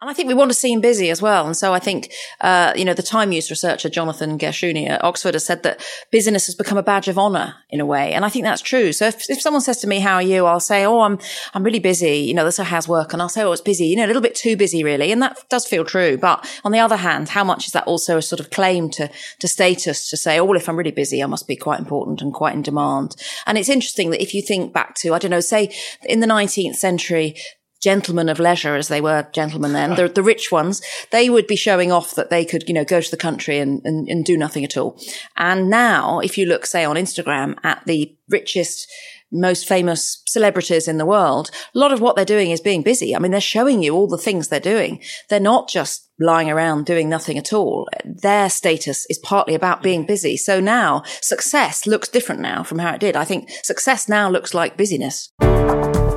[0.00, 1.44] And I think we want to see him busy as well.
[1.44, 5.34] And so I think, uh, you know, the time use researcher Jonathan Gershuny at Oxford
[5.34, 8.12] has said that busyness has become a badge of honor in a way.
[8.12, 8.92] And I think that's true.
[8.92, 10.46] So if, if someone says to me, how are you?
[10.46, 11.18] I'll say, oh, I'm,
[11.52, 12.18] I'm really busy.
[12.18, 13.12] You know, that's how's work.
[13.12, 15.10] And I'll say, oh, it's busy, you know, a little bit too busy really.
[15.10, 16.16] And that does feel true.
[16.16, 19.10] But on the other hand, how much is that also a sort of claim to,
[19.40, 22.22] to status to say, oh, well, if I'm really busy, I must be quite important
[22.22, 23.16] and quite in demand.
[23.46, 25.74] And it's interesting that if you think back to, I don't know, say
[26.04, 27.34] in the 19th century,
[27.80, 31.56] gentlemen of leisure, as they were gentlemen then, the, the rich ones, they would be
[31.56, 34.36] showing off that they could, you know, go to the country and, and, and do
[34.36, 35.00] nothing at all.
[35.36, 38.90] And now, if you look, say, on Instagram at the richest,
[39.30, 43.14] most famous celebrities in the world, a lot of what they're doing is being busy.
[43.14, 45.00] I mean, they're showing you all the things they're doing.
[45.28, 47.88] They're not just lying around doing nothing at all.
[48.04, 50.36] Their status is partly about being busy.
[50.36, 53.16] So now success looks different now from how it did.
[53.16, 55.30] I think success now looks like busyness.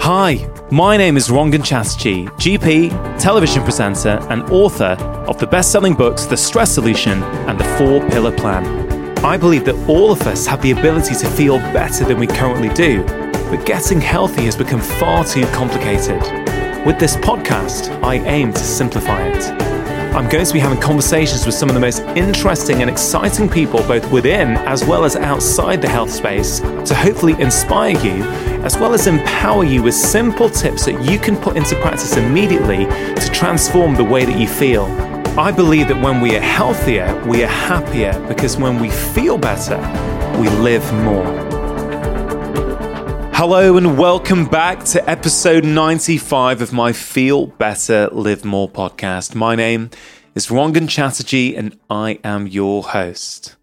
[0.04, 4.98] Hi, my name is Rangan Chatterjee, GP, television presenter, and author
[5.30, 8.66] of the best selling books The Stress Solution and The Four Pillar Plan.
[9.24, 12.70] I believe that all of us have the ability to feel better than we currently
[12.70, 13.04] do,
[13.52, 16.20] but getting healthy has become far too complicated.
[16.84, 19.81] With this podcast, I aim to simplify it.
[20.14, 23.80] I'm going to be having conversations with some of the most interesting and exciting people,
[23.84, 28.22] both within as well as outside the health space, to hopefully inspire you,
[28.66, 32.86] as well as empower you with simple tips that you can put into practice immediately
[33.16, 34.84] to transform the way that you feel.
[35.40, 39.78] I believe that when we are healthier, we are happier because when we feel better,
[40.38, 41.51] we live more.
[43.44, 49.34] Hello and welcome back to episode 95 of my Feel Better, Live More podcast.
[49.34, 49.90] My name
[50.36, 53.56] is Rangan Chatterjee and I am your host.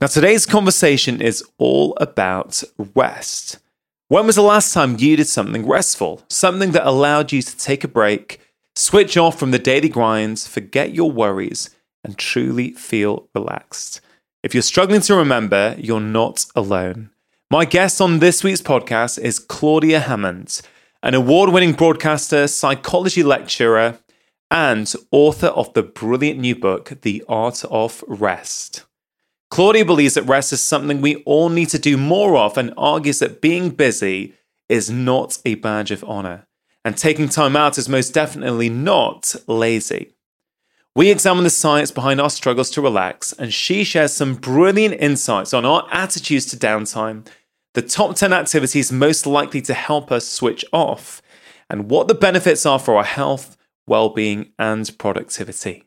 [0.00, 2.62] Now, today's conversation is all about
[2.94, 3.58] rest.
[4.06, 6.22] When was the last time you did something restful?
[6.30, 8.40] Something that allowed you to take a break,
[8.76, 11.70] switch off from the daily grinds, forget your worries,
[12.04, 14.00] and truly feel relaxed.
[14.44, 17.10] If you're struggling to remember, you're not alone.
[17.50, 20.62] My guest on this week's podcast is Claudia Hammond,
[21.02, 23.98] an award winning broadcaster, psychology lecturer,
[24.50, 28.86] and author of the brilliant new book, The Art of Rest.
[29.50, 33.18] Claudia believes that rest is something we all need to do more of and argues
[33.18, 34.32] that being busy
[34.70, 36.46] is not a badge of honor,
[36.82, 40.14] and taking time out is most definitely not lazy.
[40.96, 45.52] We examine the science behind our struggles to relax, and she shares some brilliant insights
[45.52, 47.26] on our attitudes to downtime
[47.74, 51.20] the top 10 activities most likely to help us switch off,
[51.68, 53.56] and what the benefits are for our health,
[53.86, 55.84] well being, and productivity.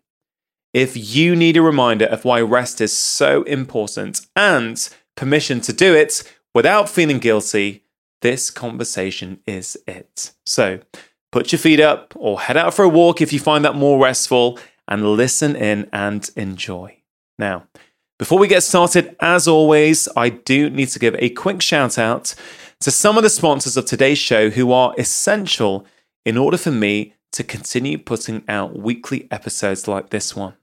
[0.74, 5.96] If you need a reminder of why rest is so important and permission to do
[5.96, 7.84] it without feeling guilty,
[8.22, 10.34] this conversation is it.
[10.46, 10.82] So
[11.32, 14.04] put your feet up or head out for a walk if you find that more
[14.04, 16.98] restful and listen in and enjoy.
[17.38, 17.68] Now,
[18.20, 22.34] before we get started, as always, I do need to give a quick shout out
[22.80, 25.86] to some of the sponsors of today's show who are essential
[26.26, 30.56] in order for me to continue putting out weekly episodes like this one.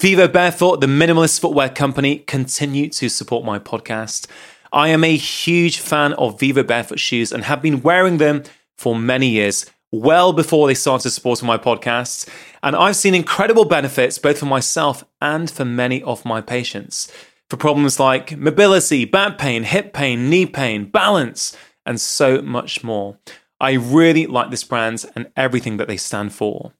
[0.00, 4.26] Vivo Barefoot, the minimalist footwear company, continue to support my podcast.
[4.72, 8.42] I am a huge fan of Vivo Barefoot shoes and have been wearing them
[8.76, 12.28] for many years well before they started supporting my podcasts.
[12.62, 17.12] And I've seen incredible benefits both for myself and for many of my patients
[17.52, 21.54] for problems like mobility, back pain, hip pain, knee pain, balance,
[21.84, 23.18] and so much more.
[23.60, 26.72] I really like this brand and everything that they stand for.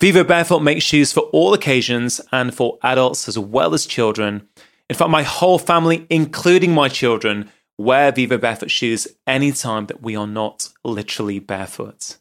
[0.00, 4.46] Vivo Barefoot makes shoes for all occasions and for adults as well as children.
[4.88, 10.14] In fact, my whole family, including my children, wear Vivo Barefoot shoes anytime that we
[10.14, 12.18] are not literally barefoot.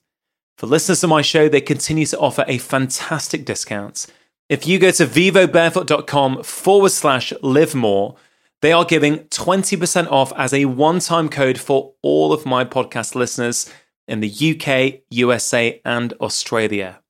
[0.61, 4.05] For listeners of my show, they continue to offer a fantastic discount.
[4.47, 8.16] If you go to vivobarefoot.com forward slash live more,
[8.61, 13.16] they are giving 20% off as a one time code for all of my podcast
[13.16, 13.73] listeners
[14.07, 17.01] in the UK, USA, and Australia.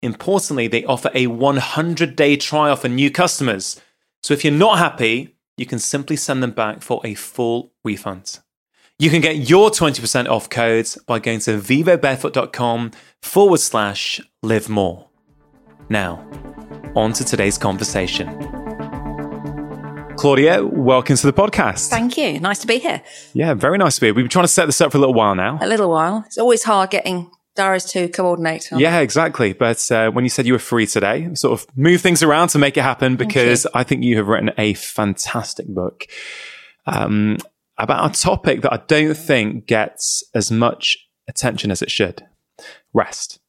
[0.00, 3.78] Importantly, they offer a 100 day trial for new customers.
[4.22, 8.38] So if you're not happy, you can simply send them back for a full refund.
[9.00, 12.92] You can get your 20% off codes by going to vivobarefoot.com
[13.22, 15.08] forward slash live more.
[15.88, 16.24] Now,
[16.94, 18.28] on to today's conversation.
[20.16, 21.90] Claudia, welcome to the podcast.
[21.90, 22.38] Thank you.
[22.38, 23.02] Nice to be here.
[23.32, 24.14] Yeah, very nice to be here.
[24.14, 25.58] We've been trying to set this up for a little while now.
[25.60, 26.22] A little while.
[26.26, 28.70] It's always hard getting diaries to coordinate.
[28.70, 29.54] Yeah, exactly.
[29.54, 32.60] But uh, when you said you were free today, sort of move things around to
[32.60, 36.06] make it happen because I think you have written a fantastic book.
[36.86, 37.38] Um,
[37.78, 40.96] about a topic that I don't think gets as much
[41.28, 42.26] attention as it should
[42.92, 43.40] rest.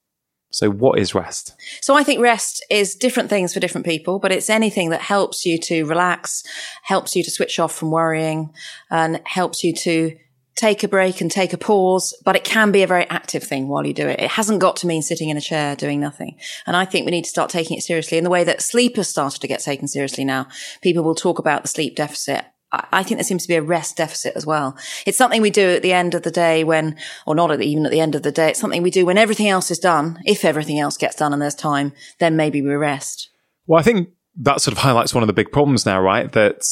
[0.51, 1.53] So, what is rest?
[1.81, 5.45] So, I think rest is different things for different people, but it's anything that helps
[5.45, 6.43] you to relax,
[6.83, 8.53] helps you to switch off from worrying,
[8.89, 10.15] and helps you to
[10.55, 13.67] take a break and take a pause, but it can be a very active thing
[13.67, 14.21] while you do it.
[14.21, 16.37] It hasn't got to mean sitting in a chair doing nothing.
[16.65, 18.95] And I think we need to start taking it seriously in the way that sleep
[18.95, 20.47] has started to get taken seriously now.
[20.81, 22.45] People will talk about the sleep deficit.
[22.71, 24.77] I think there seems to be a rest deficit as well.
[25.05, 27.91] It's something we do at the end of the day when, or not even at
[27.91, 30.19] the end of the day, it's something we do when everything else is done.
[30.25, 33.29] If everything else gets done and there's time, then maybe we rest.
[33.67, 36.31] Well, I think that sort of highlights one of the big problems now, right?
[36.33, 36.63] That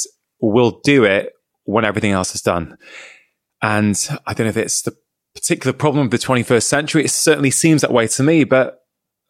[0.42, 1.32] we'll do it
[1.64, 2.78] when everything else is done.
[3.62, 3.96] And
[4.28, 4.96] I don't know if it's the
[5.34, 7.06] particular problem of the 21st century.
[7.06, 8.80] It certainly seems that way to me, but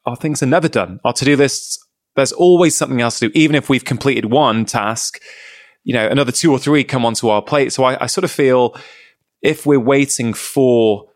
[0.06, 1.00] our things are never done.
[1.04, 1.78] Our to do lists,
[2.16, 3.32] there's always something else to do.
[3.36, 5.20] Even if we've completed one task,
[5.84, 7.74] you know, another two or three come onto our plate.
[7.74, 8.76] So I, I sort of feel
[9.42, 11.10] if we're waiting for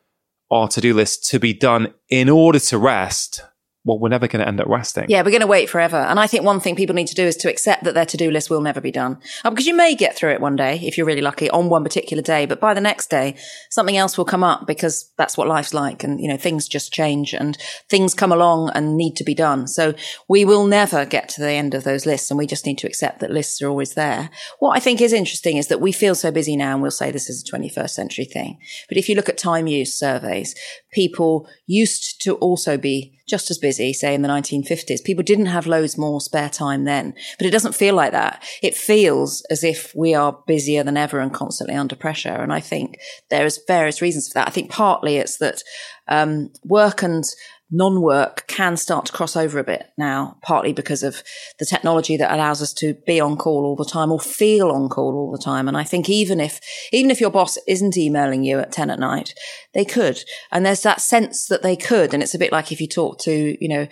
[0.51, 3.41] our to do list to be done in order to rest,
[3.87, 5.05] well, we're never going to end up resting.
[5.07, 5.95] Yeah, we're going to wait forever.
[5.95, 8.29] And I think one thing people need to do is to accept that their to-do
[8.29, 9.19] list will never be done.
[9.45, 11.83] Um, because you may get through it one day if you're really lucky on one
[11.83, 13.35] particular day, but by the next day,
[13.69, 16.03] something else will come up because that's what life's like.
[16.03, 17.57] And, you know, things just change and
[17.89, 19.67] things come along and need to be done.
[19.67, 19.93] So
[20.27, 22.87] we will never get to the end of those lists and we just need to
[22.87, 24.29] accept that lists are always there.
[24.59, 27.09] What I think is interesting is that we feel so busy now and we'll say
[27.09, 28.59] this is a 21st century thing.
[28.89, 30.55] But if you look at time use surveys,
[30.91, 35.03] people used to also be just as busy, say in the 1950s.
[35.03, 38.43] People didn't have loads more spare time then, but it doesn't feel like that.
[38.63, 42.29] It feels as if we are busier than ever and constantly under pressure.
[42.29, 44.47] And I think there's various reasons for that.
[44.47, 45.61] I think partly it's that
[46.07, 47.25] um, work and
[47.69, 51.21] non-work can start to cross over a bit now, partly because of
[51.59, 54.87] the technology that allows us to be on call all the time or feel on
[54.87, 55.67] call all the time.
[55.67, 56.61] And I think even if,
[56.93, 59.33] even if your boss isn't emailing you at 10 at night,
[59.73, 60.23] they could.
[60.51, 62.13] And there's that sense that they could.
[62.13, 63.87] And it's a bit like if you talk to, you know,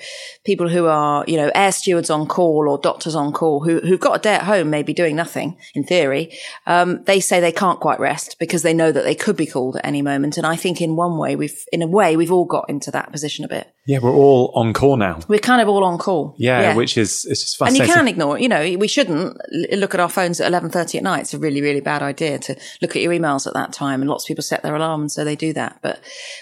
[0.46, 4.00] people who are, you know, air stewards on call or doctors on call who, who've
[4.00, 6.38] got a day at home, maybe doing nothing in theory.
[6.66, 9.76] Um, they say they can't quite rest because they know that they could be called
[9.76, 10.38] at any moment.
[10.38, 13.12] And I think in one way, we've, in a way, we've all got into that
[13.12, 13.65] position a bit.
[13.88, 15.20] Yeah, we're all on call now.
[15.28, 16.36] We're kind of all on call.
[16.40, 16.76] Yeah, yeah.
[16.76, 17.82] which is it's just fascinating.
[17.82, 18.38] And you can ignore.
[18.38, 18.42] it.
[18.42, 19.38] You know, we shouldn't
[19.72, 21.22] look at our phones at eleven thirty at night.
[21.22, 24.02] It's a really, really bad idea to look at your emails at that time.
[24.02, 25.80] And lots of people set their alarm, and so they do that.
[25.84, 26.00] But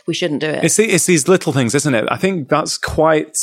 [0.08, 0.64] we shouldn't do it.
[0.64, 2.06] It's the, it's these little things, isn't it?
[2.10, 3.38] I think that's quite.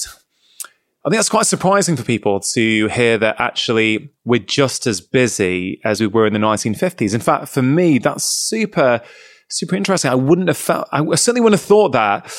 [1.05, 5.81] I think that's quite surprising for people to hear that actually we're just as busy
[5.83, 7.15] as we were in the 1950s.
[7.15, 9.00] In fact, for me, that's super,
[9.49, 10.11] super interesting.
[10.11, 12.31] I wouldn't have felt, I certainly wouldn't have thought that.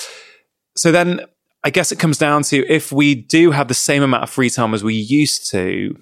[0.82, 1.20] So then
[1.64, 4.50] I guess it comes down to if we do have the same amount of free
[4.50, 5.96] time as we used to,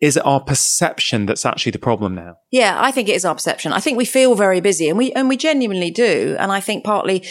[0.00, 2.34] is it our perception that's actually the problem now?
[2.50, 3.72] Yeah, I think it is our perception.
[3.72, 6.34] I think we feel very busy and we and we genuinely do.
[6.36, 7.24] And I think partly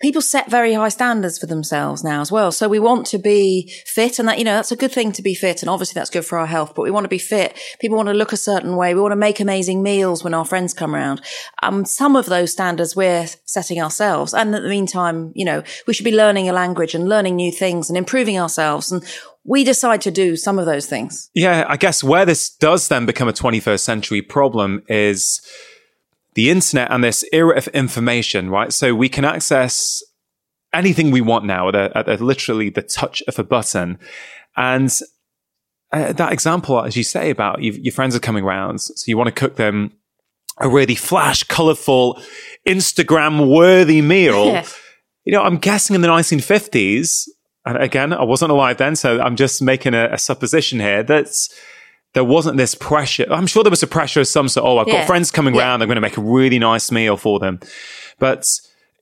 [0.00, 2.50] people set very high standards for themselves now as well.
[2.52, 5.22] So we want to be fit and that, you know, that's a good thing to
[5.22, 5.62] be fit.
[5.62, 7.58] And obviously that's good for our health, but we want to be fit.
[7.80, 8.94] People want to look a certain way.
[8.94, 11.22] We want to make amazing meals when our friends come around.
[11.62, 14.34] Um, some of those standards we're setting ourselves.
[14.34, 17.52] And in the meantime, you know, we should be learning a language and learning new
[17.52, 18.90] things and improving ourselves.
[18.90, 19.04] And
[19.44, 21.30] we decide to do some of those things.
[21.34, 21.64] Yeah.
[21.68, 25.40] I guess where this does then become a 21st century problem is,
[26.34, 28.72] the internet and this era of information, right?
[28.72, 30.02] So we can access
[30.72, 33.98] anything we want now at, a, at a, literally the touch of a button.
[34.56, 34.90] And
[35.92, 39.16] uh, that example, as you say about you, your friends are coming around, so you
[39.16, 39.92] want to cook them
[40.58, 42.20] a really flash, colorful,
[42.66, 44.62] Instagram worthy meal.
[45.24, 47.28] you know, I'm guessing in the 1950s,
[47.64, 51.02] and again, I wasn't alive then, so I'm just making a, a supposition here.
[51.02, 51.54] That's
[52.14, 53.26] there wasn't this pressure.
[53.30, 54.64] I'm sure there was a pressure of some sort.
[54.64, 55.00] Oh, I've yeah.
[55.00, 55.62] got friends coming yeah.
[55.62, 55.82] around.
[55.82, 57.60] I'm going to make a really nice meal for them.
[58.18, 58.48] But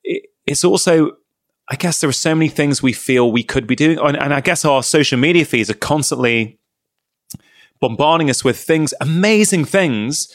[0.02, 1.12] it, it's also,
[1.69, 3.99] I guess there are so many things we feel we could be doing.
[3.99, 6.59] And, and I guess our social media feeds are constantly
[7.81, 10.35] bombarding us with things, amazing things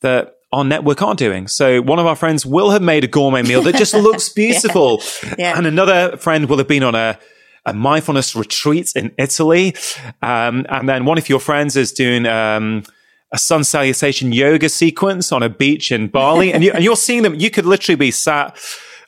[0.00, 1.48] that our network aren't doing.
[1.48, 5.02] So one of our friends will have made a gourmet meal that just looks beautiful.
[5.36, 5.58] yeah.
[5.58, 7.18] And another friend will have been on a,
[7.66, 9.74] a mindfulness retreat in Italy.
[10.22, 12.84] Um, and then one of your friends is doing, um,
[13.32, 16.52] a sun salutation yoga sequence on a beach in Bali.
[16.52, 17.34] and, you, and you're seeing them.
[17.34, 18.56] You could literally be sat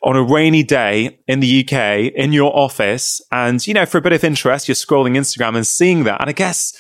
[0.03, 3.21] on a rainy day in the UK in your office.
[3.33, 6.21] And, you know, for a bit of interest, you're scrolling Instagram and seeing that.
[6.21, 6.77] And I guess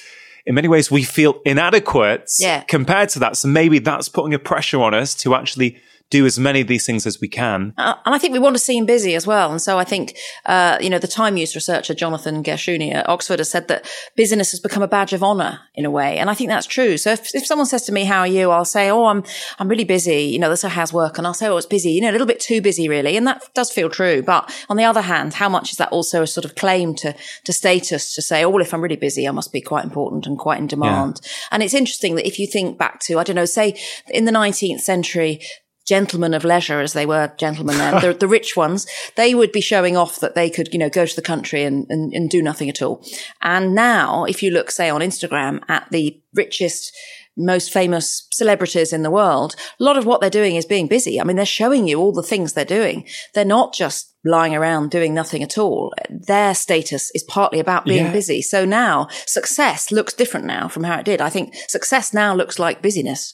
[0.47, 2.62] in many ways we feel inadequate yeah.
[2.62, 3.37] compared to that.
[3.37, 5.80] So maybe that's putting a pressure on us to actually
[6.11, 7.75] do as many of these things as we can.
[7.77, 9.50] Uh, and I think we want to see him busy as well.
[9.50, 13.41] And so I think, uh, you know, the time use researcher, Jonathan Gershuny at Oxford
[13.41, 16.17] has said that busyness has become a badge of honor in a way.
[16.17, 16.97] And I think that's true.
[16.97, 18.50] So if, if someone says to me, how are you?
[18.50, 19.23] I'll say, oh, I'm,
[19.59, 20.23] I'm really busy.
[20.23, 21.19] You know, that's how's work.
[21.19, 23.17] And I'll say, oh, it's busy, you know, a little bit too busy really.
[23.17, 24.23] And that does feel true.
[24.23, 27.15] But on the other hand, how much is that also a sort of claim to,
[27.45, 30.27] to status to say, oh, well, if I'm really busy, I must be quite important
[30.27, 31.21] and quite in demand.
[31.23, 31.31] Yeah.
[31.53, 34.33] And it's interesting that if you think back to, I don't know, say in the
[34.33, 35.41] 19th century,
[35.88, 39.61] gentlemen of leisure, as they were gentlemen then, the, the, rich ones, they would be
[39.61, 42.42] showing off that they could, you know, go to the country and, and, and do
[42.42, 43.04] nothing at all.
[43.40, 46.95] And now, if you look, say, on Instagram at the richest,
[47.38, 51.21] most famous celebrities in the world, a lot of what they're doing is being busy.
[51.21, 53.07] I mean, they're showing you all the things they're doing.
[53.35, 55.95] They're not just lying around doing nothing at all.
[56.11, 58.12] Their status is partly about being yeah.
[58.12, 58.42] busy.
[58.42, 61.21] So now success looks different now from how it did.
[61.21, 63.33] I think success now looks like busyness.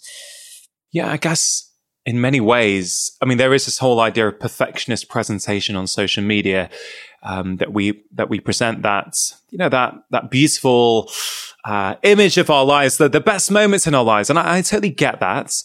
[0.92, 1.73] Yeah, I guess
[2.06, 6.22] in many ways, I mean, there is this whole idea of perfectionist presentation on social
[6.22, 6.68] media
[7.22, 9.14] um, that we that we present that
[9.50, 11.10] you know that that beautiful
[11.64, 14.62] uh, image of our lives, the, the best moments in our lives, and I, I
[14.62, 15.62] totally get that.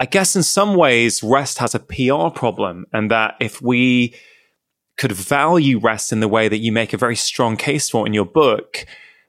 [0.00, 4.14] I guess in some ways, rest has a PR problem, and that if we
[4.96, 8.12] could value rest in the way that you make a very strong case for in
[8.12, 8.84] your book,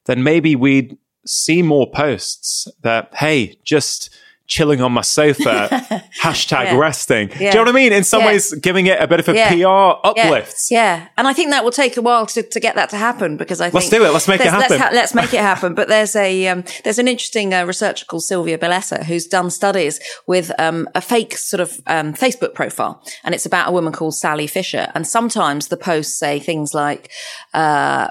[0.06, 4.10] then maybe we'd see more posts that hey, just
[4.50, 5.70] chilling on my sofa,
[6.22, 6.78] hashtag yeah.
[6.78, 7.30] resting.
[7.30, 7.38] Yeah.
[7.38, 7.94] Do you know what I mean?
[7.94, 8.28] In some yeah.
[8.28, 10.70] ways, giving it a bit of a PR uplift.
[10.70, 11.08] Yeah.
[11.18, 13.62] And I think that will take a while to, to get that to happen because
[13.62, 13.76] I think.
[13.76, 14.12] Let's do it.
[14.12, 14.72] Let's make it happen.
[14.72, 15.76] Let's, ha- let's, make it happen.
[15.76, 20.00] But there's a, um, there's an interesting uh, researcher called Silvia Bellezza who's done studies
[20.28, 23.02] with um, a fake sort of um, Facebook profile.
[23.24, 24.92] And it's about a woman called Sally Fisher.
[24.96, 27.12] And sometimes the posts say things like,
[27.54, 28.10] uh,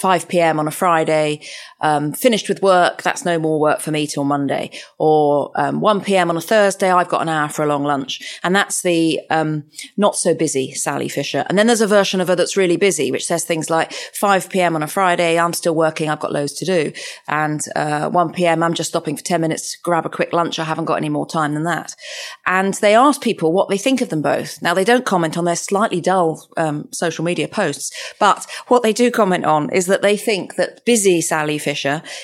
[0.00, 0.58] 5 p.m.
[0.58, 1.42] on a Friday,
[1.80, 3.02] um, finished with work.
[3.02, 4.70] That's no more work for me till Monday.
[4.98, 6.30] Or um, 1 p.m.
[6.30, 8.38] on a Thursday, I've got an hour for a long lunch.
[8.42, 9.64] And that's the um,
[9.96, 11.44] not so busy Sally Fisher.
[11.48, 14.50] And then there's a version of her that's really busy, which says things like 5
[14.50, 14.76] p.m.
[14.76, 16.08] on a Friday, I'm still working.
[16.08, 16.92] I've got loads to do.
[17.28, 20.58] And uh, 1 p.m., I'm just stopping for 10 minutes to grab a quick lunch.
[20.58, 21.94] I haven't got any more time than that.
[22.46, 24.60] And they ask people what they think of them both.
[24.62, 28.92] Now, they don't comment on their slightly dull um, social media posts, but what they
[28.92, 31.69] do comment on is that they think that busy Sally Fisher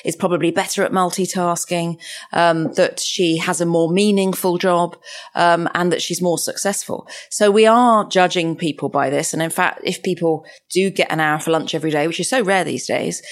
[0.05, 1.99] is probably better at multitasking,
[2.33, 4.97] um, that she has a more meaningful job,
[5.35, 7.09] um, and that she's more successful.
[7.31, 9.33] So we are judging people by this.
[9.33, 12.29] And in fact, if people do get an hour for lunch every day, which is
[12.29, 13.23] so rare these days,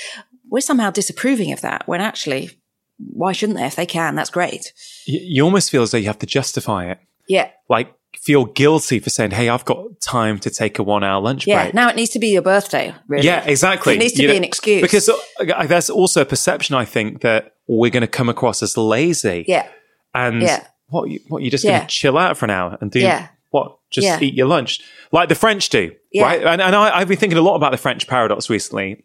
[0.49, 2.51] we're somehow disapproving of that when actually,
[2.99, 3.67] why shouldn't they?
[3.67, 4.73] If they can, that's great.
[5.07, 6.99] You almost feel as though you have to justify it.
[7.29, 7.51] Yeah.
[7.69, 7.93] Like
[8.25, 11.75] feel guilty for saying, "Hey, I've got time to take a one-hour lunch yeah, break."
[11.75, 12.95] now it needs to be your birthday.
[13.07, 13.27] Really.
[13.27, 13.95] Yeah, exactly.
[13.95, 16.87] It needs to you be know, an excuse because uh, there's also a perception, I
[16.87, 19.45] think, that we're going to come across as lazy.
[19.47, 19.69] Yeah,
[20.15, 20.67] and yeah.
[20.89, 23.29] what what you're just going to chill out for an hour and do yeah.
[23.51, 23.79] what?
[23.91, 24.81] Just eat your lunch
[25.13, 26.43] like the French do, right?
[26.43, 29.05] And, and I, have been thinking a lot about the French paradox recently.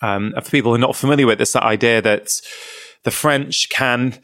[0.00, 2.28] Um, for people who are not familiar with this, that idea that
[3.04, 4.20] the French can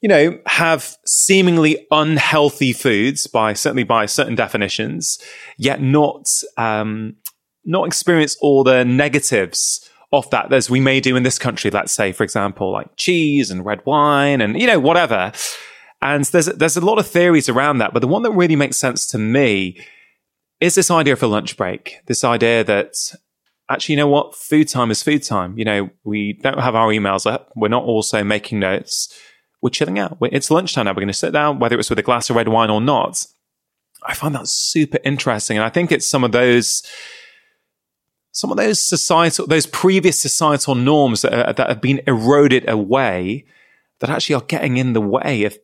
[0.00, 5.18] you know, have seemingly unhealthy foods by certainly by certain definitions,
[5.56, 7.16] yet not um,
[7.64, 11.70] not experience all the negatives of that as we may do in this country.
[11.70, 15.32] Let's say, for example, like cheese and red wine and you know whatever.
[16.02, 18.76] And there's there's a lot of theories around that, but the one that really makes
[18.76, 19.80] sense to me
[20.60, 21.96] is this idea a lunch break.
[22.06, 22.94] This idea that
[23.70, 25.58] actually, you know what, food time is food time.
[25.58, 27.50] You know, we don't have our emails up.
[27.56, 29.12] We're not also making notes
[29.62, 30.18] we're chilling out.
[30.22, 30.92] It's lunchtime now.
[30.92, 33.26] We're going to sit down, whether it's with a glass of red wine or not.
[34.02, 35.56] I find that super interesting.
[35.56, 36.82] And I think it's some of those,
[38.32, 43.46] some of those societal, those previous societal norms that, are, that have been eroded away
[44.00, 45.58] that actually are getting in the way of,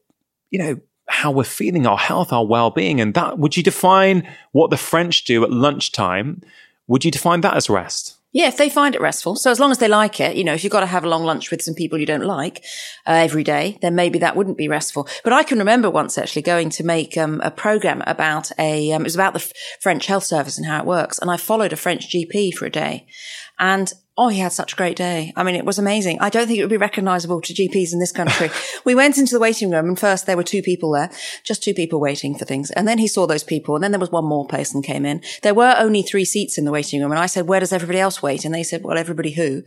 [0.50, 3.00] you know, how we're feeling, our health, our well-being.
[3.00, 6.40] And that, would you define what the French do at lunchtime?
[6.86, 8.16] Would you define that as rest?
[8.32, 9.36] Yeah, if they find it restful.
[9.36, 11.08] So as long as they like it, you know, if you've got to have a
[11.08, 12.64] long lunch with some people you don't like
[13.06, 15.06] uh, every day, then maybe that wouldn't be restful.
[15.22, 19.02] But I can remember once actually going to make um, a program about a, um,
[19.02, 21.18] it was about the F- French health service and how it works.
[21.18, 23.06] And I followed a French GP for a day.
[23.58, 25.32] And Oh, he had such a great day.
[25.36, 26.18] I mean, it was amazing.
[26.20, 28.50] I don't think it would be recognizable to GPs in this country.
[28.84, 31.10] we went into the waiting room and first there were two people there,
[31.44, 32.70] just two people waiting for things.
[32.72, 35.22] And then he saw those people and then there was one more person came in.
[35.42, 37.10] There were only three seats in the waiting room.
[37.10, 38.44] And I said, where does everybody else wait?
[38.44, 39.62] And they said, well, everybody who?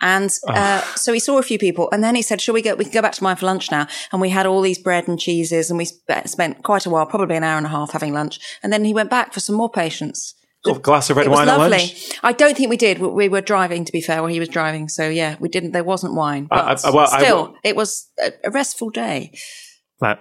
[0.00, 2.74] And, uh, so he saw a few people and then he said, shall we go,
[2.74, 3.86] we can go back to mine for lunch now.
[4.10, 7.36] And we had all these bread and cheeses and we spent quite a while, probably
[7.36, 8.40] an hour and a half having lunch.
[8.62, 10.34] And then he went back for some more patients
[10.66, 12.12] a glass of red wine at lunch?
[12.22, 12.98] I don't think we did.
[12.98, 14.88] We were driving, to be fair, while he was driving.
[14.88, 15.72] So yeah, we didn't.
[15.72, 18.08] There wasn't wine, but I, I, well, still, it was
[18.44, 19.32] a, restful day.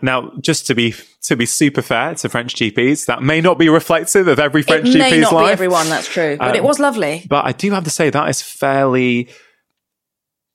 [0.03, 0.93] Now, just to be
[1.23, 4.89] to be super fair to French GPs, that may not be reflective of every French
[4.89, 5.47] it GP's may not life.
[5.47, 7.25] be everyone, that's true, but um, it was lovely.
[7.27, 9.29] But I do have to say that is fairly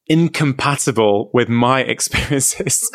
[0.07, 2.89] incompatible with my experiences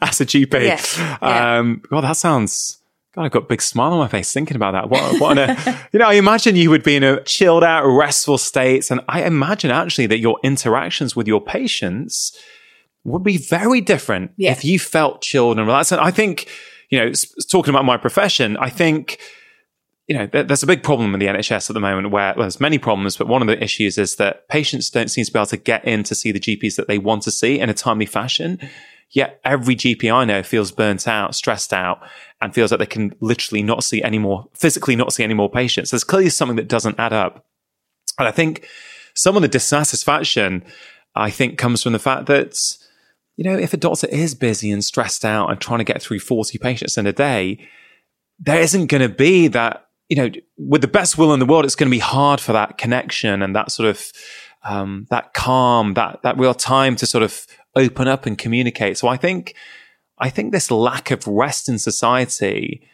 [0.00, 0.64] as a GP.
[0.64, 1.18] Yeah.
[1.20, 1.58] Yeah.
[1.58, 2.78] Um, well, that sounds.
[3.14, 4.88] God, I've got a big smile on my face thinking about that.
[4.88, 8.38] What, what a, you know, I imagine you would be in a chilled out, restful
[8.38, 8.90] state.
[8.90, 12.36] And I imagine actually that your interactions with your patients
[13.04, 14.52] would be very different yeah.
[14.52, 15.92] if you felt chilled and relaxed.
[15.92, 16.48] And I think,
[16.88, 17.12] you know,
[17.50, 19.18] talking about my profession, I think,
[20.08, 22.60] you know, there's a big problem in the NHS at the moment where well, there's
[22.60, 25.46] many problems, but one of the issues is that patients don't seem to be able
[25.46, 28.06] to get in to see the GPs that they want to see in a timely
[28.06, 28.58] fashion.
[29.12, 32.00] Yet every GP I know feels burnt out, stressed out,
[32.40, 35.50] and feels like they can literally not see any more, physically not see any more
[35.50, 35.90] patients.
[35.90, 37.44] There's clearly something that doesn't add up.
[38.18, 38.66] And I think
[39.14, 40.64] some of the dissatisfaction,
[41.14, 42.58] I think, comes from the fact that,
[43.36, 46.20] you know, if a doctor is busy and stressed out and trying to get through
[46.20, 47.68] 40 patients in a day,
[48.38, 51.66] there isn't going to be that, you know, with the best will in the world,
[51.66, 54.10] it's going to be hard for that connection and that sort of,
[54.64, 58.98] um, that calm, that, that real time to sort of open up and communicate.
[58.98, 59.54] So I think,
[60.18, 62.88] I think this lack of rest in society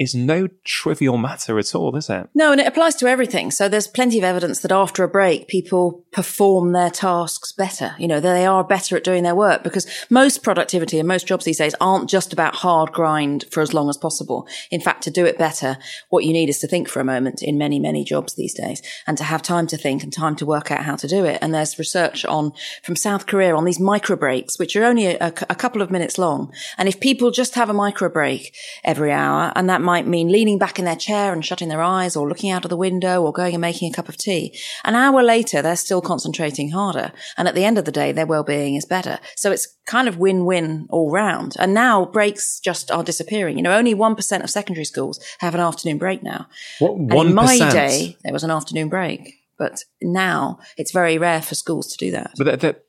[0.00, 2.26] is no trivial matter at all, is it?
[2.34, 3.50] No, and it applies to everything.
[3.50, 7.94] So there's plenty of evidence that after a break, people perform their tasks better.
[7.98, 11.44] You know, they are better at doing their work because most productivity and most jobs
[11.44, 14.48] these days aren't just about hard grind for as long as possible.
[14.70, 15.76] In fact, to do it better,
[16.08, 18.80] what you need is to think for a moment in many, many jobs these days
[19.06, 21.38] and to have time to think and time to work out how to do it.
[21.42, 22.52] And there's research on
[22.82, 26.16] from South Korea on these micro breaks, which are only a, a couple of minutes
[26.16, 26.50] long.
[26.78, 30.56] And if people just have a micro break every hour and that might mean leaning
[30.56, 33.32] back in their chair and shutting their eyes or looking out of the window or
[33.32, 34.56] going and making a cup of tea.
[34.84, 37.10] An hour later, they're still concentrating harder.
[37.36, 39.18] And at the end of the day, their well-being is better.
[39.34, 41.56] So it's kind of win-win all round.
[41.58, 43.56] And now breaks just are disappearing.
[43.56, 46.46] You know, only 1% of secondary schools have an afternoon break now.
[46.78, 47.26] What, 1%?
[47.26, 49.34] in my day, there was an afternoon break.
[49.58, 52.30] But now it's very rare for schools to do that.
[52.38, 52.84] But that, that,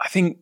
[0.00, 0.38] I think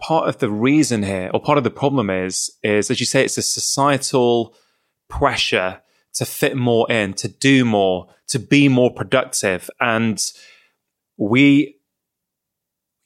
[0.00, 3.22] part of the reason here, or part of the problem is, is as you say,
[3.26, 4.56] it's a societal
[5.12, 5.82] pressure
[6.14, 9.70] to fit more in, to do more, to be more productive.
[9.80, 10.22] And
[11.16, 11.76] we,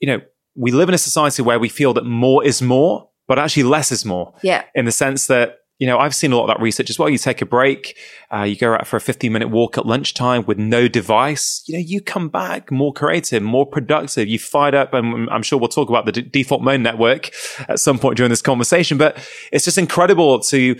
[0.01, 0.21] you know,
[0.55, 3.93] we live in a society where we feel that more is more, but actually less
[3.93, 4.35] is more.
[4.43, 4.63] Yeah.
[4.75, 7.11] In the sense that, you know, I've seen a lot of that research as well.
[7.11, 7.99] You take a break,
[8.33, 11.63] uh, you go out for a 15 minute walk at lunchtime with no device.
[11.67, 14.27] You know, you come back more creative, more productive.
[14.27, 17.31] You fired up, and I'm sure we'll talk about the d- default mode network
[17.69, 19.19] at some point during this conversation, but
[19.53, 20.77] it's just incredible to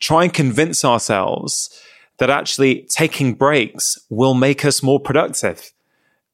[0.00, 1.70] try and convince ourselves
[2.18, 5.72] that actually taking breaks will make us more productive.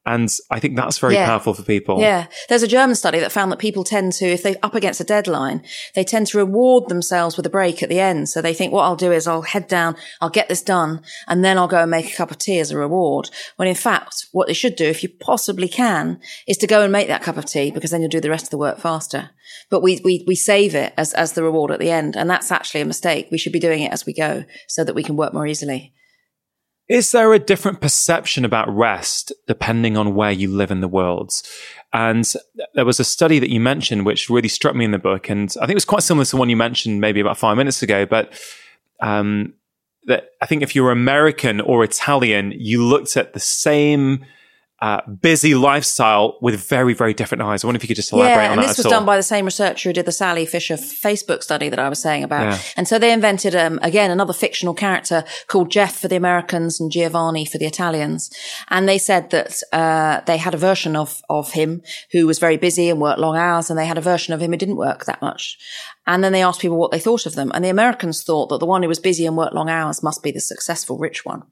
[0.07, 1.27] And I think that's very Yeah.
[1.27, 2.01] powerful for people.
[2.01, 2.27] Yeah.
[2.49, 5.05] There's a German study that found that people tend to, if they're up against a
[5.05, 5.63] deadline,
[5.97, 8.29] they tend to reward themselves with a break at the end.
[8.29, 11.45] So they think, what I'll do is I'll head down, I'll get this done, and
[11.45, 13.31] then I'll go and make a cup of tea as a reward.
[13.57, 16.93] When in fact, what they should do, if you possibly can, is to go and
[16.93, 19.31] make that cup of tea because then you'll do the rest of the work faster.
[19.71, 22.17] But we, we, we save it as, as the reward at the end.
[22.17, 23.29] And that's actually a mistake.
[23.33, 25.93] We should be doing it as we go so that we can work more easily.
[26.89, 31.43] Is there a different perception about rest depending on where you live in the world?
[31.93, 32.33] And
[32.75, 35.53] there was a study that you mentioned which really struck me in the book, and
[35.57, 37.83] I think it was quite similar to the one you mentioned maybe about five minutes
[37.83, 38.07] ago.
[38.07, 38.33] But
[39.01, 39.55] um,
[40.05, 44.25] that I think if you're American or Italian, you looked at the same
[44.83, 47.65] uh, busy lifestyle with very, very different eyes.
[47.65, 48.93] I wonder if you could just elaborate yeah, on and that this was all.
[48.93, 51.99] done by the same researcher who did the Sally Fisher Facebook study that I was
[51.99, 52.53] saying about.
[52.53, 52.59] Yeah.
[52.77, 56.91] And so they invented, um, again, another fictional character called Jeff for the Americans and
[56.91, 58.31] Giovanni for the Italians.
[58.69, 62.59] And they said that, uh, they had a version of, of him who was very
[62.59, 63.71] busy and worked long hours.
[63.71, 65.59] And they had a version of him who didn't work that much.
[66.07, 67.51] And then they asked people what they thought of them.
[67.55, 70.23] And the Americans thought that the one who was busy and worked long hours must
[70.23, 71.43] be the successful rich one.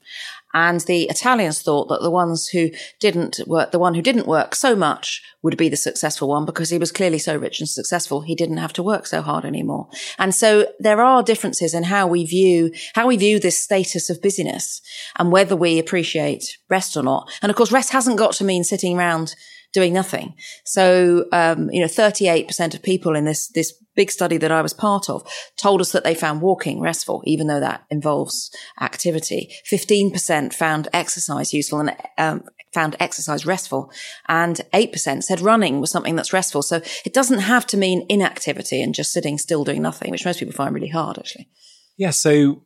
[0.55, 4.55] And the Italians thought that the ones who didn't work, the one who didn't work
[4.55, 8.21] so much would be the successful one because he was clearly so rich and successful.
[8.21, 9.89] He didn't have to work so hard anymore.
[10.17, 14.21] And so there are differences in how we view, how we view this status of
[14.21, 14.81] busyness
[15.19, 17.29] and whether we appreciate rest or not.
[17.41, 19.35] And of course, rest hasn't got to mean sitting around
[19.75, 20.33] doing nothing.
[20.63, 24.73] So, um, you know, 38% of people in this, this big study that I was
[24.73, 29.53] part of told us that they found walking restful, even though that involves activity.
[29.69, 33.91] 15% found exercise useful and, um, found exercise restful
[34.29, 36.61] and 8% said running was something that's restful.
[36.61, 40.39] So it doesn't have to mean inactivity and just sitting still doing nothing, which most
[40.39, 41.49] people find really hard actually.
[41.97, 42.63] Yeah, so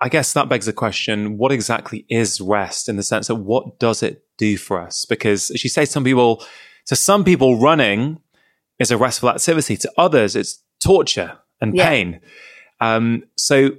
[0.00, 3.78] I guess that begs the question what exactly is rest in the sense that what
[3.78, 5.04] does it do for us?
[5.04, 6.42] Because as you say, some people,
[6.86, 8.20] to some people, running
[8.78, 9.76] is a restful activity.
[9.76, 11.38] To others, it's torture.
[11.62, 11.90] and Yeah.
[11.90, 12.20] pain.
[12.80, 13.72] Um, so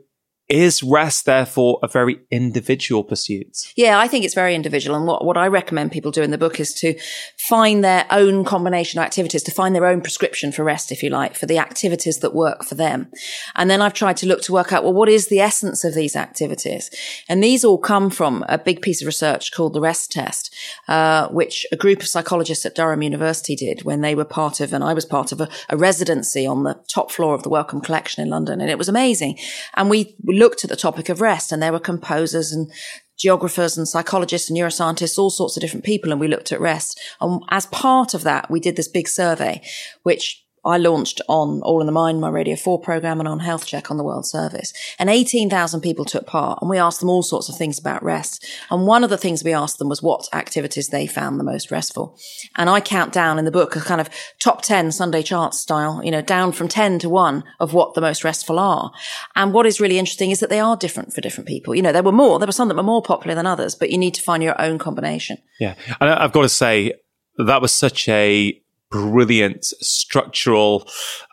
[0.51, 3.71] is rest therefore a very individual pursuit?
[3.77, 4.97] Yeah, I think it's very individual.
[4.97, 6.99] And what, what I recommend people do in the book is to
[7.37, 11.09] find their own combination of activities, to find their own prescription for rest, if you
[11.09, 13.09] like, for the activities that work for them.
[13.55, 15.95] And then I've tried to look to work out, well, what is the essence of
[15.95, 16.89] these activities?
[17.29, 20.53] And these all come from a big piece of research called the rest test,
[20.89, 24.73] uh, which a group of psychologists at Durham University did when they were part of,
[24.73, 27.79] and I was part of a, a residency on the top floor of the Wellcome
[27.79, 28.59] Collection in London.
[28.59, 29.39] And it was amazing.
[29.75, 32.71] And we looked at the topic of rest and there were composers and
[33.15, 36.11] geographers and psychologists and neuroscientists, all sorts of different people.
[36.11, 36.99] And we looked at rest.
[37.21, 39.61] And as part of that, we did this big survey,
[40.01, 43.65] which I launched on All in the Mind, my Radio 4 program, and on Health
[43.65, 44.73] Check on the World Service.
[44.99, 48.45] And 18,000 people took part, and we asked them all sorts of things about rest.
[48.69, 51.71] And one of the things we asked them was what activities they found the most
[51.71, 52.17] restful.
[52.55, 56.01] And I count down in the book a kind of top 10 Sunday chart style,
[56.03, 58.91] you know, down from 10 to 1 of what the most restful are.
[59.35, 61.73] And what is really interesting is that they are different for different people.
[61.73, 63.89] You know, there were more, there were some that were more popular than others, but
[63.89, 65.37] you need to find your own combination.
[65.59, 65.75] Yeah.
[65.99, 66.93] And I've got to say,
[67.37, 68.60] that was such a
[68.91, 70.87] brilliant structural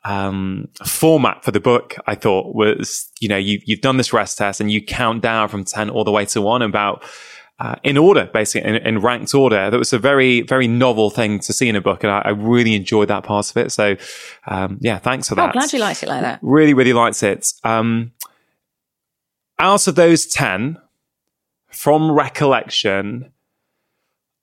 [0.04, 1.96] um, format for the book.
[2.06, 5.48] I thought was, you know, you, you've done this rest test and you count down
[5.48, 7.04] from 10 all the way to one about
[7.60, 9.68] uh, in order, basically, in, in ranked order.
[9.68, 12.04] That was a very, very novel thing to see in a book.
[12.04, 13.72] And I, I really enjoyed that part of it.
[13.72, 13.96] So,
[14.46, 15.42] um, yeah, thanks for that.
[15.42, 15.52] Oh, that.
[15.52, 16.38] glad you liked it like that.
[16.40, 17.52] Really, really liked it.
[17.64, 18.12] Um,
[19.58, 20.78] out of those 10,
[21.66, 23.32] from recollection,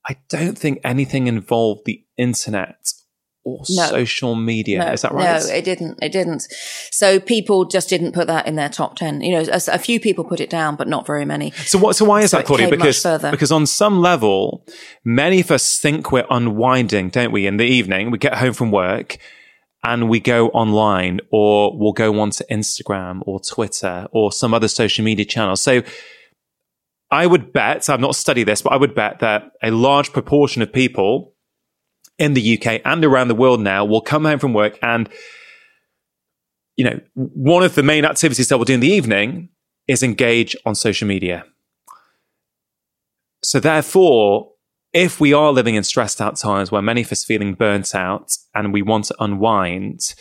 [0.08, 2.92] I don't think anything involved the internet
[3.46, 3.86] or No.
[3.86, 4.80] social media.
[4.80, 5.42] No, Is that right?
[5.42, 6.00] No, it didn't.
[6.02, 6.44] It didn't.
[6.92, 9.22] So people just didn't put that in their top 10.
[9.22, 11.52] You know, a, a few people put it down, but not very many.
[11.52, 11.96] So what?
[11.96, 12.70] So why is So that, Claudia?
[12.70, 14.66] Because because on some level,
[15.06, 17.46] many of us think we're unwinding, don't we?
[17.46, 19.18] In the evening, we get home from work
[19.84, 25.06] and we go online, or we'll go onto Instagram or Twitter or some other social
[25.06, 25.56] media channel.
[25.56, 25.84] So
[27.12, 30.64] I would bet, I've not studied this, but I would bet that a large proportion
[30.64, 31.35] of people
[32.18, 35.10] in the UK and around the world now will come home from work and,
[36.76, 39.50] you know, one of the main activities that we'll do in the evening
[39.88, 41.46] is engage on social media.
[43.44, 44.52] So therefore,
[44.94, 48.32] if we are living in stressed out times where many of us feeling burnt out
[48.56, 50.16] and we want to unwind,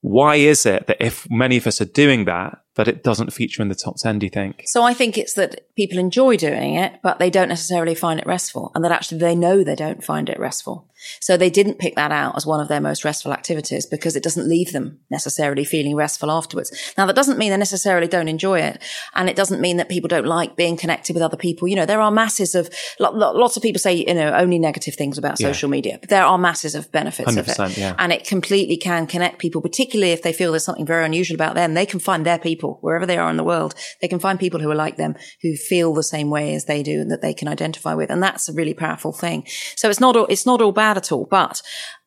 [0.00, 3.62] why is it that if many of us are doing that, that it doesn't feature
[3.62, 4.64] in the top 10, do you think?
[4.66, 8.26] So I think it's that people enjoy doing it, but they don't necessarily find it
[8.26, 10.88] restful and that actually they know they don't find it restful.
[11.20, 14.22] So they didn't pick that out as one of their most restful activities because it
[14.22, 16.70] doesn't leave them necessarily feeling restful afterwards.
[16.96, 18.80] Now that doesn't mean they necessarily don't enjoy it.
[19.14, 21.66] And it doesn't mean that people don't like being connected with other people.
[21.66, 24.60] You know, there are masses of, lo- lo- lots of people say, you know, only
[24.60, 25.48] negative things about Yeah.
[25.48, 27.78] social media, but there are masses of benefits of it.
[27.78, 27.96] yeah.
[27.98, 31.54] And it completely can connect people, particularly if they feel there's something very unusual about
[31.56, 31.74] them.
[31.74, 33.74] They can find their people wherever they are in the world.
[34.00, 36.82] They can find people who are like them, who feel the same way as they
[36.82, 38.10] do and that they can identify with.
[38.10, 39.46] And that's a really powerful thing.
[39.76, 41.62] So it's not all, it's not all bad at all, but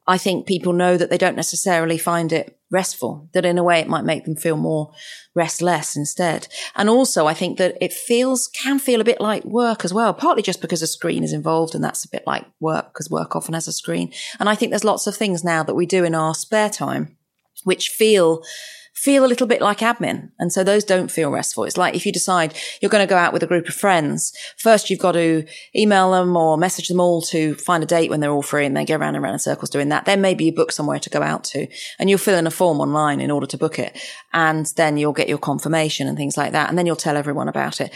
[0.07, 3.79] I think people know that they don't necessarily find it restful, that in a way
[3.79, 4.91] it might make them feel more
[5.33, 6.47] restless instead.
[6.75, 10.13] And also I think that it feels, can feel a bit like work as well,
[10.13, 13.35] partly just because a screen is involved and that's a bit like work because work
[13.35, 14.11] often has a screen.
[14.39, 17.17] And I think there's lots of things now that we do in our spare time
[17.63, 18.43] which feel
[18.95, 20.31] feel a little bit like admin.
[20.39, 21.65] And so those don't feel restful.
[21.65, 24.33] It's like if you decide you're going to go out with a group of friends,
[24.57, 28.21] first you've got to email them or message them all to find a date when
[28.21, 30.05] they're all free and they go around and around in circles doing that.
[30.05, 31.67] Then maybe you book somewhere to go out to
[31.99, 33.97] and you'll fill in a form online in order to book it.
[34.33, 36.69] And then you'll get your confirmation and things like that.
[36.69, 37.93] And then you'll tell everyone about it.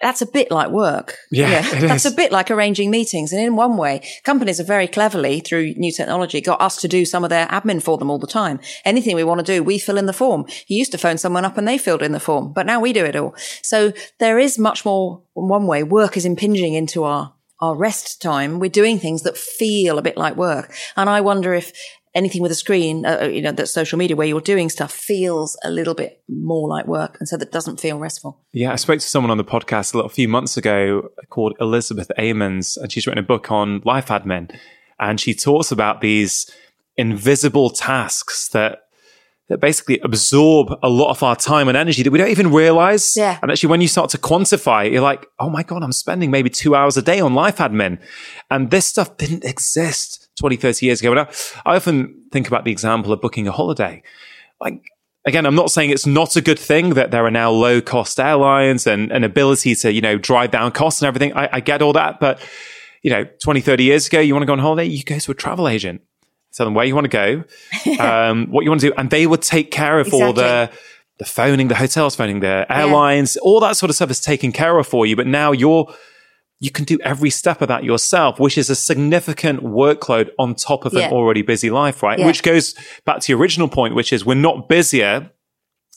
[0.00, 1.16] That's a bit like work.
[1.30, 2.12] Yeah, it that's is.
[2.12, 3.32] a bit like arranging meetings.
[3.32, 7.04] And in one way, companies have very cleverly, through new technology, got us to do
[7.04, 8.60] some of their admin for them all the time.
[8.84, 10.44] Anything we want to do, we fill in the form.
[10.66, 12.92] You used to phone someone up and they filled in the form, but now we
[12.92, 13.34] do it all.
[13.62, 18.20] So there is much more, in one way, work is impinging into our our rest
[18.20, 18.58] time.
[18.58, 20.74] We're doing things that feel a bit like work.
[20.96, 21.72] And I wonder if
[22.16, 25.56] anything with a screen, uh, you know, that's social media where you're doing stuff feels
[25.62, 27.18] a little bit more like work.
[27.20, 28.40] And so that doesn't feel restful.
[28.52, 32.10] Yeah, I spoke to someone on the podcast a little few months ago called Elizabeth
[32.16, 34.50] Emens, and she's written a book on life admin.
[34.98, 36.50] And she talks about these
[36.96, 38.80] invisible tasks that
[39.48, 43.16] that basically absorb a lot of our time and energy that we don't even realize.
[43.16, 43.38] Yeah.
[43.40, 46.32] And actually, when you start to quantify it, you're like, oh my God, I'm spending
[46.32, 48.00] maybe two hours a day on life admin.
[48.50, 51.10] And this stuff didn't exist 20, 30 years ago.
[51.12, 51.28] And I,
[51.64, 54.02] I often think about the example of booking a holiday.
[54.60, 54.90] Like,
[55.24, 58.20] again, I'm not saying it's not a good thing that there are now low cost
[58.20, 61.32] airlines and an ability to, you know, drive down costs and everything.
[61.34, 62.20] I, I get all that.
[62.20, 62.40] But,
[63.02, 65.30] you know, 20, 30 years ago, you want to go on holiday, you go to
[65.30, 66.02] a travel agent.
[66.52, 67.44] tell them where you want to
[67.86, 70.70] go, um, what you want to do, and they would take care of all the
[71.18, 74.78] the phoning, the hotels phoning, the airlines, all that sort of stuff is taken care
[74.78, 75.16] of for you.
[75.16, 75.92] But now you're
[76.58, 80.84] you can do every step of that yourself, which is a significant workload on top
[80.86, 81.06] of Yeah.
[81.08, 82.18] an already busy life, right?
[82.18, 82.26] Yeah.
[82.26, 85.30] Which goes back to your original point, which is we're not busier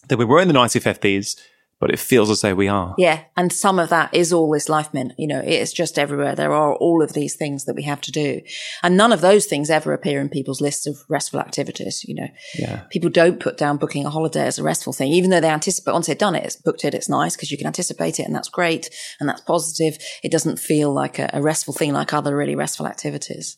[0.09, 1.37] than we were in the 1950s,
[1.79, 2.93] but it feels as though we are.
[2.97, 3.23] Yeah.
[3.37, 5.11] And some of that is all this life admin.
[5.17, 6.35] You know, it is just everywhere.
[6.35, 8.41] There are all of these things that we have to do.
[8.83, 12.03] And none of those things ever appear in people's lists of restful activities.
[12.05, 12.81] You know, Yeah.
[12.89, 15.93] people don't put down booking a holiday as a restful thing, even though they anticipate
[15.93, 18.35] once they've done it, it's booked it, it's nice because you can anticipate it and
[18.35, 18.89] that's great
[19.19, 19.97] and that's positive.
[20.23, 23.57] It doesn't feel like a, a restful thing like other really restful activities.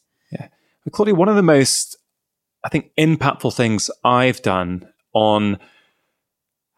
[0.84, 1.96] But Claudia, one of the most,
[2.64, 5.60] I think, impactful things I've done on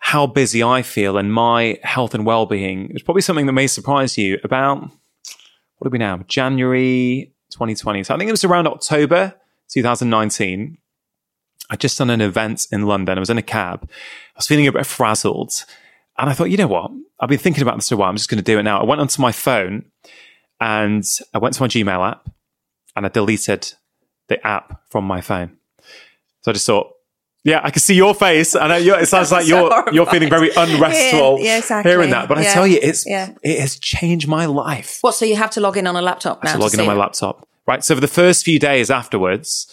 [0.05, 4.17] how busy I feel and my health and well-being is probably something that may surprise
[4.17, 4.37] you.
[4.43, 4.91] About
[5.77, 6.17] what are we now?
[6.27, 8.03] January 2020.
[8.03, 9.33] So I think it was around October
[9.69, 10.77] 2019.
[11.69, 13.17] I'd just done an event in London.
[13.17, 13.89] I was in a cab.
[13.89, 15.63] I was feeling a bit frazzled,
[16.17, 16.91] and I thought, you know what?
[17.21, 18.09] I've been thinking about this for a while.
[18.09, 18.81] I'm just going to do it now.
[18.81, 19.85] I went onto my phone
[20.59, 22.29] and I went to my Gmail app
[22.93, 23.73] and I deleted
[24.27, 25.57] the app from my phone.
[26.41, 26.91] So I just thought,
[27.43, 28.55] yeah, I can see your face.
[28.55, 31.91] I know you're, it sounds like So you're you're feeling very unrestful Yeah, yeah, exactly.
[31.91, 32.27] hearing that.
[32.29, 33.33] But I tell you, it's Yeah.
[33.43, 34.99] it has changed my life.
[35.01, 35.15] What?
[35.15, 36.51] So you have to log in on a laptop now?
[36.51, 36.97] to to log in see on my it?
[36.97, 37.47] laptop.
[37.67, 37.83] Right.
[37.83, 39.67] So for the first few days afterwards,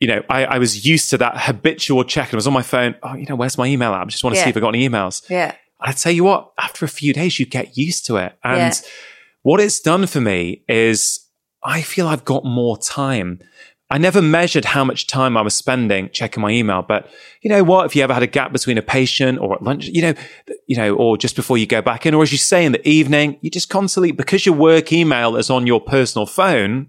[0.00, 2.32] you know, I, I was used to that habitual check.
[2.32, 2.96] I was on my phone.
[3.02, 4.06] Oh, you know, where's my email app?
[4.06, 4.44] I just want to Yeah.
[4.44, 5.22] see if I got any emails.
[5.30, 5.54] Yeah.
[5.80, 8.32] I tell you what, after a few days, you get used to it.
[8.42, 8.88] And Yeah.
[9.42, 11.20] what it's done for me is
[11.62, 13.40] I feel I've got more time.
[13.92, 17.10] I never measured how much time I was spending checking my email, but
[17.42, 17.84] you know what?
[17.84, 20.14] If you ever had a gap between a patient or at lunch, you know,
[20.66, 22.88] you know, or just before you go back in, or as you say in the
[22.88, 26.86] evening, you just constantly because your work email is on your personal phone,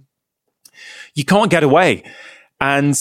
[1.13, 2.05] you can't get away.
[2.61, 2.97] And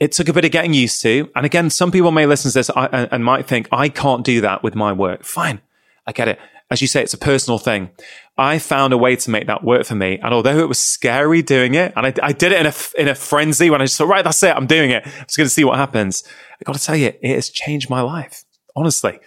[0.00, 1.30] it took a bit of getting used to.
[1.36, 4.62] And again, some people may listen to this and might think, I can't do that
[4.62, 5.22] with my work.
[5.22, 5.60] Fine.
[6.06, 6.38] I get it.
[6.70, 7.90] As you say, it's a personal thing.
[8.36, 10.18] I found a way to make that work for me.
[10.18, 13.08] And although it was scary doing it, and I, I did it in a, in
[13.08, 14.56] a frenzy when I just thought, right, that's it.
[14.56, 15.04] I'm doing it.
[15.06, 16.24] I'm just going to see what happens.
[16.60, 18.44] I got to tell you, it has changed my life.
[18.74, 19.18] Honestly.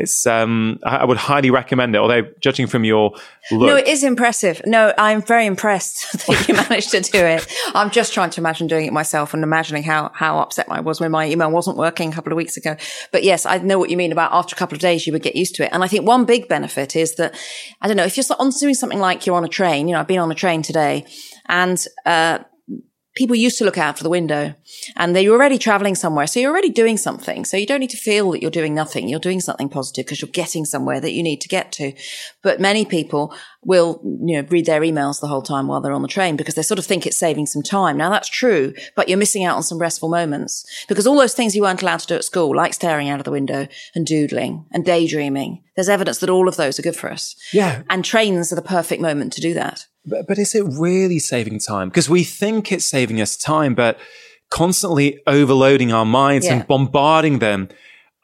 [0.00, 1.98] It's, um, I would highly recommend it.
[1.98, 3.12] Although judging from your
[3.50, 4.62] look, No, it is impressive.
[4.64, 7.46] No, I'm very impressed that you managed to do it.
[7.74, 11.00] I'm just trying to imagine doing it myself and imagining how, how upset I was
[11.00, 12.76] when my email wasn't working a couple of weeks ago.
[13.12, 15.22] But yes, I know what you mean about after a couple of days, you would
[15.22, 15.70] get used to it.
[15.72, 17.34] And I think one big benefit is that,
[17.82, 20.00] I don't know, if you're on doing something like you're on a train, you know,
[20.00, 21.04] I've been on a train today
[21.46, 22.38] and, uh,
[23.20, 24.54] people used to look out for the window
[24.96, 26.26] and they're already traveling somewhere.
[26.26, 27.44] So you're already doing something.
[27.44, 29.10] So you don't need to feel that you're doing nothing.
[29.10, 31.92] You're doing something positive because you're getting somewhere that you need to get to.
[32.40, 36.00] But many people will, you know, read their emails the whole time while they're on
[36.00, 37.98] the train because they sort of think it's saving some time.
[37.98, 41.54] Now that's true, but you're missing out on some restful moments because all those things
[41.54, 44.64] you weren't allowed to do at school, like staring out of the window and doodling
[44.72, 47.36] and daydreaming, there's evidence that all of those are good for us.
[47.52, 49.86] yeah, And trains are the perfect moment to do that.
[50.06, 51.88] But, but is it really saving time?
[51.88, 53.98] Because we think it's saving us time, but
[54.50, 56.54] constantly overloading our minds Yeah.
[56.54, 57.68] and bombarding them,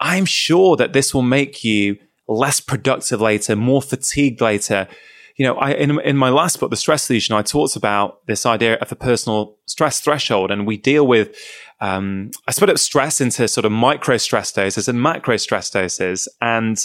[0.01, 1.97] I'm sure that this will make you
[2.29, 4.89] less productive later, more fatigued later.
[5.37, 8.47] You know, I, in, in my last book, The Stress Solution, I talked about this
[8.47, 11.37] idea of the personal stress threshold and we deal with,
[11.81, 16.27] um, I split up stress into sort of micro stress doses and macro stress doses.
[16.41, 16.79] And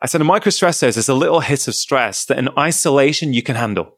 [0.00, 3.32] I said a micro stress dose is a little hit of stress that in isolation
[3.34, 3.96] you can handle.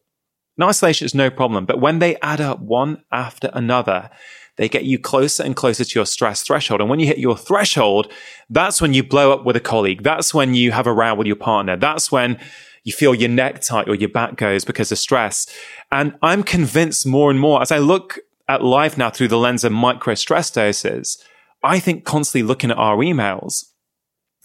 [0.58, 4.10] In isolation is no problem, but when they add up one after another,
[4.56, 6.80] they get you closer and closer to your stress threshold.
[6.80, 8.10] And when you hit your threshold,
[8.48, 10.02] that's when you blow up with a colleague.
[10.02, 11.76] That's when you have a row with your partner.
[11.76, 12.38] That's when
[12.84, 15.46] you feel your neck tight or your back goes because of stress.
[15.92, 19.64] And I'm convinced more and more as I look at life now through the lens
[19.64, 21.18] of micro stress doses,
[21.62, 23.64] I think constantly looking at our emails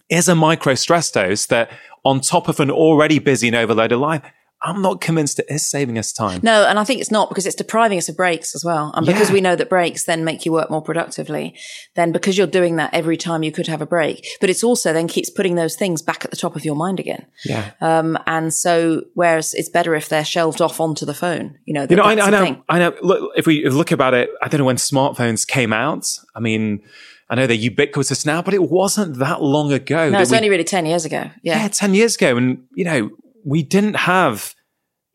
[0.10, 1.72] is a micro stress dose that
[2.04, 4.24] on top of an already busy and overloaded life,
[4.64, 6.40] I'm not convinced it is saving us time.
[6.44, 8.92] No, and I think it's not because it's depriving us of breaks as well.
[8.96, 9.34] And because Yeah.
[9.34, 11.56] we know that breaks then make you work more productively,
[11.96, 14.94] then because you're doing that every time you could have a break, but it's also
[14.94, 17.26] then keeps putting those things back at the top of your mind again.
[17.44, 17.72] Yeah.
[17.82, 21.88] Um, and so, whereas it's better if they're shelved off onto the phone, you know,
[21.90, 22.64] You know, I, I know, thing.
[22.70, 22.94] I know.
[23.02, 26.08] Look, if we look about it, I don't know when smartphones came out.
[26.36, 26.82] I mean,
[27.30, 30.10] I know they're ubiquitous now, but it wasn't that long ago.
[30.10, 31.32] No, it's we- only really 10 years ago.
[31.42, 31.62] Yeah.
[31.64, 32.38] yeah, 10 years ago.
[32.38, 33.10] And, you know,
[33.46, 34.56] we didn't have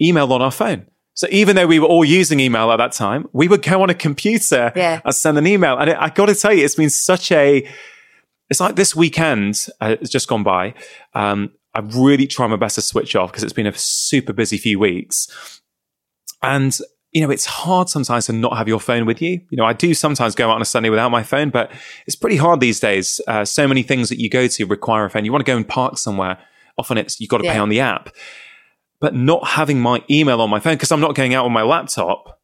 [0.01, 0.87] email on our phone.
[1.15, 3.89] So even though we were all using email at that time, we would go on
[3.89, 5.01] a computer Yeah.
[5.05, 5.79] and send an email.
[5.79, 7.67] And it, I got to tell you, it's been such a,
[8.51, 10.75] it's like this weekend uh, it's just gone by.
[11.15, 14.59] Um, I really try my best to switch off because it's been a super busy
[14.59, 15.61] few weeks.
[16.43, 16.77] And
[17.13, 19.41] you know, it's hard sometimes to not have your phone with you.
[19.49, 21.71] You know, I do sometimes go out on a Sunday without my phone, but
[22.07, 23.23] it's pretty hard these days.
[23.27, 25.25] Uh, so many things that you go to require a phone.
[25.25, 26.37] You want to go and park somewhere.
[26.79, 27.55] Often it's, you've got to yeah.
[27.55, 28.11] pay on the app.
[29.01, 31.63] But not having my email on my phone because I'm not going out on my
[31.63, 32.41] laptop.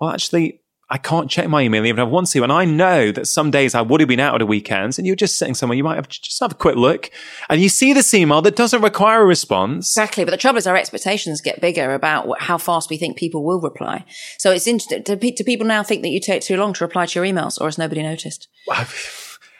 [0.00, 2.42] Well, actually, I can't check my email even if I want to.
[2.42, 5.06] And I know that some days I would have been out at the weekends and
[5.06, 7.10] you're just sitting somewhere, you might have just have a quick look
[7.48, 9.90] and you see this email that doesn't require a response.
[9.90, 10.24] Exactly.
[10.24, 13.58] But the trouble is our expectations get bigger about how fast we think people will
[13.58, 14.04] reply.
[14.38, 15.02] So it's interesting.
[15.02, 17.58] Do, do people now think that you take too long to reply to your emails
[17.58, 18.48] or has nobody noticed?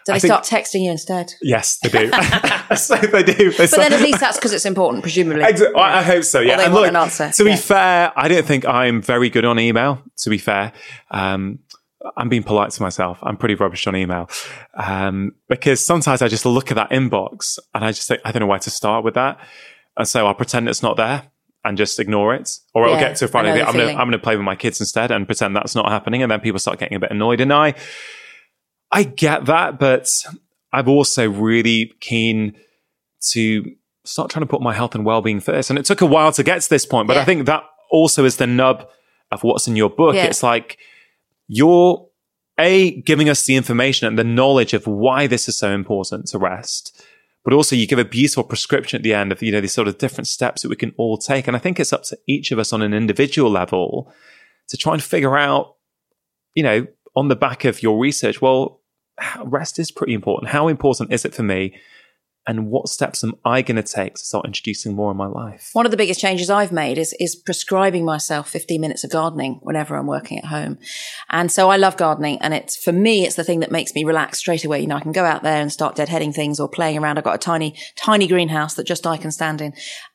[0.05, 1.35] Do they think, start texting you instead?
[1.41, 2.11] Yes, they do.
[2.77, 3.51] so they do.
[3.51, 5.45] They but start, then at least that's because it's important, presumably.
[5.45, 5.81] Exactly.
[5.81, 6.41] I, I hope so.
[6.41, 6.57] Yeah.
[6.57, 7.31] they and want look, an answer.
[7.31, 7.55] To yeah.
[7.55, 10.03] be fair, I don't think I'm very good on email.
[10.19, 10.73] To be fair,
[11.11, 11.61] um,
[12.17, 13.19] I'm being polite to myself.
[13.23, 14.29] I'm pretty rubbish on email
[14.75, 18.41] um, because sometimes I just look at that inbox and I just think I don't
[18.41, 19.38] know where to start with that,
[19.97, 21.31] and so I'll pretend it's not there
[21.65, 24.37] and just ignore it, or yeah, I'll get to a of I'm going to play
[24.37, 27.01] with my kids instead and pretend that's not happening, and then people start getting a
[27.01, 27.75] bit annoyed, and I
[28.93, 30.09] I get that, but
[30.73, 32.55] I'm also really keen
[33.31, 33.75] to
[34.05, 35.71] start trying to put my health and well-being first.
[35.71, 37.23] And it took a while to get to this point, but yeah.
[37.23, 38.89] I think that also is the nub
[39.31, 40.15] of what's in your book.
[40.15, 40.25] Yeah.
[40.25, 40.79] It's like
[41.49, 42.07] you're
[42.59, 46.39] a giving us the information and the knowledge of why this is so important to
[46.39, 47.03] rest,
[47.45, 49.89] but also you give a beautiful prescription at the end of you know these sort
[49.89, 51.47] of different steps that we can all take.
[51.47, 54.13] And I think it's up to each of us on an individual level
[54.69, 55.77] to try and figure out,
[56.55, 58.82] you know, on the back of your research, well,
[59.45, 60.51] rest is pretty important.
[60.51, 61.75] How important is it for me?
[62.47, 65.71] and what steps am I going to take to start introducing more in my life?
[65.75, 69.61] One of the biggest changes I've made is is prescribing myself 15 minutes of gardening
[69.63, 70.79] whenever I'm working at home.
[71.31, 74.05] And so I love gardening and it's for me it's the thing that makes me
[74.05, 74.81] relax straight away.
[74.81, 77.19] You know, I can go out there and start deadheading things or playing around.
[77.19, 79.73] I've got a tiny tiny greenhouse that just I can stand in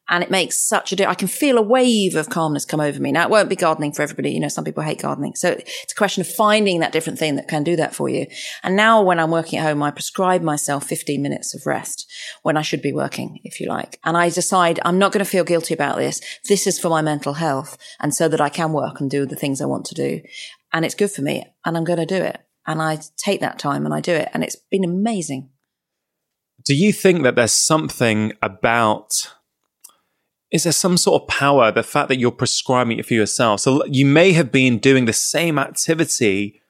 [0.10, 1.16] and it makes such a difference.
[1.16, 3.12] I can feel a wave of calmness come over me.
[3.12, 4.32] Now, it won't be gardening for everybody.
[4.32, 5.36] You know, some people hate gardening.
[5.36, 8.28] So it's a question of finding that different thing that can do that for you.
[8.64, 12.10] And now when I'm working at home, I prescribe myself 15 minutes of rest
[12.44, 14.00] when I should be working, if you like.
[14.04, 16.22] And I decide I'm not going to feel guilty about this.
[16.48, 19.36] This is for my mental health and so that I can work and do the
[19.36, 20.22] things I want to do.
[20.72, 22.40] And it's good for me and I'm going to do it.
[22.66, 24.30] And I take that time and I do it.
[24.34, 25.50] And it's been amazing.
[26.64, 29.34] Do you think that there's something about
[30.52, 33.60] is there some sort of power, the fact that you're prescribing it for yourself?
[33.60, 36.62] So you may have been doing the same activity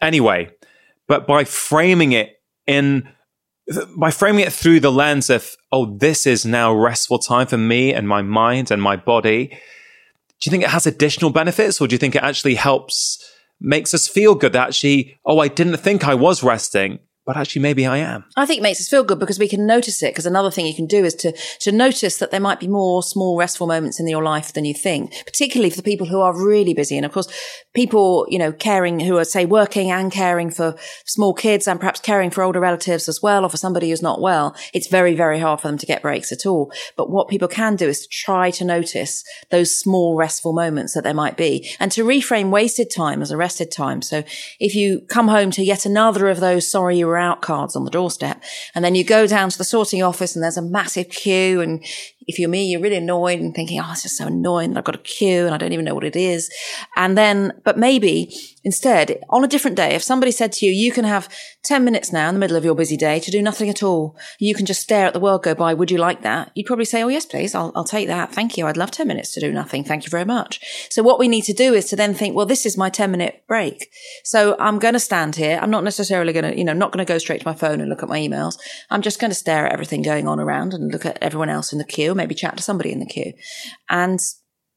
[0.00, 0.50] anyway,
[1.06, 3.08] but by framing it in,
[3.96, 7.94] by framing it through the lens of, oh, this is now restful time for me
[7.94, 9.46] and my mind and my body.
[9.48, 13.24] Do you think it has additional benefits or do you think it actually helps,
[13.60, 17.60] makes us feel good that actually, oh, I didn't think I was resting but actually
[17.60, 18.24] maybe I am.
[18.36, 20.12] I think it makes us feel good because we can notice it.
[20.12, 23.02] Because another thing you can do is to, to notice that there might be more
[23.02, 26.40] small restful moments in your life than you think, particularly for the people who are
[26.40, 26.96] really busy.
[26.96, 27.28] And of course,
[27.74, 31.98] people, you know, caring who are say working and caring for small kids and perhaps
[31.98, 34.54] caring for older relatives as well, or for somebody who's not well.
[34.72, 36.72] It's very, very hard for them to get breaks at all.
[36.96, 41.02] But what people can do is to try to notice those small restful moments that
[41.02, 44.00] there might be and to reframe wasted time as arrested time.
[44.00, 44.22] So
[44.60, 47.84] if you come home to yet another of those sorry you were out cards on
[47.84, 48.42] the doorstep.
[48.74, 51.84] And then you go down to the sorting office and there's a massive queue and
[52.26, 54.84] if you're me, you're really annoyed and thinking, oh, it's just so annoying that I've
[54.84, 56.50] got a queue and I don't even know what it is.
[56.96, 58.34] And then, but maybe
[58.64, 61.28] instead, on a different day, if somebody said to you, you can have
[61.64, 64.16] 10 minutes now in the middle of your busy day to do nothing at all.
[64.40, 65.72] You can just stare at the world go by.
[65.72, 66.50] Would you like that?
[66.54, 67.54] You'd probably say, oh, yes, please.
[67.54, 68.32] I'll, I'll take that.
[68.32, 68.66] Thank you.
[68.66, 69.84] I'd love 10 minutes to do nothing.
[69.84, 70.88] Thank you very much.
[70.90, 73.10] So what we need to do is to then think, well, this is my 10
[73.12, 73.90] minute break.
[74.24, 75.60] So I'm going to stand here.
[75.62, 77.80] I'm not necessarily going to, you know, not going to go straight to my phone
[77.80, 78.58] and look at my emails.
[78.90, 81.72] I'm just going to stare at everything going on around and look at everyone else
[81.72, 83.32] in the queue maybe chat to somebody in the queue
[83.88, 84.18] and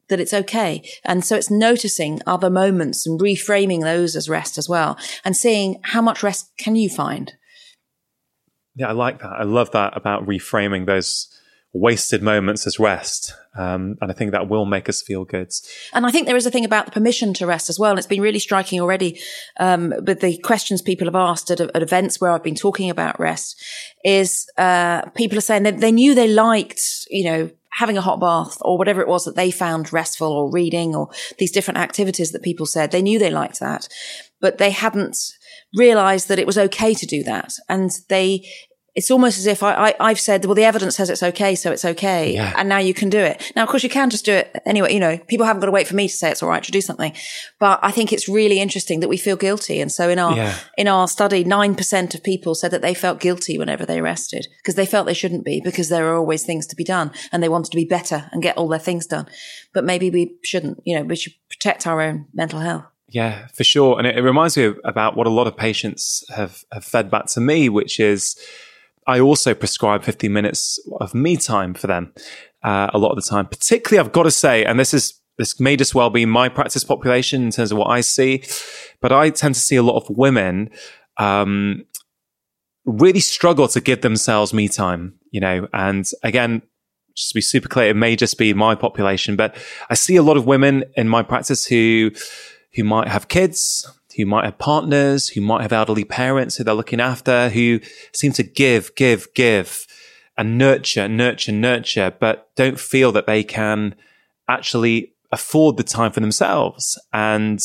[0.10, 0.88] that it's okay.
[1.06, 5.80] And so it's noticing other moments and reframing those as rest as well and seeing
[5.84, 7.34] how much rest can you find.
[8.75, 9.34] Yeah, I like that.
[9.39, 11.28] I love that about reframing those
[11.73, 13.34] wasted moments as rest.
[13.58, 15.51] Um, and I think that will make us feel good.
[15.93, 17.91] And I think there is a thing about the permission to rest as well.
[17.91, 19.19] And it's been really striking already
[19.60, 23.19] um, with the questions people have asked at, at, events where I've been talking about
[23.19, 23.62] rest
[24.03, 28.19] is uh, people are saying that they knew they liked, you know, having a hot
[28.19, 32.32] bath or whatever it was that they found restful or reading or these different activities
[32.32, 32.91] that people said.
[32.91, 33.88] They knew they liked that,
[34.41, 35.17] but they hadn't
[35.75, 37.53] realized that it was okay to do that.
[37.67, 38.47] And they
[38.95, 41.72] it's almost as if I, I, have said, well, the evidence says it's okay, so
[41.72, 42.34] it's okay.
[42.34, 42.53] Yeah.
[42.57, 43.51] And now you can do it.
[43.55, 44.93] Now, of course, you can just do it anyway.
[44.93, 46.72] You know, people haven't got to wait for me to say it's all right to
[46.72, 47.13] do something.
[47.59, 49.80] But I think it's really interesting that we feel guilty.
[49.80, 50.55] And so in our, Yeah.
[50.78, 54.76] in our study, 9% of people said that they felt guilty whenever they rested because
[54.76, 57.49] they felt they shouldn't be because there are always things to be done and they
[57.49, 59.28] wanted to be better and get all their things done.
[59.74, 62.86] But maybe we shouldn't, you know, we should protect our own mental health.
[63.11, 63.97] Yeah, for sure.
[63.97, 67.09] And it, it reminds me of, about what a lot of patients have, have fed
[67.09, 68.36] back to me, which is
[69.10, 72.14] I also prescribe 15 minutes of me time for them
[72.64, 73.47] uh, a lot of the time.
[73.47, 76.84] Particularly, I've got to say, and this is this may just well be my practice
[76.84, 78.43] population in terms of what I see,
[79.01, 80.70] but I tend to see a lot of women
[81.18, 81.86] um,
[82.86, 85.16] really struggle to give themselves me time.
[85.32, 86.62] You know, and again,
[87.16, 89.55] just to be super clear, it may just be my population, but
[89.89, 92.12] I see a lot of women in my practice who
[92.76, 96.74] who might have kids, who might have partners, who might have elderly parents who they're
[96.74, 97.80] looking after, who
[98.14, 99.86] seem to give, give, give
[100.39, 103.93] and nurture, nurture, nurture, but don't feel that they can
[104.47, 106.97] actually afford the time for themselves.
[107.12, 107.62] And,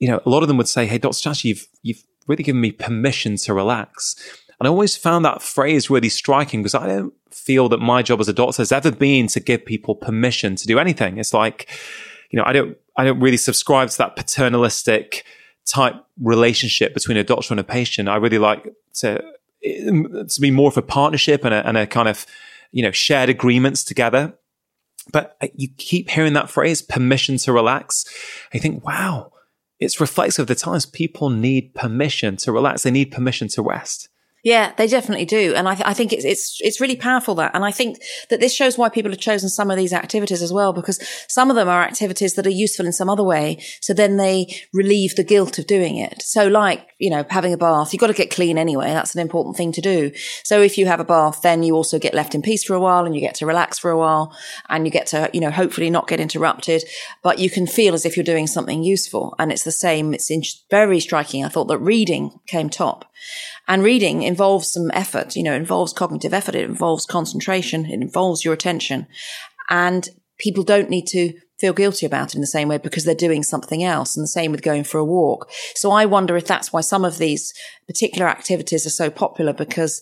[0.00, 1.20] you know, a lot of them would say, Hey, Dr.
[1.20, 4.16] Chatterjee, you've, you've really given me permission to relax.
[4.58, 8.20] And I always found that phrase really striking because I don't feel that my job
[8.20, 11.18] as a doctor has ever been to give people permission to do anything.
[11.18, 11.70] It's like,
[12.30, 15.24] you know, I don't, I don't really subscribe to that paternalistic
[15.64, 18.10] type relationship between a doctor and a patient.
[18.10, 19.24] I really like to,
[19.62, 22.26] to be more of a partnership and a, and a kind of,
[22.72, 24.34] you know, shared agreements together.
[25.14, 28.04] But you keep hearing that phrase, permission to relax.
[28.52, 29.32] I think, wow,
[29.78, 32.82] it's reflective of the times people need permission to relax.
[32.82, 34.09] They need permission to rest.
[34.42, 37.54] Yeah, they definitely do, and I, th- I think it's it's it's really powerful that,
[37.54, 37.98] and I think
[38.30, 41.50] that this shows why people have chosen some of these activities as well, because some
[41.50, 45.14] of them are activities that are useful in some other way, so then they relieve
[45.14, 46.22] the guilt of doing it.
[46.22, 48.86] So, like you know, having a bath, you've got to get clean anyway.
[48.86, 50.10] That's an important thing to do.
[50.42, 52.80] So, if you have a bath, then you also get left in peace for a
[52.80, 54.34] while, and you get to relax for a while,
[54.70, 56.82] and you get to you know hopefully not get interrupted,
[57.22, 60.14] but you can feel as if you're doing something useful, and it's the same.
[60.14, 61.44] It's in- very striking.
[61.44, 63.04] I thought that reading came top.
[63.68, 66.54] And reading involves some effort, you know, it involves cognitive effort.
[66.54, 67.86] It involves concentration.
[67.86, 69.06] It involves your attention.
[69.68, 70.08] And
[70.38, 73.42] people don't need to feel guilty about it in the same way because they're doing
[73.42, 74.16] something else.
[74.16, 75.50] And the same with going for a walk.
[75.74, 77.52] So I wonder if that's why some of these
[77.86, 80.00] particular activities are so popular because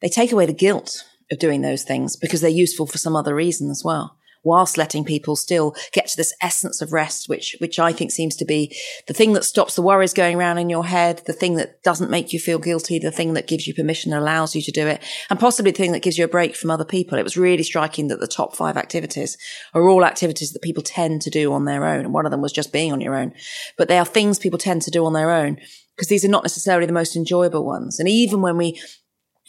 [0.00, 3.34] they take away the guilt of doing those things because they're useful for some other
[3.34, 7.78] reason as well whilst letting people still get to this essence of rest, which, which
[7.78, 8.76] I think seems to be
[9.06, 12.10] the thing that stops the worries going around in your head, the thing that doesn't
[12.10, 14.86] make you feel guilty, the thing that gives you permission and allows you to do
[14.86, 17.18] it, and possibly the thing that gives you a break from other people.
[17.18, 19.36] It was really striking that the top five activities
[19.74, 22.00] are all activities that people tend to do on their own.
[22.00, 23.32] And one of them was just being on your own,
[23.76, 25.58] but they are things people tend to do on their own
[25.96, 28.00] because these are not necessarily the most enjoyable ones.
[28.00, 28.80] And even when we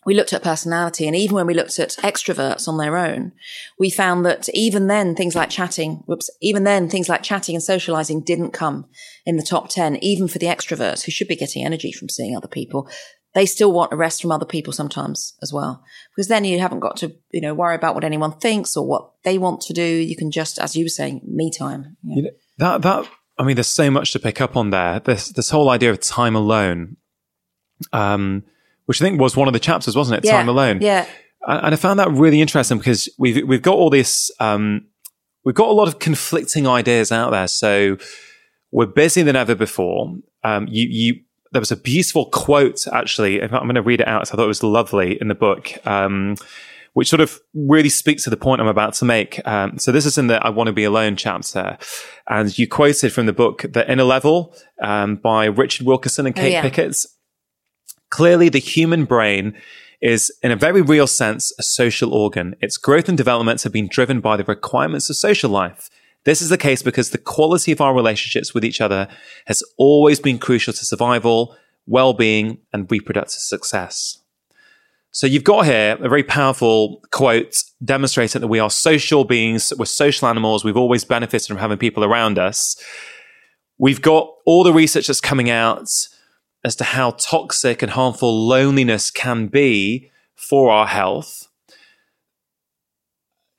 [0.05, 3.31] we looked at personality and even when we looked at extroverts on their own,
[3.77, 7.63] we found that even then things like chatting, whoops, even then things like chatting and
[7.63, 8.87] socializing didn't come
[9.25, 12.35] in the top 10, even for the extroverts who should be getting energy from seeing
[12.35, 12.89] other people.
[13.33, 15.83] They still want a rest from other people sometimes as well,
[16.13, 19.11] because then you haven't got to, you know, worry about what anyone thinks or what
[19.23, 19.83] they want to do.
[19.83, 21.95] You can just, as you were saying, me time.
[22.03, 22.15] Yeah.
[22.15, 24.99] You know, that, that, I mean, there's so much to pick up on there.
[24.99, 26.97] This, this whole idea of time alone.
[27.93, 28.43] Um,
[28.85, 30.27] which I think was one of the chapters, wasn't it?
[30.27, 30.81] Yeah, Time alone.
[30.81, 31.05] Yeah.
[31.47, 34.85] And I found that really interesting because we've we've got all this, um,
[35.43, 37.47] we've got a lot of conflicting ideas out there.
[37.47, 37.97] So
[38.71, 40.15] we're busier than ever before.
[40.43, 41.21] Um, you you
[41.51, 43.41] there was a beautiful quote actually.
[43.41, 44.27] I'm going to read it out.
[44.27, 45.73] So I thought it was lovely in the book.
[45.85, 46.35] Um,
[46.93, 49.39] which sort of really speaks to the point I'm about to make.
[49.47, 51.77] Um, so this is in the I Want to Be Alone chapter.
[52.27, 56.41] And you quoted from the book The Inner Level um, by Richard Wilkinson and Oh,
[56.41, 56.61] Kate yeah.
[56.61, 56.97] Pickett.
[58.11, 59.55] Clearly, the human brain
[60.01, 62.55] is, in a very real sense, a social organ.
[62.61, 65.89] Its growth and developments have been driven by the requirements of social life.
[66.23, 69.07] This is the case because the quality of our relationships with each other
[69.47, 71.55] has always been crucial to survival,
[71.87, 74.19] well-being, and reproductive success.
[75.11, 79.85] So you've got here a very powerful quote demonstrating that we are social beings, we're
[79.85, 82.81] social animals, we've always benefited from having people around us.
[83.77, 85.89] We've got all the research that's coming out
[86.63, 91.47] as to how toxic and harmful loneliness can be for our health.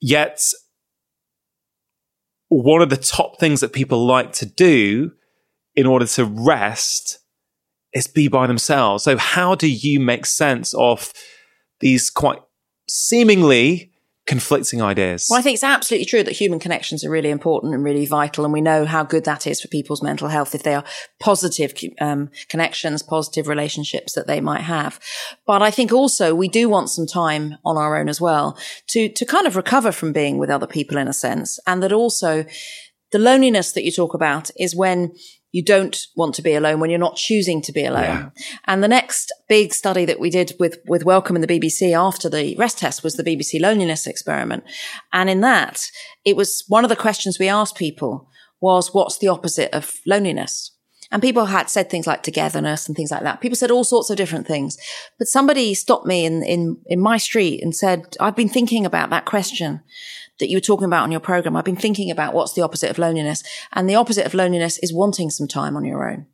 [0.00, 0.40] Yet,
[2.48, 5.12] one of the top things that people like to do
[5.74, 7.18] in order to rest
[7.92, 9.04] is be by themselves.
[9.04, 11.12] So, how do you make sense of
[11.80, 12.40] these quite
[12.88, 13.91] seemingly
[14.26, 15.26] conflicting ideas.
[15.28, 18.44] Well, I think it's absolutely true that human connections are really important and really vital.
[18.44, 20.84] And we know how good that is for people's mental health if they are
[21.18, 25.00] positive um, connections, positive relationships that they might have.
[25.44, 28.56] But I think also we do want some time on our own as well
[28.88, 31.58] to, to kind of recover from being with other people in a sense.
[31.66, 32.44] And that also
[33.10, 35.14] the loneliness that you talk about is when
[35.52, 38.04] you don't want to be alone when you're not choosing to be alone.
[38.04, 38.30] Yeah.
[38.64, 42.28] And the next big study that we did with, with Wellcome and the BBC after
[42.28, 44.64] the rest test was the BBC loneliness experiment.
[45.12, 45.84] And in that,
[46.24, 48.28] it was one of the questions we asked people
[48.60, 50.71] was, what's the opposite of loneliness?
[51.12, 53.42] And people had said things like togetherness and things like that.
[53.42, 54.78] People said all sorts of different things.
[55.18, 59.10] But somebody stopped me in, in, in my street and said, I've been thinking about
[59.10, 59.82] that question
[60.40, 62.90] that you were talking about on your program, I've been thinking about what's the opposite
[62.90, 63.44] of loneliness.
[63.72, 66.26] And the opposite of loneliness is wanting some time on your own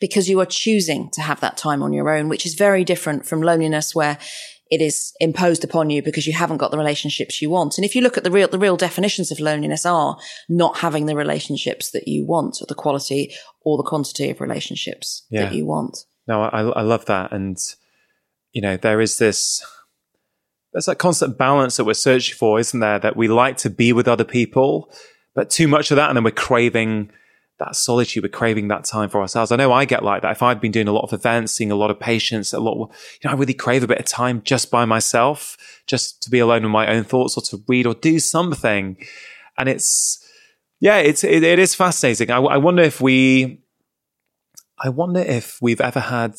[0.00, 3.24] because you are choosing to have that time on your own, which is very different
[3.24, 4.18] from loneliness where
[4.70, 7.76] it is imposed upon you because you haven't got the relationships you want.
[7.76, 10.16] And if you look at the real, the real definitions of loneliness are
[10.48, 15.26] not having the relationships that you want or the quality or the quantity of relationships
[15.28, 15.42] yeah.
[15.42, 15.98] that you want.
[16.28, 17.32] No, I, I love that.
[17.32, 17.58] And,
[18.52, 19.64] you know, there is this,
[20.72, 23.00] there's that constant balance that we're searching for, isn't there?
[23.00, 24.92] That we like to be with other people,
[25.34, 27.10] but too much of that, and then we're craving
[27.60, 29.52] that solitude, we're craving that time for ourselves.
[29.52, 30.32] I know I get like that.
[30.32, 32.76] If I've been doing a lot of events, seeing a lot of patients, a lot,
[32.76, 32.86] you
[33.24, 35.56] know, I really crave a bit of time just by myself,
[35.86, 38.96] just to be alone with my own thoughts or to read or do something.
[39.56, 40.26] And it's,
[40.80, 42.30] yeah, it's, it, it is fascinating.
[42.30, 43.62] I, I wonder if we,
[44.78, 46.34] I wonder if we've ever had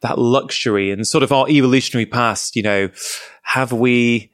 [0.00, 2.88] that luxury and sort of our evolutionary past, you know,
[3.42, 4.29] have we,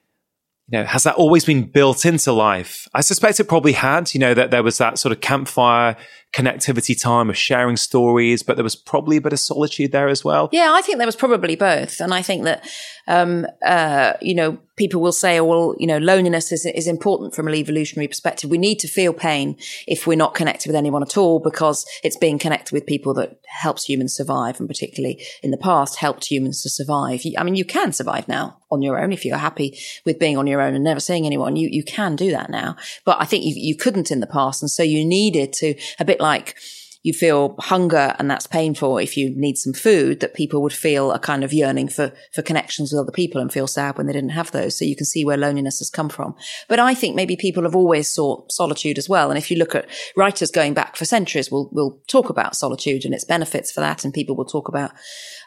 [0.69, 2.89] you know, has that always been built into life?
[2.93, 5.97] I suspect it probably had, you know, that there was that sort of campfire
[6.33, 10.25] connectivity time of sharing stories, but there was probably a bit of solitude there as
[10.25, 10.49] well.
[10.53, 12.01] Yeah, I think there was probably both.
[12.01, 12.69] And I think that,
[13.07, 17.35] um, uh, you know, people will say, oh, well, you know, loneliness is, is important
[17.35, 18.51] from an evolutionary perspective.
[18.51, 19.57] We need to feel pain
[19.87, 23.41] if we're not connected with anyone at all because it's being connected with people that
[23.47, 27.23] helps humans survive and particularly in the past helped humans to survive.
[27.39, 30.47] I mean, you can survive now on your own if you're happy with being on
[30.47, 31.57] your own and never seeing anyone.
[31.57, 32.77] You, you can do that now.
[33.05, 34.63] But I think you, you couldn't in the past.
[34.63, 36.26] And so you needed to, a bit like
[37.07, 41.13] you feel hunger and that's painful if you need some food that people would feel
[41.13, 44.13] a kind of yearning for for connections with other people and feel sad when they
[44.13, 44.77] didn't have those.
[44.77, 46.35] So you can see where loneliness has come from.
[46.69, 49.31] But i think maybe people have always sought solitude as well.
[49.31, 53.05] And if you look at writers going back for centuries we'll we'll talk about solitude
[53.05, 54.91] and its benefits for that and people will talk about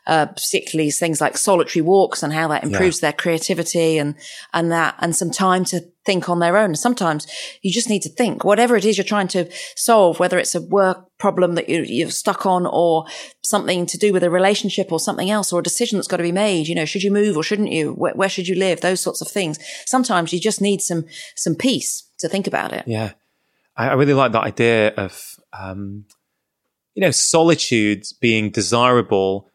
[0.09, 3.07] uh, particularly things like solitary walks and how that improves yeah.
[3.07, 4.15] their creativity and
[4.53, 6.73] and that and some time to think on their own.
[6.73, 7.27] Sometimes
[7.61, 10.61] you just need to think whatever it is you're trying to solve, whether it's a
[10.61, 13.05] work problem that you, you're stuck on or
[13.43, 16.23] something to do with a relationship or something else or a decision that's got to
[16.23, 16.67] be made.
[16.67, 17.93] You know, should you move or shouldn't you?
[17.93, 18.81] Where, where should you live?
[18.81, 19.59] Those sorts of things.
[19.85, 21.05] Sometimes you just need some
[21.35, 22.83] some peace to think about it.
[22.87, 23.11] Yeah,
[23.77, 26.05] I, I really like that idea of um,
[26.95, 29.48] you know solitude being desirable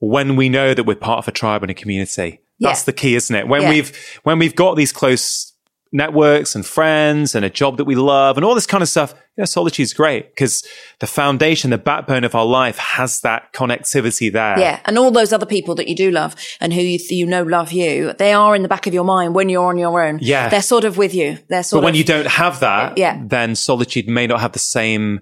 [0.00, 2.40] when we know that we're part of a tribe and a community.
[2.58, 2.86] That's yeah.
[2.86, 3.48] the key, isn't it?
[3.48, 3.70] When yeah.
[3.70, 5.50] we've when we've got these close
[5.92, 9.12] networks and friends and a job that we love and all this kind of stuff,
[9.36, 10.64] you know, solitude's great because
[11.00, 14.58] the foundation, the backbone of our life has that connectivity there.
[14.58, 14.80] Yeah.
[14.84, 17.72] And all those other people that you do love and who you, you know love
[17.72, 20.18] you, they are in the back of your mind when you're on your own.
[20.20, 20.48] Yeah.
[20.48, 21.38] They're sort of with you.
[21.48, 21.82] They're sort of.
[21.82, 23.20] but when you don't have that, yeah.
[23.24, 25.20] then solitude may not have the same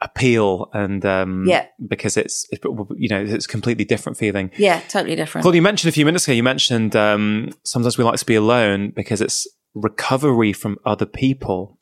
[0.00, 1.66] appeal and um yeah.
[1.88, 2.62] because it's, it's
[2.96, 5.42] you know it's a completely different feeling yeah totally different.
[5.42, 8.36] Claude, you mentioned a few minutes ago you mentioned um sometimes we like to be
[8.36, 11.78] alone because it's recovery from other people.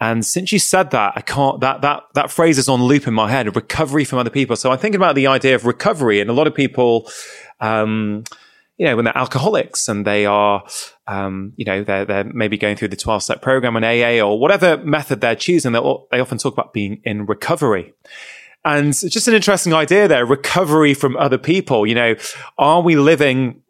[0.00, 3.14] And since you said that i can't that that that phrase is on loop in
[3.14, 4.56] my head recovery from other people.
[4.56, 7.08] So i'm thinking about the idea of recovery and a lot of people
[7.60, 8.24] um
[8.76, 10.64] you know, when they're alcoholics and they are,
[11.06, 14.38] um, you know, they're, they're maybe going through the 12 step program on AA or
[14.38, 17.94] whatever method they're choosing, they often talk about being in recovery.
[18.64, 21.86] And just an interesting idea there, recovery from other people.
[21.86, 22.14] You know,
[22.58, 23.62] are we living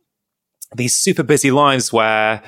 [0.74, 2.42] these super busy lives where,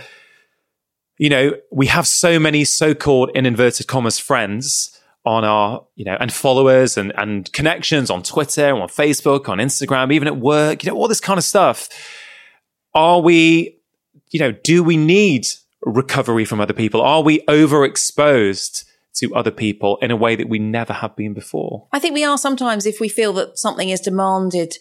[1.19, 6.17] you know, we have so many so-called in inverted commas friends on our, you know,
[6.19, 10.91] and followers and, and connections on Twitter, on Facebook, on Instagram, even at work, you
[10.91, 11.89] know, all this kind of stuff
[12.99, 13.79] are we,
[14.31, 15.47] you know, do we need
[15.83, 17.01] recovery from other people?
[17.01, 18.85] Are we overexposed
[19.15, 21.87] to other people in a way that we never have been before?
[21.93, 24.75] I think we are sometimes if we feel that something is demanded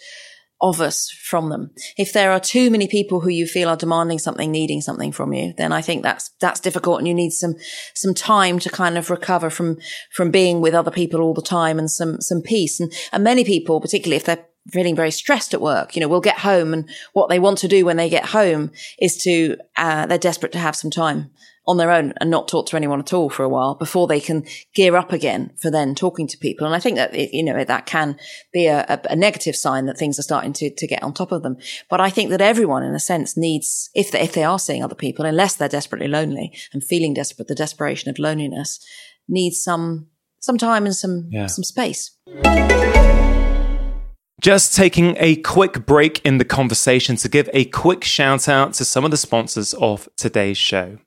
[0.60, 1.70] of us from them.
[1.96, 5.32] If there are too many people who you feel are demanding something, needing something from
[5.32, 7.54] you, then I think that's, that's difficult and you need some,
[7.94, 9.78] some time to kind of recover from,
[10.12, 12.80] from being with other people all the time and some, some peace.
[12.80, 15.96] And, and many people, particularly if they're feeling very stressed at work.
[15.96, 18.72] You know, we'll get home and what they want to do when they get home
[19.00, 21.32] is to, uh, they're desperate to have some time
[21.68, 24.22] on their own and not talk to anyone at all for a while before they
[24.22, 26.66] can gear up again for then talking to people.
[26.66, 28.18] And I think that, it, you know, that can
[28.54, 31.34] be a, a, a, negative sign that things are starting to, to get on top
[31.34, 31.58] of them.
[31.90, 34.82] But I think that everyone in a sense needs, if they, if they are seeing
[34.84, 38.80] other people, unless they're desperately lonely and feeling desperate, the desperation of loneliness
[39.28, 40.08] needs some,
[40.40, 41.48] some time and some, yeah.
[41.48, 42.12] some space.
[44.40, 48.86] Just taking a quick break in the conversation to give a quick shout out to
[48.86, 51.00] some of the sponsors of today's show.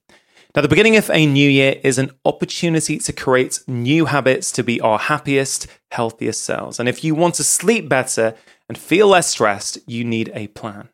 [0.56, 4.64] Now, the beginning of a new year is an opportunity to create new habits to
[4.64, 6.80] be our happiest, healthiest selves.
[6.80, 8.34] And if you want to sleep better
[8.68, 10.88] and feel less stressed, you need a plan.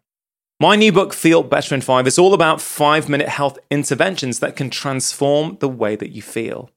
[0.60, 4.56] My new book, Feel Better in Five, is all about five minute health interventions that
[4.56, 6.68] can transform the way that you feel.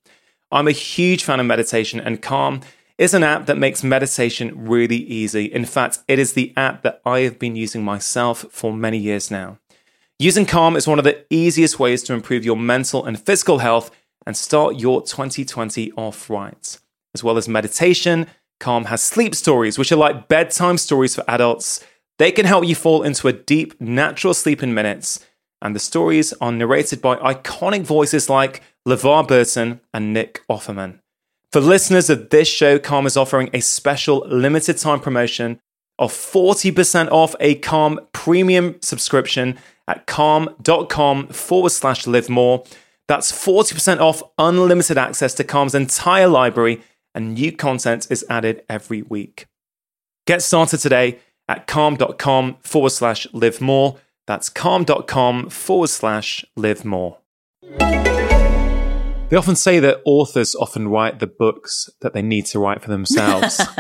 [0.52, 2.62] I'm a huge fan of meditation, and Calm
[3.00, 5.46] is an app that makes meditation really easy.
[5.46, 9.32] In fact, it is the app that I have been using myself for many years
[9.32, 9.58] now.
[10.20, 13.90] Using Calm is one of the easiest ways to improve your mental and physical health
[14.26, 16.78] and start your 2020 off right.
[17.16, 18.28] As well as meditation,
[18.60, 21.82] Calm has sleep stories, which are like bedtime stories for adults.
[22.18, 25.26] They can help you fall into a deep, natural sleep in minutes.
[25.62, 31.00] And the stories are narrated by iconic voices like LeVar Burton and Nick Offerman.
[31.52, 35.60] For listeners of this show, Calm is offering a special limited time promotion
[35.98, 42.64] of 40% off a Calm premium subscription at calm.com forward slash live more.
[43.08, 46.84] That's 40% off unlimited access to Calm's entire library,
[47.16, 49.48] and new content is added every week.
[50.28, 53.98] Get started today at calm.com forward slash live more.
[54.28, 57.18] That's calm.com forward slash live more.
[59.30, 62.90] They often say that authors often write the books that they need to write for
[62.90, 63.62] themselves.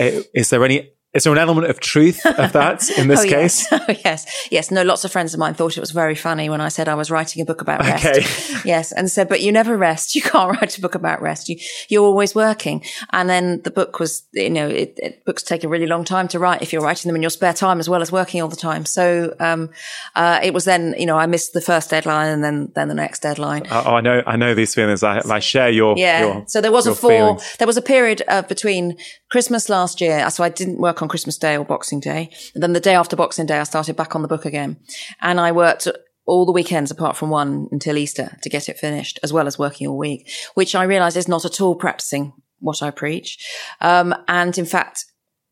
[0.00, 3.28] Eh, is there any is there an element of truth of that in this oh,
[3.28, 3.66] case?
[3.70, 3.84] Yes.
[3.88, 4.48] Oh, yes.
[4.50, 4.70] Yes.
[4.70, 6.94] No, lots of friends of mine thought it was very funny when I said I
[6.94, 8.06] was writing a book about rest.
[8.06, 8.26] Okay.
[8.64, 8.92] Yes.
[8.92, 10.14] And said, but you never rest.
[10.14, 11.48] You can't write a book about rest.
[11.48, 11.56] You,
[11.88, 12.84] you're always working.
[13.12, 16.28] And then the book was, you know, it, it, books take a really long time
[16.28, 18.48] to write if you're writing them in your spare time as well as working all
[18.48, 18.84] the time.
[18.84, 19.70] So, um,
[20.14, 22.94] uh, it was then, you know, I missed the first deadline and then, then the
[22.94, 23.66] next deadline.
[23.70, 25.02] Oh, I know, I know these feelings.
[25.02, 26.20] I, I share your, yeah.
[26.20, 27.56] Your, so there was a four, feelings.
[27.58, 28.96] there was a period of between
[29.30, 30.28] Christmas last year.
[30.30, 32.30] So I didn't work on Christmas Day or Boxing Day.
[32.54, 34.78] And then the day after Boxing Day, I started back on the book again.
[35.20, 35.88] And I worked
[36.26, 39.58] all the weekends apart from one until Easter to get it finished, as well as
[39.58, 43.38] working all week, which I realize is not at all practicing what I preach.
[43.80, 45.06] Um, and in fact,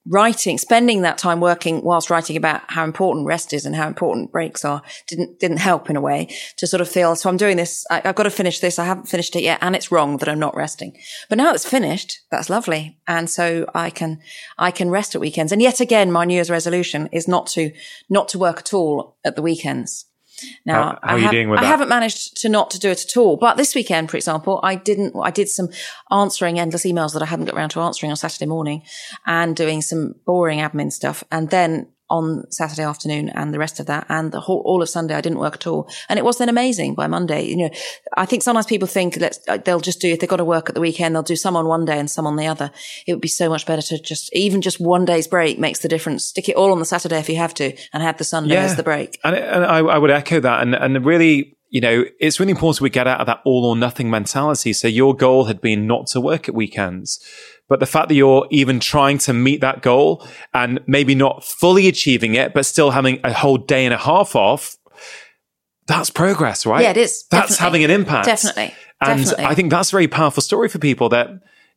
[0.09, 4.31] writing, spending that time working whilst writing about how important rest is and how important
[4.31, 7.57] breaks are didn't, didn't help in a way to sort of feel, so I'm doing
[7.57, 7.85] this.
[7.91, 8.79] I, have got to finish this.
[8.79, 9.59] I haven't finished it yet.
[9.61, 10.97] And it's wrong that I'm not resting.
[11.29, 12.21] But now it's finished.
[12.31, 12.99] That's lovely.
[13.07, 14.21] And so I can,
[14.59, 15.53] I can rest at weekends.
[15.53, 17.73] And yet again, my New Year's resolution is not to,
[18.09, 20.06] not to work at all at the weekends.
[20.65, 22.91] Now, how, how I, are you doing with I haven't managed to not to do
[22.91, 23.37] it at all.
[23.37, 25.15] But this weekend, for example, I didn't.
[25.21, 25.69] I did some
[26.11, 28.83] answering endless emails that I hadn't got around to answering on Saturday morning,
[29.27, 31.25] and doing some boring admin stuff.
[31.31, 34.89] And then on Saturday afternoon and the rest of that and the whole, all of
[34.89, 35.89] Sunday, I didn't work at all.
[36.09, 37.45] And it was then amazing by Monday.
[37.47, 37.71] You know,
[38.17, 40.69] I think sometimes people think that uh, they'll just do, if they've got to work
[40.69, 42.71] at the weekend, they'll do some on one day and some on the other.
[43.07, 45.89] It would be so much better to just, even just one day's break makes the
[45.89, 46.25] difference.
[46.25, 48.65] Stick it all on the Saturday if you have to and have the Sunday yeah.
[48.65, 49.19] as the break.
[49.25, 50.63] And, and I, I would echo that.
[50.63, 53.77] And, and really, you know, it's really important we get out of that all or
[53.77, 54.73] nothing mentality.
[54.73, 57.19] So your goal had been not to work at weekends.
[57.69, 61.89] But the fact that you're even trying to meet that goal and maybe not fully
[61.89, 64.77] achieving it, but still having a whole day and a half off,
[65.87, 66.83] that's progress, right?
[66.83, 67.25] Yeah, it is.
[67.31, 67.65] That's definitely.
[67.65, 68.27] having an impact.
[68.27, 68.75] Definitely.
[69.01, 69.45] And definitely.
[69.45, 71.29] I think that's a very powerful story for people that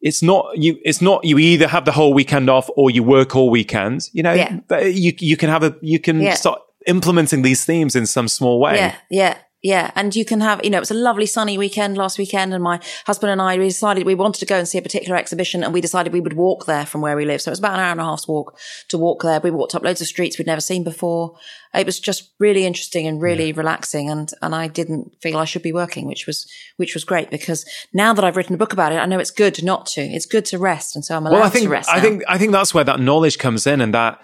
[0.01, 3.35] it's not you it's not you either have the whole weekend off or you work
[3.35, 4.09] all weekend.
[4.13, 4.59] You know, yeah.
[4.81, 6.35] you you can have a you can yeah.
[6.35, 8.75] start implementing these themes in some small way.
[8.75, 9.37] Yeah, yeah.
[9.61, 9.91] Yeah.
[9.93, 12.53] And you can have, you know, it was a lovely sunny weekend last weekend.
[12.53, 15.17] And my husband and I, we decided we wanted to go and see a particular
[15.17, 17.41] exhibition and we decided we would walk there from where we live.
[17.41, 18.57] So it was about an hour and a half's walk
[18.87, 19.41] to walk there.
[19.41, 21.35] We walked up loads of streets we'd never seen before.
[21.73, 23.57] It was just really interesting and really yeah.
[23.57, 24.09] relaxing.
[24.09, 27.65] And, and I didn't feel I should be working, which was, which was great because
[27.93, 30.01] now that I've written a book about it, I know it's good not to.
[30.01, 30.95] It's good to rest.
[30.95, 31.89] And so I'm allowed well, I think, to rest.
[31.89, 32.01] I now.
[32.01, 34.21] think, I think that's where that knowledge comes in and that,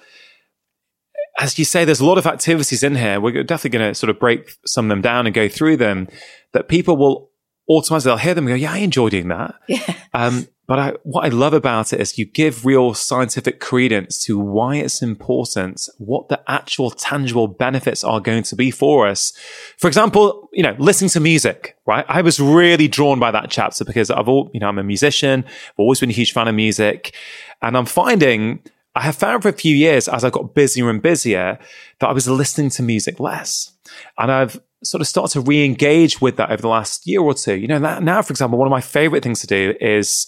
[1.40, 3.20] as you say, there's a lot of activities in here.
[3.20, 6.08] We're definitely going to sort of break some of them down and go through them
[6.54, 7.30] that people will
[7.70, 9.56] automatically, they'll hear them and go, yeah, I enjoy doing that.
[9.68, 9.96] Yeah.
[10.14, 14.40] Um, but I, what I love about it is you give real scientific credence to
[14.40, 19.32] why it's important, what the actual tangible benefits are going to be for us.
[19.78, 22.06] For example, you know, listening to music, right?
[22.08, 25.44] I was really drawn by that chapter because I've all, you know, I'm a musician.
[25.46, 27.14] I've always been a huge fan of music
[27.62, 28.62] and I'm finding
[28.96, 31.60] I have found for a few years as I got busier and busier
[32.00, 33.74] that I was listening to music less.
[34.18, 37.56] And I've sort of started to re-engage with that over the last year or two.
[37.56, 40.28] You know, now, for example, one of my favorite things to do is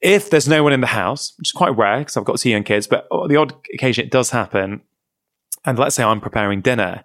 [0.00, 2.50] if there's no one in the house, which is quite rare because I've got two
[2.50, 4.80] young kids, but the odd occasion it does happen.
[5.64, 7.04] And let's say I'm preparing dinner.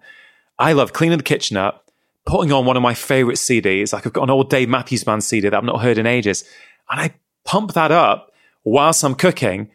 [0.58, 1.90] I love cleaning the kitchen up,
[2.24, 3.92] putting on one of my favorite CDs.
[3.92, 6.44] Like I've got an old Dave Matthews Band CD that I've not heard in ages.
[6.88, 8.32] And I pump that up
[8.62, 9.70] whilst I'm cooking.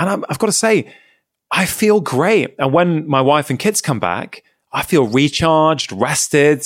[0.00, 0.92] And i have got to say,
[1.50, 2.54] I feel great.
[2.58, 4.42] And when my wife and kids come back,
[4.72, 6.64] I feel recharged, rested.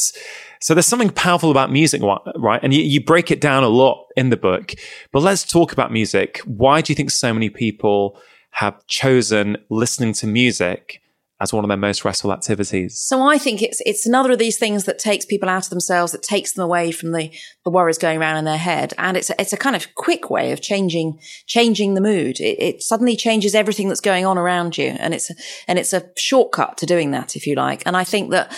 [0.61, 2.01] So there's something powerful about music,
[2.37, 2.61] right?
[2.63, 4.75] And you, you, break it down a lot in the book.
[5.11, 6.39] But let's talk about music.
[6.45, 8.21] Why do you think so many people
[8.51, 11.01] have chosen listening to music
[11.41, 13.01] as one of their most restful activities.
[13.01, 16.13] So I think it's it's another of these things that takes people out of themselves,
[16.13, 17.31] that takes them away from the
[17.65, 20.31] the worries going around in their head, and it's a, it's a kind of quick
[20.31, 22.41] way of changing changing the mood.
[22.41, 25.35] It, it suddenly changes everything that's going on around you, and it's a,
[25.67, 27.83] and it's a shortcut to doing that, if you like.
[27.85, 28.57] And I think that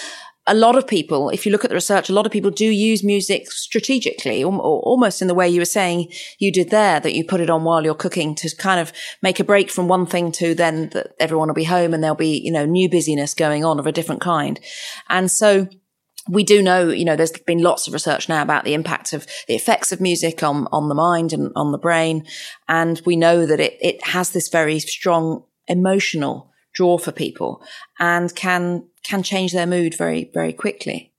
[0.49, 2.67] a lot of people, if you look at the research, a lot of people do
[2.67, 7.15] use music strategically, or, almost in the way you were saying you did there, that
[7.15, 8.93] you put it on while you're cooking to kind of
[9.23, 12.15] make a break from one thing to then that everyone will be home and there'll
[12.15, 14.61] be, you know, new busyness going on of a different kind.
[15.09, 15.69] And so,
[16.29, 19.27] we do know, you know, there's been lots of research now about the impact of
[19.47, 22.27] the effects of music on, on the mind and on the brain.
[22.69, 27.63] And we know that it, it has this very strong emotional draw for people
[27.99, 31.13] and can can change their mood very very quickly.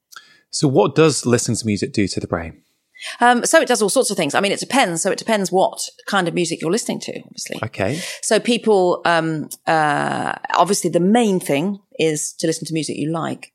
[0.49, 2.62] So, what does listening to music do to the brain?
[3.20, 4.34] Um, so it does all sorts of things.
[4.34, 5.03] I mean, it depends.
[5.03, 7.60] So it depends what kind of music you're listening to, obviously.
[7.62, 8.01] Okay.
[8.24, 13.53] So people, um, uh, obviously the main thing is to listen to music you like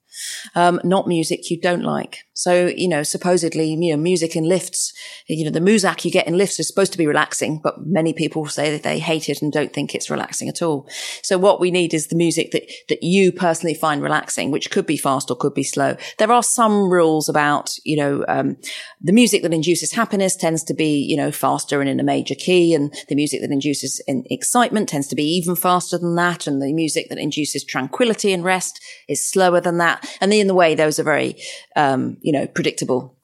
[0.55, 2.19] um, not music you don't like.
[2.35, 4.93] So, you know, supposedly, you know, music in lifts,
[5.27, 8.13] you know, the muzak you get in lifts is supposed to be relaxing, but many
[8.13, 10.89] people say that they hate it and don't think it's relaxing at all.
[11.23, 14.87] So what we need is the music that, that you personally find relaxing, which could
[14.87, 15.97] be fast or could be slow.
[16.19, 18.57] There are some rules about, you know, um,
[19.01, 22.35] the music that induces happiness tends to be, you know, faster and in a major
[22.35, 22.75] key.
[22.75, 26.47] And the music that induces excitement tends to be even faster than that.
[26.47, 30.02] And the music that induces tranquility and rest is slower than that.
[30.21, 31.37] And in the way, those are very,
[31.77, 33.17] um, you know, predictable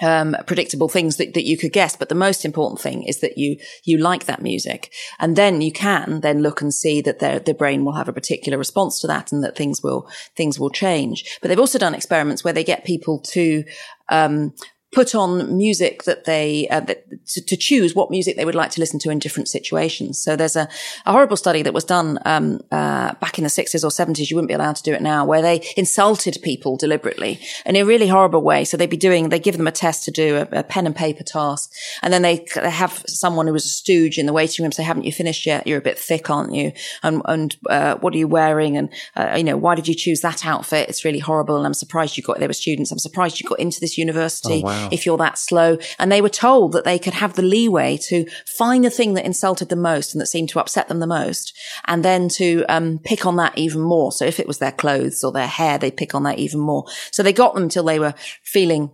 [0.00, 1.96] um, predictable things that, that you could guess.
[1.96, 4.92] But the most important thing is that you, you like that music.
[5.18, 8.12] And then you can then look and see that their, the brain will have a
[8.12, 11.38] particular response to that and that things will, things will change.
[11.40, 13.64] But they've also done experiments where they get people to,
[14.08, 14.54] um,
[14.92, 18.70] put on music that they uh, that, to, to, choose what music they would like
[18.70, 20.18] to listen to in different situations.
[20.18, 20.66] So there's a,
[21.04, 24.30] a horrible study that was done um, uh, back in the 60s or 70s.
[24.30, 27.82] You wouldn't be allowed to do it now, where they insulted people deliberately in a
[27.82, 28.64] really horrible way.
[28.64, 30.96] So they'd be doing they give them a test to do a, a pen and
[30.96, 31.70] paper task,
[32.02, 34.84] and then they, they have someone who was a stooge in the waiting room say,
[34.84, 35.66] "Haven't you finished yet?
[35.66, 36.72] You're a bit thick, aren't you?
[37.02, 38.78] And and uh, what are you wearing?
[38.78, 40.88] And uh, you know why did you choose that outfit?
[40.88, 42.38] It's really horrible, and I'm surprised you got.
[42.38, 42.90] There were students.
[42.90, 45.78] I'm surprised you got into this university." Oh, wow if you're that slow.
[45.98, 49.24] And they were told that they could have the leeway to find the thing that
[49.24, 51.56] insulted them most and that seemed to upset them the most,
[51.86, 54.12] and then to um, pick on that even more.
[54.12, 56.84] So if it was their clothes or their hair, they pick on that even more.
[57.10, 58.90] So they got them until they were feeling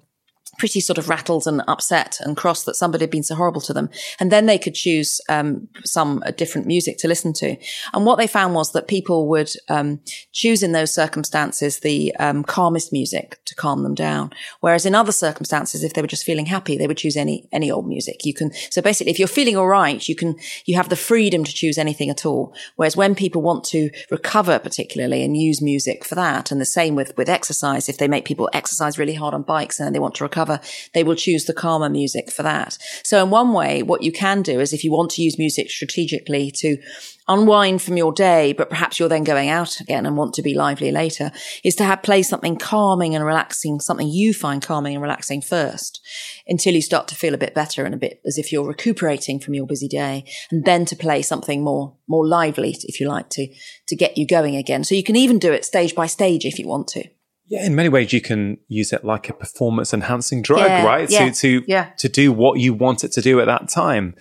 [0.59, 3.73] pretty sort of rattled and upset and cross that somebody had been so horrible to
[3.73, 3.91] them.
[4.21, 7.57] And then they could choose um, some uh, different music to listen to.
[7.93, 10.01] And what they found was that people would um,
[10.33, 14.31] choose in those circumstances the um, calmest music to calm them down.
[14.61, 17.71] Whereas in other circumstances, if they were just feeling happy, they would choose any any
[17.71, 18.25] old music.
[18.25, 21.45] You can so basically, if you're feeling all right, you can you have the freedom
[21.45, 22.55] to choose anything at all.
[22.77, 26.95] Whereas when people want to recover, particularly, and use music for that, and the same
[26.95, 30.15] with with exercise, if they make people exercise really hard on bikes and they want
[30.17, 30.61] to recover cover,
[30.93, 32.79] they will choose the calmer music for that.
[33.03, 35.71] So in one way, what you can do is if you want to use music
[35.71, 36.79] strategically to
[37.27, 40.55] unwind from your day, but perhaps you're then going out again and want to be
[40.55, 41.33] lively later,
[41.63, 46.01] is to have play something calming and relaxing, something you find calming and relaxing first
[46.47, 49.41] until you start to feel a bit better and a bit as if you're recuperating
[49.41, 50.25] from your busy day.
[50.51, 53.49] And then to play something more, more lively, if you like to,
[53.87, 54.85] to get you going again.
[54.85, 57.09] So you can even do it stage by stage if you want to.
[57.47, 61.11] Yeah, in many ways, you can use it like a performance enhancing drug, yeah, right?
[61.11, 61.91] Yeah, to to yeah.
[61.99, 64.15] to do what you want it to do at that time.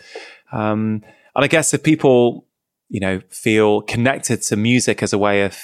[0.52, 1.04] Um,
[1.36, 2.46] and I guess if people,
[2.90, 5.58] you know, feel connected to music as a way of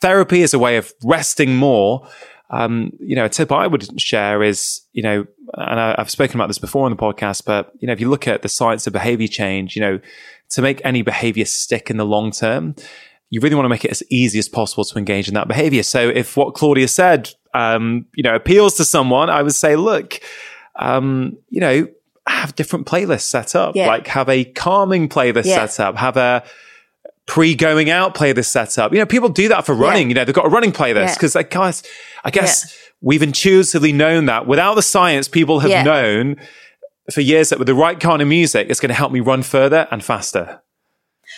[0.00, 2.06] therapy, as a way of resting more,
[2.52, 6.36] um, you know, a tip I would share is, you know, and I, I've spoken
[6.38, 8.86] about this before on the podcast, but you know, if you look at the science
[8.86, 9.98] of behavior change, you know,
[10.50, 12.74] to make any behavior stick in the long term,
[13.32, 15.82] you really want to make it as easy as possible to engage in that behavior.
[15.82, 20.20] So if what Claudia said, um, you know, appeals to someone, I would say, look,
[20.76, 21.88] um, you know,
[22.26, 23.86] have different playlists set up, yeah.
[23.86, 25.64] like have a calming playlist yeah.
[25.64, 26.44] set up, have a
[27.24, 28.92] pre going out playlist set up.
[28.92, 30.02] You know, people do that for running.
[30.02, 30.08] Yeah.
[30.08, 31.38] You know, they've got a running playlist because, yeah.
[31.38, 31.82] like, guys,
[32.24, 32.90] I guess yeah.
[33.00, 36.36] we've intuitively known that without the science, people have known
[37.10, 39.42] for years that with the right kind of music, it's going to help me run
[39.42, 40.60] further and faster.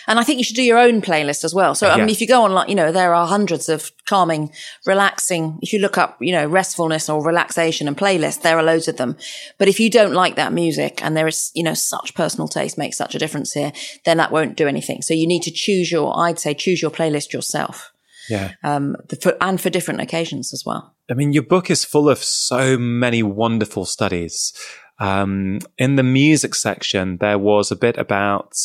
[0.07, 1.75] And I think you should do your own playlist as well.
[1.75, 4.51] So, I mean, if you go on, like, you know, there are hundreds of calming,
[4.85, 8.87] relaxing, if you look up, you know, restfulness or relaxation and playlists, there are loads
[8.87, 9.17] of them.
[9.57, 12.77] But if you don't like that music and there is, you know, such personal taste
[12.77, 13.71] makes such a difference here,
[14.05, 15.01] then that won't do anything.
[15.01, 17.91] So you need to choose your, I'd say, choose your playlist yourself.
[18.29, 18.53] Yeah.
[18.63, 20.93] Um, for, and for different occasions as well.
[21.09, 24.53] I mean, your book is full of so many wonderful studies.
[24.99, 28.55] Um, in the music section, there was a bit about,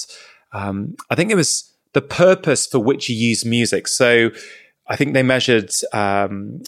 [0.52, 3.88] um, I think it was the purpose for which you use music.
[3.88, 4.30] So
[4.88, 6.62] I think they measured um,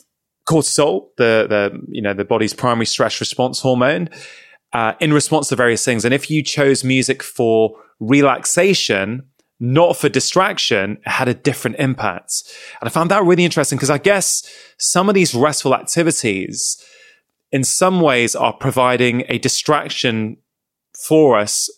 [0.48, 4.08] cortisol, the the you know the body's primary stress response hormone,
[4.72, 6.04] uh, in response to various things.
[6.04, 9.24] And if you chose music for relaxation,
[9.60, 12.42] not for distraction, it had a different impact.
[12.80, 14.42] And I found that really interesting because I guess
[14.78, 16.82] some of these restful activities,
[17.50, 20.38] in some ways, are providing a distraction
[21.06, 21.70] for us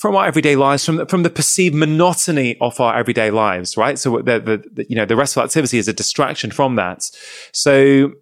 [0.00, 3.98] from our everyday lives, from the, from the perceived monotony of our everyday lives, right?
[3.98, 7.10] So the, the, the, you know, the restful activity is a distraction from that.
[7.52, 8.12] So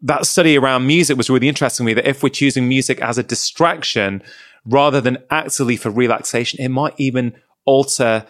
[0.00, 3.18] that study around music was really interesting to me that if we're choosing music as
[3.18, 4.22] a distraction
[4.64, 7.34] rather than actively for relaxation, it might even
[7.66, 8.24] alter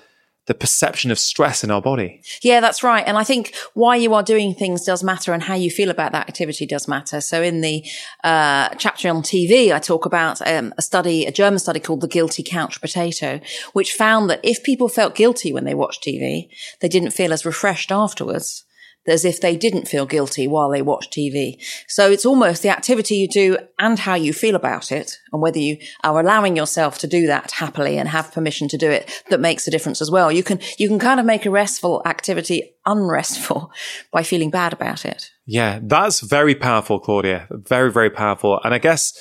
[0.46, 2.20] the perception of stress in our body.
[2.42, 3.04] Yeah, that's right.
[3.06, 6.12] And I think why you are doing things does matter and how you feel about
[6.12, 7.20] that activity does matter.
[7.20, 7.84] So in the
[8.22, 12.08] uh, chapter on TV, I talk about um, a study, a German study called the
[12.08, 13.40] guilty couch potato,
[13.72, 16.48] which found that if people felt guilty when they watched TV,
[16.80, 18.65] they didn't feel as refreshed afterwards
[19.08, 21.62] as if they didn't feel guilty while they watch TV.
[21.88, 25.58] So it's almost the activity you do and how you feel about it and whether
[25.58, 29.40] you are allowing yourself to do that happily and have permission to do it that
[29.40, 30.30] makes a difference as well.
[30.30, 33.70] You can, you can kind of make a restful activity unrestful
[34.12, 35.30] by feeling bad about it.
[35.46, 37.46] Yeah, that's very powerful, Claudia.
[37.50, 38.60] Very, very powerful.
[38.64, 39.16] And I guess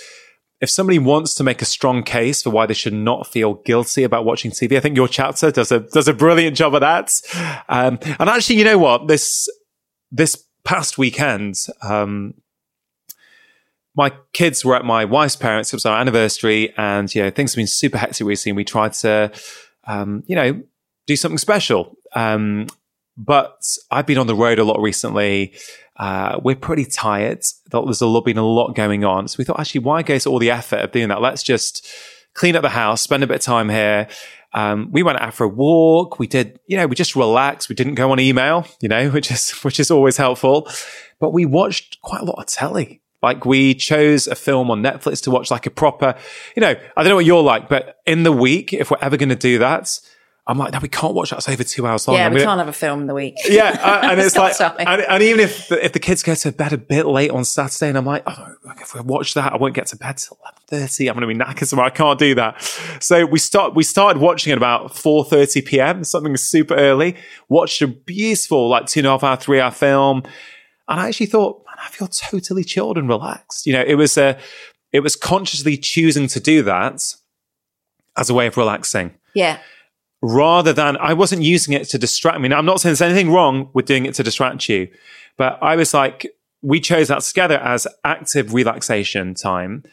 [0.61, 4.03] if somebody wants to make a strong case for why they should not feel guilty
[4.03, 7.21] about watching TV, I think your chapter does a does a brilliant job of that.
[7.67, 9.07] Um, and actually, you know what?
[9.07, 9.49] This
[10.15, 12.33] this past weekend, um,
[13.95, 15.71] my kids were at my wife's parents.
[15.71, 18.55] It was our anniversary, and you know things have been super hectic recently.
[18.55, 19.31] We tried to,
[19.85, 20.61] um, you know,
[21.07, 21.97] do something special.
[22.13, 22.67] Um,
[23.17, 25.53] but I've been on the road a lot recently.
[25.97, 27.45] Uh, we're pretty tired.
[27.71, 30.29] There's a lot, been a lot going on, so we thought actually, why go to
[30.29, 31.21] all the effort of doing that?
[31.21, 31.87] Let's just
[32.33, 34.09] clean up the house, spend a bit of time here.
[34.55, 36.17] Um, we went out for a walk.
[36.17, 37.67] We did, you know, we just relaxed.
[37.67, 40.67] We didn't go on email, you know, which is, which is always helpful.
[41.19, 43.01] But we watched quite a lot of telly.
[43.21, 46.15] Like we chose a film on Netflix to watch like a proper,
[46.55, 49.17] you know, I don't know what you're like, but in the week, if we're ever
[49.17, 49.99] going to do that,
[50.47, 51.37] I'm like, no, we can't watch that.
[51.37, 52.17] It's over two hours long.
[52.17, 53.35] Yeah, we can't have a film in the week.
[53.49, 56.51] Yeah, uh, and it's like, and, and, even if the, if the kids go to
[56.51, 59.57] bed a bit late on Saturday, and I'm like, oh, if we watch that, I
[59.57, 61.07] won't get to bed till eleven thirty.
[61.07, 62.61] I'm going to be knackered, so I can't do that.
[62.99, 66.03] So we start we started watching at about four thirty p.m.
[66.03, 67.15] Something super early.
[67.49, 70.23] Watched a beautiful like two and a half hour, three hour film,
[70.87, 73.65] and I actually thought, man, I feel totally chilled and relaxed.
[73.65, 74.37] You know, it was a
[74.91, 77.01] it was consciously choosing to do that
[78.17, 79.15] as a way of relaxing.
[79.33, 79.59] Yeah
[80.25, 82.47] rather than I wasn't using it to distract me.
[82.47, 84.87] Now, I'm not saying there's anything wrong with doing it to distract you,
[85.37, 86.27] but I was like,
[86.61, 89.83] we chose that together as active relaxation time.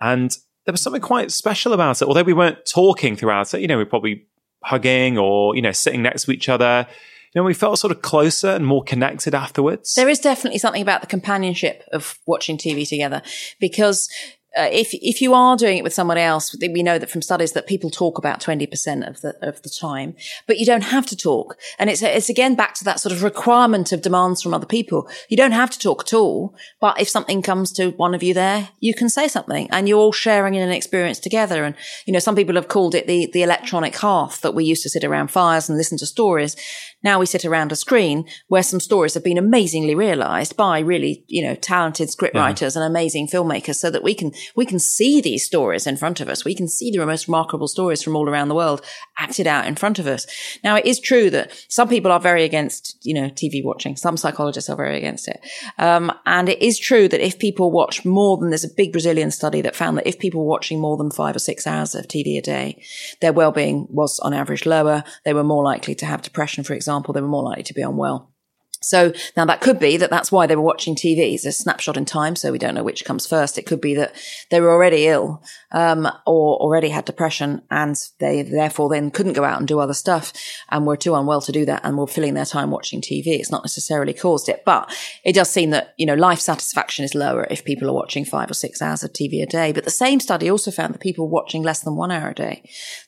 [0.00, 2.08] And there was something quite special about it.
[2.08, 4.26] Although we weren't talking throughout it, you know, we are probably
[4.64, 6.86] hugging or, you know, sitting next to each other.
[7.32, 9.94] You know, we felt sort of closer and more connected afterwards.
[9.94, 13.22] There is definitely something about the companionship of watching TV together
[13.60, 14.08] because
[14.56, 17.52] uh, if if you are doing it with someone else, we know that from studies
[17.52, 21.04] that people talk about twenty percent of the of the time, but you don't have
[21.06, 21.56] to talk.
[21.78, 25.08] And it's it's again back to that sort of requirement of demands from other people.
[25.28, 28.32] You don't have to talk at all, but if something comes to one of you
[28.32, 31.64] there, you can say something, and you're all sharing in an experience together.
[31.64, 31.74] And
[32.06, 34.88] you know, some people have called it the the electronic hearth that we used to
[34.88, 36.56] sit around fires and listen to stories.
[37.02, 41.24] Now we sit around a screen where some stories have been amazingly realized by really,
[41.28, 42.82] you know, talented scriptwriters yeah.
[42.82, 46.28] and amazing filmmakers so that we can, we can see these stories in front of
[46.28, 46.44] us.
[46.44, 48.84] We can see the most remarkable stories from all around the world
[49.16, 50.26] acted out in front of us.
[50.64, 53.94] Now it is true that some people are very against, you know, TV watching.
[53.94, 55.40] Some psychologists are very against it.
[55.78, 59.30] Um, and it is true that if people watch more than, there's a big Brazilian
[59.30, 62.08] study that found that if people were watching more than five or six hours of
[62.08, 62.82] TV a day,
[63.20, 65.04] their well-being was on average lower.
[65.24, 67.74] They were more likely to have depression, for example example, they were more likely to
[67.74, 68.32] be unwell.
[68.80, 71.34] So now that could be that that's why they were watching TV.
[71.34, 73.58] It's a snapshot in time, so we don't know which comes first.
[73.58, 74.14] It could be that
[74.50, 79.44] they were already ill, um, or already had depression, and they therefore then couldn't go
[79.44, 80.32] out and do other stuff,
[80.70, 83.26] and were too unwell to do that, and were filling their time watching TV.
[83.26, 87.14] It's not necessarily caused it, but it does seem that you know life satisfaction is
[87.14, 89.72] lower if people are watching five or six hours of TV a day.
[89.72, 92.62] But the same study also found that people watching less than one hour a day,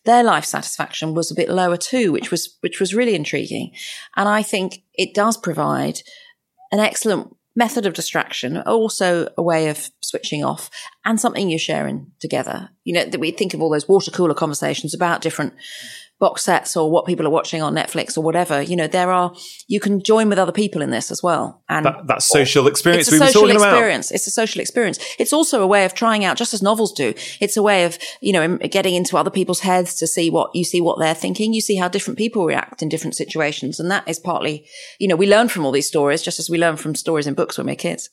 [0.04, 3.72] their life satisfaction was a bit lower too, which was which was really intriguing,
[4.20, 6.02] and I think it does provide
[6.72, 10.68] an excellent method of distraction, also a way of switching off
[11.06, 12.68] and something you're sharing together.
[12.84, 15.54] You know, that we think of all those water cooler conversations about different
[16.20, 18.60] box sets or what people are watching on Netflix or whatever.
[18.60, 19.34] You know, there are,
[19.66, 21.62] you can join with other people in this as well.
[21.68, 24.10] And that, that social experience it's a we social were talking experience.
[24.10, 24.14] about.
[24.14, 24.98] It's a social experience.
[25.18, 27.14] It's also a way of trying out, just as novels do.
[27.40, 30.62] It's a way of, you know, getting into other people's heads to see what you
[30.62, 31.54] see, what they're thinking.
[31.54, 33.80] You see how different people react in different situations.
[33.80, 34.66] And that is partly,
[34.98, 37.32] you know, we learn from all these stories, just as we learn from stories in
[37.32, 38.10] books when we're kids.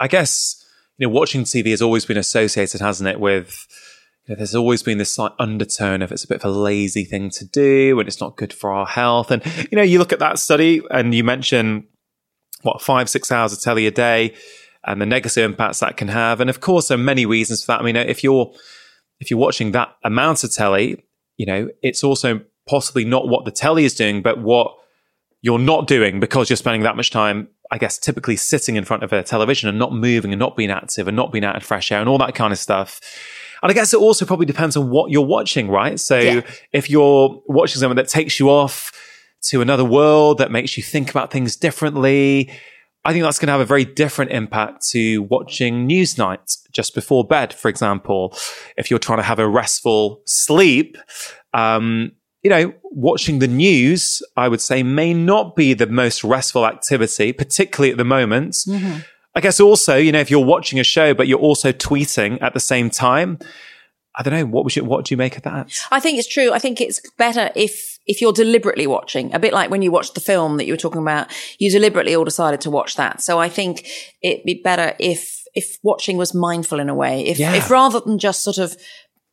[0.00, 0.64] I guess,
[0.96, 3.66] you know, watching TV has always been associated, hasn't it, with,
[4.26, 7.04] you know, there's always been this slight undertone of it's a bit of a lazy
[7.04, 9.30] thing to do and it's not good for our health.
[9.30, 11.86] And, you know, you look at that study and you mention
[12.62, 14.34] what, five, six hours of telly a day
[14.84, 16.40] and the negative impacts that can have.
[16.40, 17.80] And of course, there are many reasons for that.
[17.80, 18.52] I mean, if you're,
[19.18, 21.02] if you're watching that amount of telly,
[21.36, 24.76] you know, it's also possibly not what the telly is doing, but what
[25.42, 29.02] you're not doing because you're spending that much time, I guess, typically sitting in front
[29.02, 31.60] of a television and not moving and not being active and not being out in
[31.62, 33.00] fresh air and all that kind of stuff.
[33.62, 35.98] And I guess it also probably depends on what you're watching, right?
[36.00, 36.40] So Yeah.
[36.72, 38.92] if you're watching something that takes you off
[39.48, 42.50] to another world, that makes you think about things differently,
[43.04, 47.24] I think that's going to have a very different impact to watching Newsnight just before
[47.26, 48.36] bed, for example.
[48.76, 50.98] If you're trying to have a restful sleep,
[51.54, 56.66] um, you know, watching the news, I would say, may not be the most restful
[56.66, 58.58] activity, particularly at the moment.
[59.34, 62.52] I guess also, you know, if you're watching a show, but you're also tweeting at
[62.52, 63.38] the same time,
[64.16, 64.44] I don't know.
[64.46, 65.72] What would you, what do you make of that?
[65.92, 66.52] I think it's true.
[66.52, 70.14] I think it's better if if you're deliberately watching, a bit like when you watched
[70.14, 71.28] the film that you were talking about,
[71.60, 73.20] you deliberately all decided to watch that.
[73.20, 73.86] So I think
[74.20, 77.24] it'd be better if if watching was mindful in a way.
[77.26, 77.54] If Yeah.
[77.54, 78.76] if rather than just sort of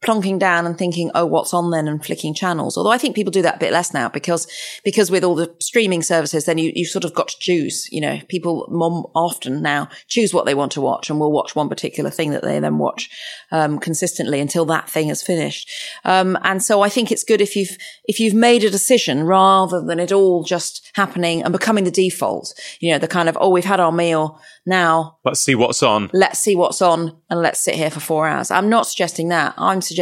[0.02, 2.78] plonking down and thinking, oh, what's on then and flicking channels.
[2.78, 4.48] Although I think people do that a bit less now because,
[4.84, 8.00] because with all the streaming services, then you, you sort of got to choose, you
[8.00, 11.68] know, people more often now choose what they want to watch and will watch one
[11.68, 13.10] particular thing that they then watch,
[13.52, 15.72] um, consistently until that thing is finished.
[16.06, 17.76] Um, and so I think it's good if you've,
[18.06, 22.54] if you've made a decision rather than it all just happening and becoming the default,
[22.80, 26.10] you know, the kind of, oh, we've had our meal now Let's see what's on.
[26.14, 28.52] let's see what's on and let's sit here for four hours.
[28.52, 29.54] I'm not suggesting that.
[29.58, 29.97] I'm suggesting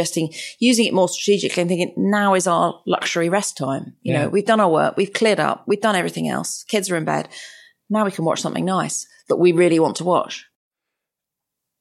[0.58, 3.96] using it more strategically and thinking now is our luxury rest time.
[4.02, 4.22] You Yeah.
[4.22, 6.64] know, we've done our work, we've cleared up, we've done everything else.
[6.68, 7.28] Kids are in bed.
[7.88, 10.44] Now we can watch something nice that we really want to watch.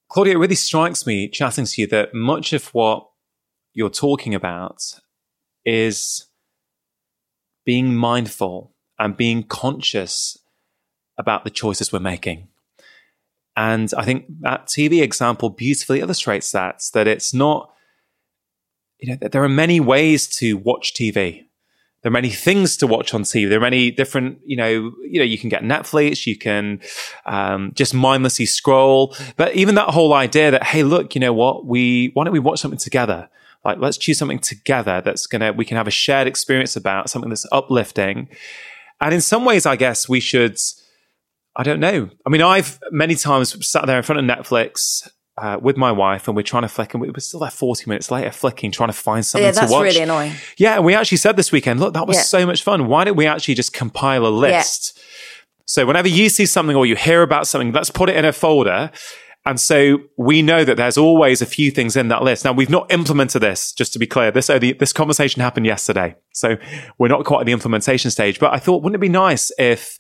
[0.10, 3.08] Claudia, it really strikes me chatting to you that much of what
[3.74, 4.82] you're talking about
[5.66, 6.28] is
[7.66, 10.38] being mindful and being conscious
[11.18, 12.48] about the choices we're making.
[13.58, 17.74] And I think that TV example beautifully illustrates that, that it's not,
[19.00, 21.46] you know, there are many ways to watch TV.
[22.02, 23.50] There are many things to watch on TV.
[23.50, 26.80] There are many different, you know, you know, you can get Netflix, you can
[27.26, 29.16] um, just mindlessly scroll.
[29.38, 32.40] But even that whole idea that, hey, look, you know what, we why don't we
[32.40, 33.28] watch something together?
[33.64, 37.30] Like, let's choose something together that's gonna we can have a shared experience about something
[37.30, 38.30] that's uplifting.
[39.02, 40.58] And in some ways, I guess we should.
[41.56, 42.10] I don't know.
[42.26, 46.28] I mean, I've many times sat there in front of Netflix uh, with my wife,
[46.28, 48.90] and we're trying to flick, and we were still there forty minutes later, flicking, trying
[48.90, 50.34] to find something Yeah, to that's really annoying.
[50.58, 52.24] Yeah, and we actually said this weekend, look, that was Yeah.
[52.24, 52.88] so much fun.
[52.88, 55.00] Why don't we actually just compile a list?
[55.66, 58.32] So whenever you see something or you hear about something, let's put it in a
[58.32, 58.92] folder.
[59.48, 62.46] And so we know that there's always a few things in that list.
[62.46, 64.32] Now we've not implemented this, just to be clear.
[64.32, 66.16] This only, this conversation happened yesterday.
[66.34, 66.58] So
[66.98, 69.98] we're not quite at the implementation stage, but I thought, wouldn't it be nice if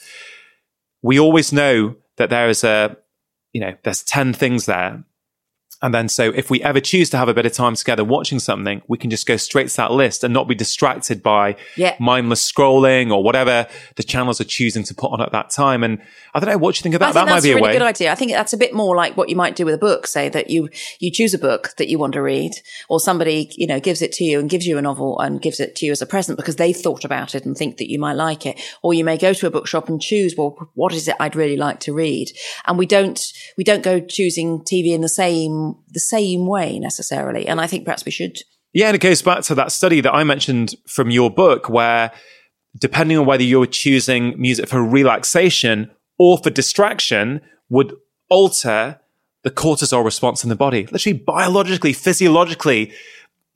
[1.03, 2.97] we always know that there is a,
[3.53, 5.03] you know, there's 10 things there.
[5.85, 8.39] And then so if we ever choose to have a bit of time together watching
[8.39, 11.95] something, we can just go straight to that list and not be distracted by Yeah.
[11.99, 15.83] mindless scrolling or whatever the channels are choosing to put on at that time.
[15.83, 15.99] And
[16.33, 17.13] I don't know, what you think of that?
[17.13, 17.73] Think that might be a a really way.
[17.73, 18.11] good idea.
[18.11, 20.07] I think that's a bit more like what you might do with a book.
[20.07, 20.69] Say that you
[20.99, 22.53] you choose a book that you want to read,
[22.89, 25.59] or somebody you know gives it to you and gives you a novel and gives
[25.59, 27.99] it to you as a present because they've thought about it and think that you
[27.99, 28.59] might like it.
[28.81, 31.57] Or you may go to a bookshop and choose, well, what is it I'd really
[31.57, 32.31] like to read?
[32.65, 33.21] And we don't
[33.55, 37.47] we don't go choosing TV in the same the same way necessarily.
[37.47, 38.37] And I think perhaps we should.
[38.73, 42.11] Yeah, and it goes back to that study that I mentioned from your book where
[42.77, 47.93] depending on whether you're choosing music for relaxation or for distraction, would
[48.29, 48.99] alter
[49.43, 50.87] the cortisol response in the body.
[50.91, 52.91] Literally, biologically, physiologically,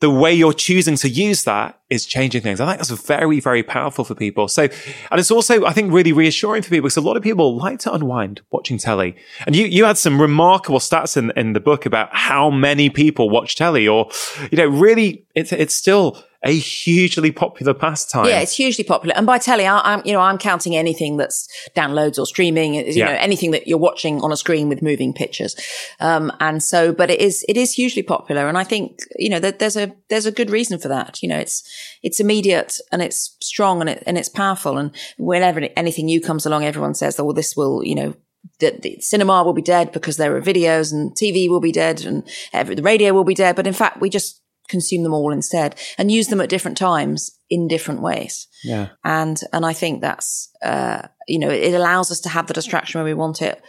[0.00, 2.60] the way you're choosing to use that is changing things.
[2.60, 4.48] I think that's very, very powerful for people.
[4.48, 4.62] So,
[5.10, 7.80] and it's also, I think, really reassuring for people because a lot of people like
[7.80, 9.14] to unwind watching telly.
[9.46, 13.28] And you, you had some remarkable stats in, in the book about how many people
[13.28, 14.10] watch telly or,
[14.50, 18.26] you know, really, it's, it's still, a hugely popular pastime.
[18.26, 19.14] Yeah, it's hugely popular.
[19.14, 22.74] And by telly, I, am you know I'm counting anything that's downloads or streaming.
[22.74, 23.06] You yeah.
[23.06, 25.54] know anything that you're watching on a screen with moving pictures.
[26.00, 29.40] Um, and so, but it is it is hugely popular, and I think you know
[29.40, 31.22] that there's a there's a good reason for that.
[31.22, 31.62] You know, it's
[32.02, 34.78] it's immediate and it's strong and it and it's powerful.
[34.78, 38.14] And whenever anything new comes along, everyone says, "Oh, well, this will you know
[38.60, 42.04] that the cinema will be dead because there are videos and TV will be dead
[42.04, 43.56] and every, the radio will be dead.
[43.56, 44.40] But in fact, we just
[44.70, 48.46] consume them all instead and use them at different times in different ways.
[48.64, 48.88] Yeah.
[49.04, 52.98] And, and I think that's, uh, you know, it allows us to have the distraction
[52.98, 53.60] when we want it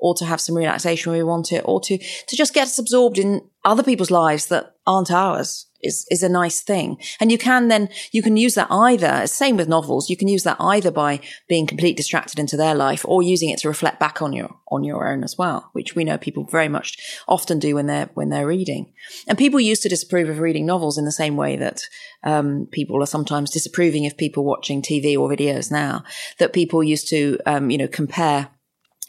[0.00, 2.78] or to have some relaxation when we want it or to, to just get us
[2.78, 6.98] absorbed in other people's lives that aren't ours is, is a nice thing.
[7.20, 10.42] And you can then, you can use that either, same with novels, you can use
[10.44, 14.22] that either by being completely distracted into their life or using it to reflect back
[14.22, 16.98] on your, on your own as well, which we know people very much
[17.28, 18.92] often do when they're, when they're reading.
[19.26, 21.82] And people used to disapprove of reading novels in the same way that,
[22.24, 26.04] um, people are sometimes disapproving of people watching TV or videos now,
[26.38, 28.48] that people used to, um, you know, compare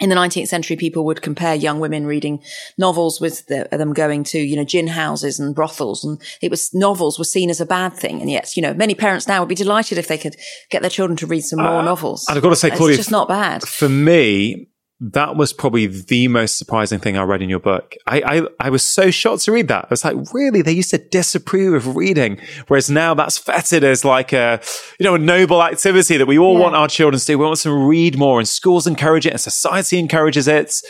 [0.02, 2.41] in the 19th century, people would compare young women reading
[2.78, 6.04] novels with the, them going to, you know, gin houses and brothels.
[6.04, 8.20] And it was novels were seen as a bad thing.
[8.20, 10.36] And yet, you know, many parents now would be delighted if they could
[10.72, 12.26] get their children to read some more uh, novels.
[12.28, 13.62] I've got to say, Claudia, it's just not bad.
[13.62, 14.70] For me,
[15.04, 17.95] that was probably the most surprising thing I read in your book.
[18.06, 19.86] I, I, I, was so shocked to read that.
[19.86, 20.62] I was like, really?
[20.62, 22.39] They used to disapprove of reading.
[22.68, 24.62] Whereas now that's feted as like a,
[24.99, 26.60] you know, a noble activity that we all yeah.
[26.60, 27.39] want our children to do.
[27.39, 30.82] We want them to read more and schools encourage it and society encourages it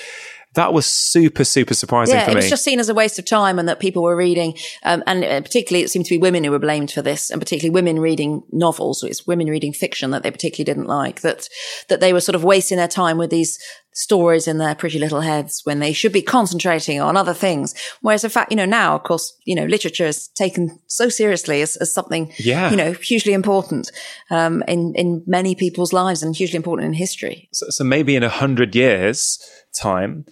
[0.53, 2.33] that was super, super surprising yeah, for me.
[2.33, 5.01] It was just seen as a waste of time and that people were reading, um,
[5.07, 7.73] and uh, particularly it seemed to be women who were blamed for this, and particularly
[7.73, 9.03] women reading novels.
[9.03, 11.47] It's women reading fiction that they particularly didn't like, that,
[11.87, 13.59] that they were sort of wasting their time with these
[13.93, 17.75] stories in their pretty little heads when they should be concentrating on other things.
[18.01, 21.61] Whereas in fact, you know, now, of course, you know, literature is taken so seriously
[21.61, 22.71] as, as something, yeah.
[22.71, 23.91] you know, hugely important,
[24.29, 27.49] um, in, in many people's lives and hugely important in history.
[27.51, 29.39] So, so maybe in a hundred years
[29.73, 30.25] time,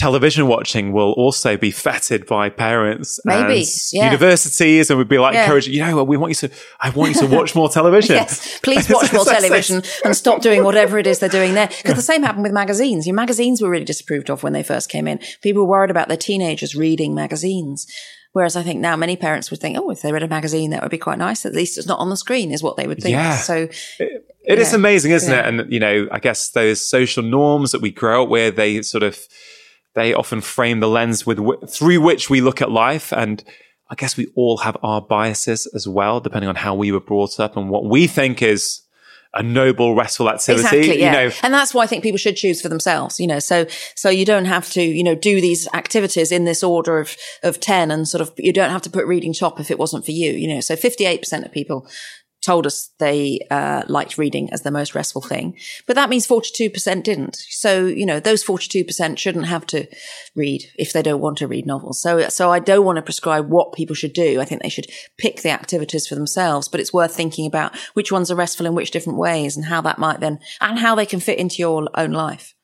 [0.00, 4.06] television watching will also be fetted by parents Maybe, and yeah.
[4.06, 5.42] universities and we'd be like yeah.
[5.42, 8.16] encouraging, you know, we want you to, I want you to watch more television.
[8.16, 11.68] yes, please watch more television and stop doing whatever it is they're doing there.
[11.68, 13.06] Because the same happened with magazines.
[13.06, 15.20] Your magazines were really disapproved of when they first came in.
[15.42, 17.86] People were worried about their teenagers reading magazines.
[18.32, 20.80] Whereas I think now many parents would think, oh, if they read a magazine, that
[20.82, 21.44] would be quite nice.
[21.44, 23.14] At least it's not on the screen, is what they would think.
[23.14, 23.36] Yeah.
[23.36, 25.40] So it, it is amazing, isn't yeah.
[25.40, 25.46] it?
[25.46, 29.02] And, you know, I guess those social norms that we grow up with, they sort
[29.02, 29.18] of,
[29.94, 31.38] they often frame the lens with
[31.68, 33.12] through which we look at life.
[33.12, 33.42] And
[33.90, 37.40] I guess we all have our biases as well, depending on how we were brought
[37.40, 38.82] up and what we think is
[39.32, 40.60] a noble, restful activity.
[40.60, 41.22] Exactly, yeah.
[41.22, 41.34] You know.
[41.42, 44.24] And that's why I think people should choose for themselves, you know, so, so you
[44.24, 48.08] don't have to, you know, do these activities in this order of, of 10 and
[48.08, 50.52] sort of, you don't have to put reading top if it wasn't for you, you
[50.52, 51.86] know, so 58% of people
[52.40, 55.58] told us they uh, liked reading as the most restful thing.
[55.86, 57.36] But that means 42% didn't.
[57.36, 59.86] So, you know, those 42% shouldn't have to
[60.34, 62.00] read if they don't want to read novels.
[62.00, 64.40] So, so I don't want to prescribe what people should do.
[64.40, 68.12] I think they should pick the activities for themselves, but it's worth thinking about which
[68.12, 71.06] ones are restful in which different ways and how that might then, and how they
[71.06, 72.54] can fit into your own life.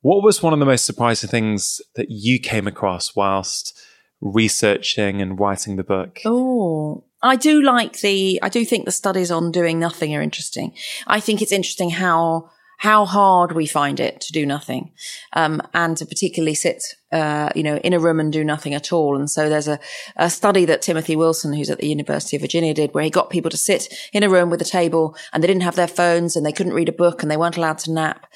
[0.00, 3.76] What was one of the most surprising things that you came across whilst
[4.20, 6.20] researching and writing the book?
[6.24, 10.74] Oh, I do like the, I do think the studies on doing nothing are interesting.
[11.06, 14.92] I think it's interesting how, how hard we find it to do nothing,
[15.32, 16.82] um, and to particularly sit,
[17.12, 19.16] uh, you know, in a room and do nothing at all.
[19.16, 19.78] And so there's a,
[20.16, 23.30] a study that Timothy Wilson, who's at the University of Virginia, did where he got
[23.30, 26.36] people to sit in a room with a table and they didn't have their phones
[26.36, 28.26] and they couldn't read a book and they weren't allowed to nap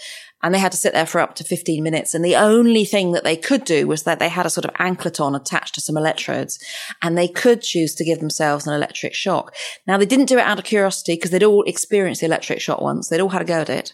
[0.42, 2.14] and they had to sit there for up to 15 minutes.
[2.14, 4.74] And the only thing that they could do was that they had a sort of
[4.78, 6.58] anklet on attached to some electrodes
[7.02, 9.54] and they could choose to give themselves an electric shock.
[9.86, 12.80] Now they didn't do it out of curiosity because they'd all experienced the electric shock
[12.80, 13.08] once.
[13.08, 13.92] They'd all had a go at it.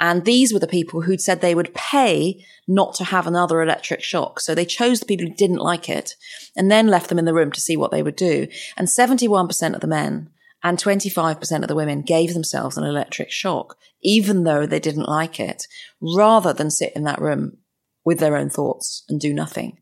[0.00, 4.02] And these were the people who'd said they would pay not to have another electric
[4.02, 4.40] shock.
[4.40, 6.14] So they chose the people who didn't like it
[6.56, 8.48] and then left them in the room to see what they would do.
[8.76, 10.30] And 71% of the men
[10.64, 15.38] and 25% of the women gave themselves an electric shock, even though they didn't like
[15.38, 15.66] it,
[16.00, 17.58] rather than sit in that room
[18.04, 19.78] with their own thoughts and do nothing.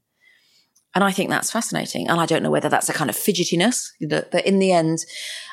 [0.94, 2.08] And I think that's fascinating.
[2.08, 4.98] And I don't know whether that's a kind of fidgetiness that, that in the end,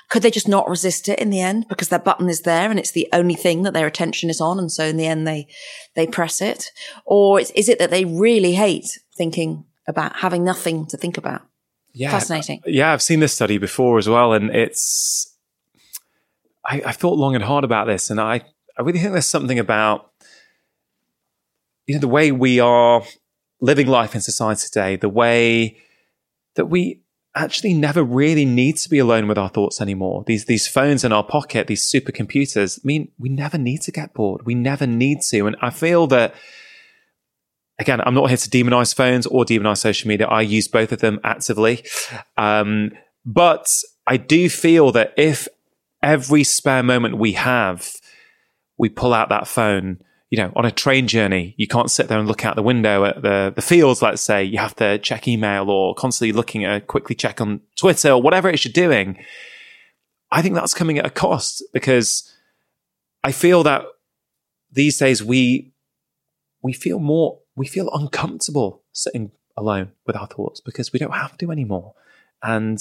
[0.09, 2.79] Could they just not resist it in the end because their button is there and
[2.79, 5.47] it's the only thing that their attention is on, and so in the end they
[5.95, 6.71] they press it,
[7.05, 11.41] or is, is it that they really hate thinking about having nothing to think about?
[11.93, 12.61] Yeah, Fascinating.
[12.65, 15.35] Yeah, I've seen this study before as well, and it's.
[16.65, 18.41] I, I've thought long and hard about this, and I
[18.77, 20.11] I really think there's something about
[21.87, 23.03] you know the way we are
[23.61, 25.77] living life in society today, the way
[26.55, 27.01] that we
[27.35, 30.23] actually never really need to be alone with our thoughts anymore.
[30.25, 34.13] These these phones in our pocket, these supercomputers, I mean, we never need to get
[34.13, 34.45] bored.
[34.45, 35.47] We never need to.
[35.47, 36.33] And I feel that
[37.79, 40.27] again, I'm not here to demonize phones or demonize social media.
[40.27, 41.85] I use both of them actively.
[42.37, 42.91] Um,
[43.25, 43.67] but
[44.05, 45.47] I do feel that if
[46.01, 47.91] every spare moment we have,
[48.77, 49.99] we pull out that phone
[50.29, 53.03] you know, on a train journey, you can't sit there and look out the window
[53.05, 54.43] at the, the fields, let's say.
[54.43, 58.47] You have to check email or constantly looking at quickly check on Twitter or whatever
[58.47, 59.23] it is you're doing.
[60.31, 62.31] I think that's coming at a cost because
[63.23, 63.83] I feel that
[64.71, 65.73] these days we
[66.61, 71.37] we feel more we feel uncomfortable sitting alone with our thoughts because we don't have
[71.39, 71.95] to anymore.
[72.43, 72.77] And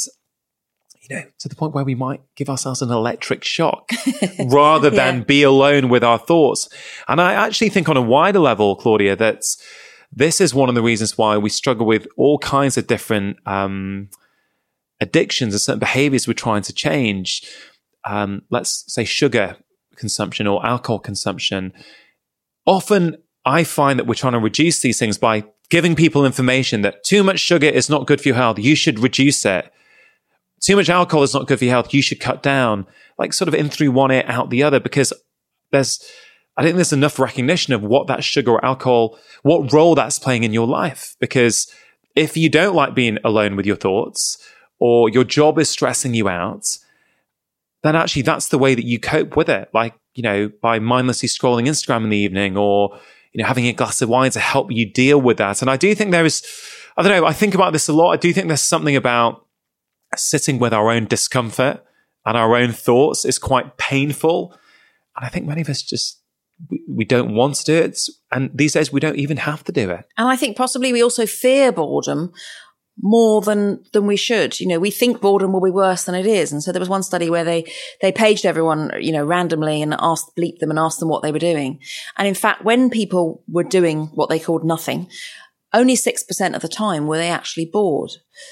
[1.03, 3.91] you know, to the point where we might give ourselves an electric shock
[4.47, 4.97] rather yeah.
[4.97, 6.69] than be alone with our thoughts.
[7.07, 9.45] And I actually think on a wider level, Claudia, that
[10.13, 14.09] this is one of the reasons why we struggle with all kinds of different um,
[15.01, 17.47] addictions and certain behaviors we're trying to change.
[18.05, 19.57] Um, let's say sugar
[19.97, 21.73] consumption or alcohol consumption.
[22.67, 27.05] Often I find that we're trying to reduce these things by giving people information that
[27.05, 28.59] too much sugar is not good for your health.
[28.59, 29.71] You should reduce it
[30.61, 31.95] too much alcohol is not good for your health.
[31.95, 32.87] You should cut down.
[33.19, 35.13] Like sort of in through one ear, out the other, because
[35.73, 36.01] there's,
[36.57, 40.45] I think there's enough recognition of what that sugar or alcohol, what role that's playing
[40.45, 41.17] in your life.
[41.21, 41.73] Because
[42.15, 44.39] if you don't like being alone with your thoughts
[44.79, 46.65] or your job is stressing you out,
[47.83, 49.69] then actually that's the way that you cope with it.
[49.73, 52.99] Like, you know, by mindlessly scrolling Instagram in the evening or,
[53.33, 55.61] you know, having a glass of wine to help you deal with that.
[55.61, 56.45] And I do think there is,
[56.97, 58.11] I don't know, I think about this a lot.
[58.11, 59.45] I do think there's something about
[60.17, 61.85] sitting with our own discomfort
[62.25, 64.53] and our own thoughts is quite painful.
[65.17, 66.21] And I think many of us just
[66.89, 67.99] we, don't want to do it.
[68.33, 70.05] And these days we don't even have to do it.
[70.17, 72.33] And I think possibly we also fear boredom
[73.01, 74.59] more than than we should.
[74.59, 76.53] You know, we think boredom will be worse than it is.
[76.53, 77.65] And so there was one study where they
[78.03, 81.33] they paged everyone, you know, randomly and asked bleep them and asked them what they
[81.33, 81.81] were doing.
[82.17, 85.09] And in fact, when people were doing what they called nothing,
[85.73, 88.11] only 6% of the time were they actually bored.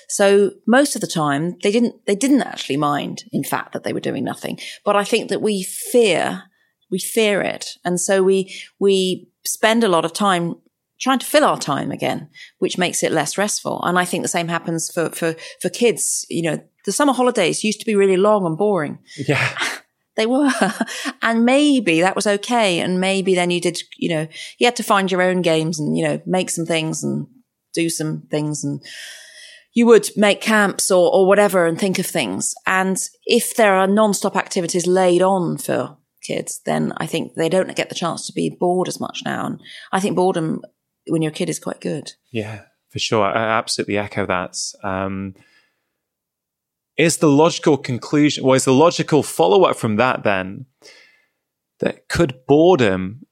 [0.08, 3.92] So most of the time they didn't, they didn't actually mind, in fact, that they
[3.92, 4.58] were doing nothing.
[4.84, 6.44] But I think that we fear,
[6.90, 7.70] we fear it.
[7.84, 10.56] And so we, we spend a lot of time
[11.00, 12.28] trying to fill our time again,
[12.58, 13.82] which makes it less restful.
[13.82, 16.26] And I think the same happens for, for, for kids.
[16.28, 18.98] You know, the summer holidays used to be really long and boring.
[19.26, 19.58] Yeah.
[20.16, 20.50] They were.
[21.22, 22.80] and maybe that was okay.
[22.80, 24.28] And maybe then you did, you know,
[24.58, 27.26] you had to find your own games and, you know, make some things and
[27.74, 28.80] do some things and
[29.74, 32.54] you would make camps or, or whatever and think of things.
[32.66, 37.76] And if there are non-stop activities laid on for kids, then I think they don't
[37.76, 39.44] get the chance to be bored as much now.
[39.44, 39.60] And
[39.92, 40.62] I think boredom
[41.08, 42.12] when you're a kid is quite good.
[42.30, 43.26] Yeah, for sure.
[43.26, 44.56] I absolutely echo that.
[44.82, 45.34] Um,
[46.96, 50.66] is the logical conclusion, or is the logical follow up from that then
[51.80, 53.26] that could boredom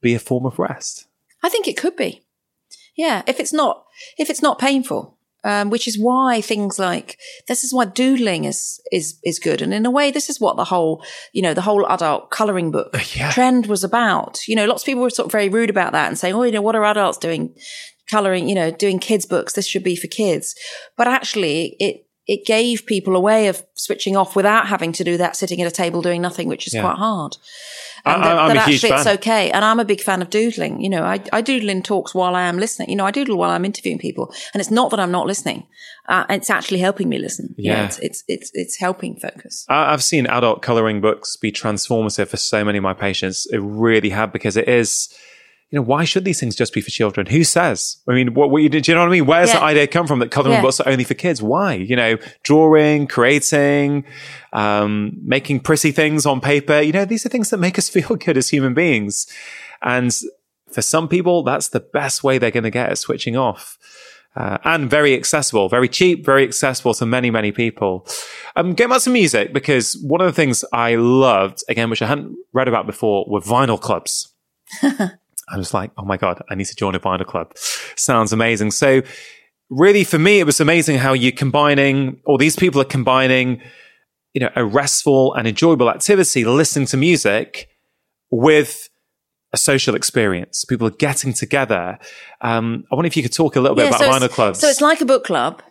[0.00, 1.06] be a form of rest?
[1.42, 2.22] I think it could be.
[2.96, 3.84] Yeah, if it's not
[4.18, 8.80] if it's not painful, um, which is why things like this is why doodling is
[8.90, 11.62] is is good, and in a way, this is what the whole you know the
[11.62, 13.30] whole adult coloring book yeah.
[13.30, 14.46] trend was about.
[14.48, 16.42] You know, lots of people were sort of very rude about that and saying, "Oh,
[16.42, 17.54] you know, what are adults doing?"
[18.08, 19.54] Coloring, you know, doing kids' books.
[19.54, 20.54] This should be for kids.
[20.96, 25.16] But actually, it it gave people a way of switching off without having to do
[25.16, 26.82] that sitting at a table doing nothing, which is yeah.
[26.82, 27.36] quite hard.
[28.04, 29.50] And I, that, that actually it's okay.
[29.50, 30.80] And I'm a big fan of doodling.
[30.80, 32.90] You know, I, I, doodle in talks while I am listening.
[32.90, 34.32] You know, I doodle while I'm interviewing people.
[34.54, 35.66] And it's not that I'm not listening.
[36.08, 37.54] Uh, it's actually helping me listen.
[37.56, 37.70] Yeah.
[37.70, 39.64] You know, it's, it's, it's, it's, helping focus.
[39.68, 43.46] I've seen adult coloring books be transformative for so many of my patients.
[43.50, 45.08] It really have because it is,
[45.70, 47.26] you know, why should these things just be for children?
[47.26, 47.96] Who says?
[48.08, 49.26] I mean, what, what you, do you know what I mean?
[49.26, 49.58] Where's yeah.
[49.58, 50.62] the idea come from that coloring yeah.
[50.62, 51.42] books are only for kids?
[51.42, 51.74] Why?
[51.74, 54.04] You know, drawing, creating,
[54.52, 56.80] um, making pretty things on paper.
[56.80, 59.26] You know, these are things that make us feel good as human beings.
[59.82, 60.16] And
[60.70, 63.76] for some people, that's the best way they're going to get at switching off.
[64.36, 68.06] Uh, and very accessible, very cheap, very accessible to many, many people.
[68.54, 72.06] Um, getting back to music, because one of the things I loved, again, which I
[72.06, 74.34] hadn't read about before, were vinyl clubs.
[75.48, 77.52] I was like, oh my God, I need to join a vinyl club.
[77.96, 78.72] Sounds amazing.
[78.72, 79.02] So
[79.70, 83.60] really for me, it was amazing how you're combining, or these people are combining,
[84.34, 87.68] you know, a restful and enjoyable activity, listening to music
[88.30, 88.88] with
[89.52, 90.64] a social experience.
[90.64, 91.98] People are getting together.
[92.40, 94.58] Um, I wonder if you could talk a little bit about so vinyl clubs.
[94.58, 95.62] So it's like a book club.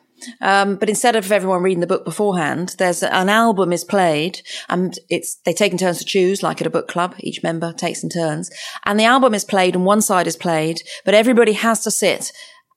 [0.41, 4.97] Um, but instead of everyone reading the book beforehand, there's an album is played and
[5.09, 7.15] it's, they take in turns to choose, like at a book club.
[7.19, 8.49] Each member takes in turns
[8.85, 12.31] and the album is played and one side is played, but everybody has to sit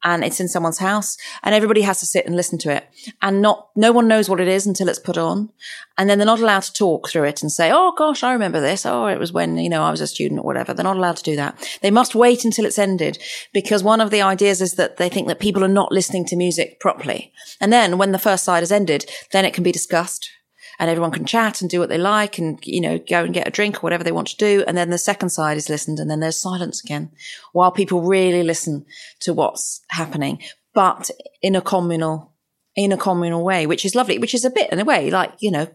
[0.04, 2.88] and it's in someone's house and everybody has to sit and listen to it
[3.20, 5.50] and not, no one knows what it is until it's put on.
[5.96, 8.60] And then they're not allowed to talk through it and say, Oh gosh, I remember
[8.60, 8.86] this.
[8.86, 10.72] Oh, it was when, you know, I was a student or whatever.
[10.72, 11.78] They're not allowed to do that.
[11.82, 13.18] They must wait until it's ended
[13.52, 16.36] because one of the ideas is that they think that people are not listening to
[16.36, 17.32] music properly.
[17.60, 20.30] And then when the first side has ended, then it can be discussed
[20.78, 23.48] and everyone can chat and do what they like and, you know, go and get
[23.48, 24.64] a drink or whatever they want to do.
[24.66, 27.10] And then the second side is listened and then there's silence again
[27.52, 28.86] while people really listen
[29.20, 30.40] to what's happening,
[30.74, 31.10] but
[31.42, 32.32] in a communal,
[32.76, 35.32] in a communal way, which is lovely, which is a bit in a way like,
[35.40, 35.66] you know,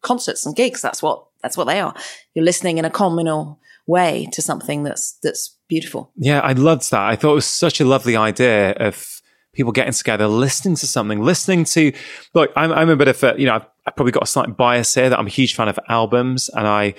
[0.00, 0.80] concerts and gigs.
[0.80, 1.94] That's what, that's what they are.
[2.34, 6.12] You're listening in a communal way to something that's, that's beautiful.
[6.16, 7.00] Yeah, I loved that.
[7.00, 9.21] I thought it was such a lovely idea of
[9.52, 11.92] people getting together, listening to something, listening to.
[12.34, 14.56] Look, I'm, I'm a bit of a, you know, I've, I've probably got a slight
[14.56, 16.94] bias here that I'm a huge fan of albums, and I,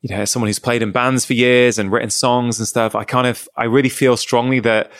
[0.00, 2.94] you know, as someone who's played in bands for years and written songs and stuff,
[2.94, 4.90] I kind of, I really feel strongly that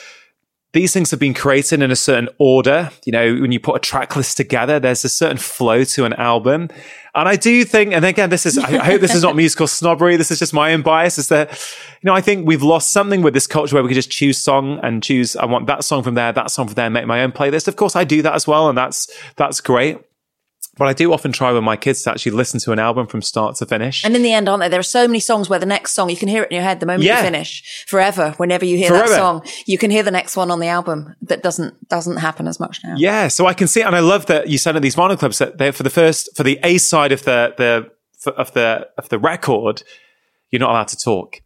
[0.74, 2.90] these things have been created in a certain order.
[3.06, 6.12] You know, when you put a track list together, there's a certain flow to an
[6.14, 6.68] album.
[7.14, 10.16] And I do think, and again, this is, I, hope this is not musical snobbery.
[10.16, 11.52] This is just my own bias is that,
[12.02, 14.36] you know, I think we've lost something with this culture where we could just choose
[14.36, 17.22] song and choose, I want that song from there, that song from there, make my
[17.22, 17.68] own playlist.
[17.68, 18.68] Of course, I do that as well.
[18.68, 19.98] And that's, that's great.
[20.76, 23.22] But I do often try with my kids to actually listen to an album from
[23.22, 24.04] start to finish.
[24.04, 24.68] And in the end, aren't there?
[24.68, 26.64] There are so many songs where the next song, you can hear it in your
[26.64, 27.18] head the moment Yeah.
[27.18, 28.34] you finish forever.
[28.38, 29.08] Whenever you hear Forever.
[29.08, 32.48] that song, you can hear the next one on the album that doesn't, doesn't happen
[32.48, 32.94] as much now.
[32.96, 35.38] Yeah, so I can see, and I love that you said at these vinyl clubs
[35.38, 39.08] that they for the first for the A side of the the of the of
[39.10, 39.82] the record,
[40.50, 41.40] you're not allowed to talk.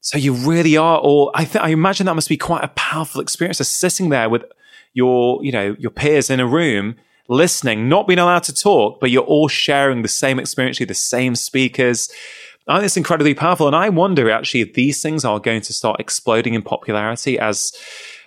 [0.00, 1.30] So you really are all.
[1.34, 4.44] I th- I imagine that must be quite a powerful experience of sitting there with
[4.92, 6.94] your you know your peers in a room
[7.28, 10.94] listening, not being allowed to talk, but you're all sharing the same experience, you're the
[10.94, 12.10] same speakers.
[12.66, 15.72] I think it's incredibly powerful, and I wonder actually if these things are going to
[15.72, 17.72] start exploding in popularity as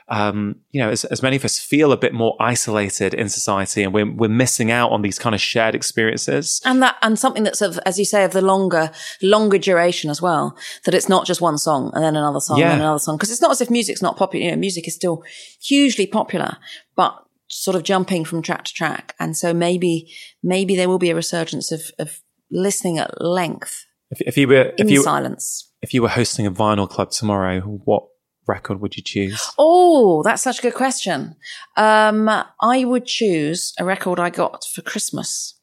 [0.09, 3.83] um, you know, as, as many of us feel a bit more isolated in society
[3.83, 6.61] and we're, we're missing out on these kind of shared experiences.
[6.63, 8.91] And that, and something that's of, as you say, of the longer,
[9.21, 12.71] longer duration as well, that it's not just one song and then another song Yeah.
[12.71, 13.17] and another song.
[13.17, 14.45] Cause it's not as if music's not popular.
[14.45, 15.23] You know, music is still
[15.61, 16.55] hugely popular,
[16.95, 17.21] but
[17.63, 19.15] sort of jumping from track to track.
[19.19, 20.13] And so maybe,
[20.43, 22.19] maybe there will be a resurgence of, of
[22.51, 25.71] listening at length If, if you were, in if you, silence.
[25.81, 28.03] if you were hosting a vinyl club tomorrow, what
[28.47, 29.41] record would you choose?
[29.57, 31.35] Oh, that's such a good question.
[31.75, 32.29] Um,
[32.61, 35.55] I would choose a record I got for Christmas.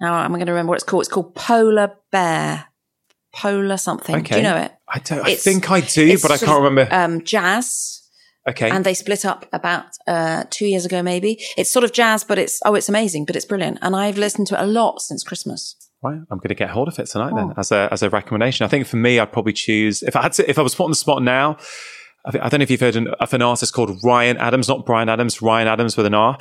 [0.00, 1.02] Now I'm going to remember what it's called.
[1.02, 2.66] It's called Polar Bear.
[3.32, 4.22] Polar something.
[4.24, 4.72] Do you know it?
[4.88, 6.88] I don't, I It's- think I do, but I can't of, remember.
[6.94, 7.99] Um, jazz.
[8.48, 8.70] Okay.
[8.70, 11.38] And they split up about uh, two years ago, maybe.
[11.56, 13.78] It's sort of jazz, but it's oh, it's amazing, but it's brilliant.
[13.82, 15.76] And I've listened to it a lot since Christmas.
[16.02, 17.36] Right, I'm going to get hold of it tonight Oh.
[17.36, 18.64] then as a as a recommendation.
[18.64, 20.84] I think for me, I'd probably choose if I had to if I was put
[20.84, 21.58] on the spot now.
[22.24, 24.68] I, think, I don't know if you've heard an, of an artist called Ryan Adams,
[24.68, 26.36] not Bryan Adams, Ryan Adams with an R.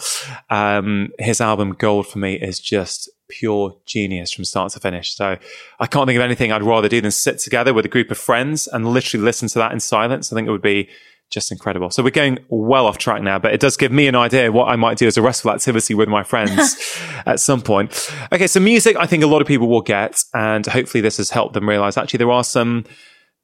[0.49, 5.15] Um, his album Gold for me is just pure genius from start to finish.
[5.15, 5.37] So
[5.79, 8.17] I can't think of anything I'd rather do than sit together with a group of
[8.17, 10.33] friends and literally listen to that in silence.
[10.33, 10.89] I think it would be
[11.29, 11.89] just incredible.
[11.91, 14.67] So we're going well off track now, but it does give me an idea what
[14.67, 16.77] I might do as a restful activity with my friends
[17.25, 18.11] at some point.
[18.31, 18.47] Okay.
[18.47, 21.53] So music, I think a lot of people will get, and hopefully this has helped
[21.53, 22.85] them realize actually there are some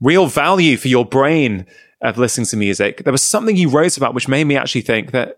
[0.02, 1.66] real value for your brain
[2.02, 3.04] of listening to music.
[3.04, 5.38] There was something you wrote about which made me actually think that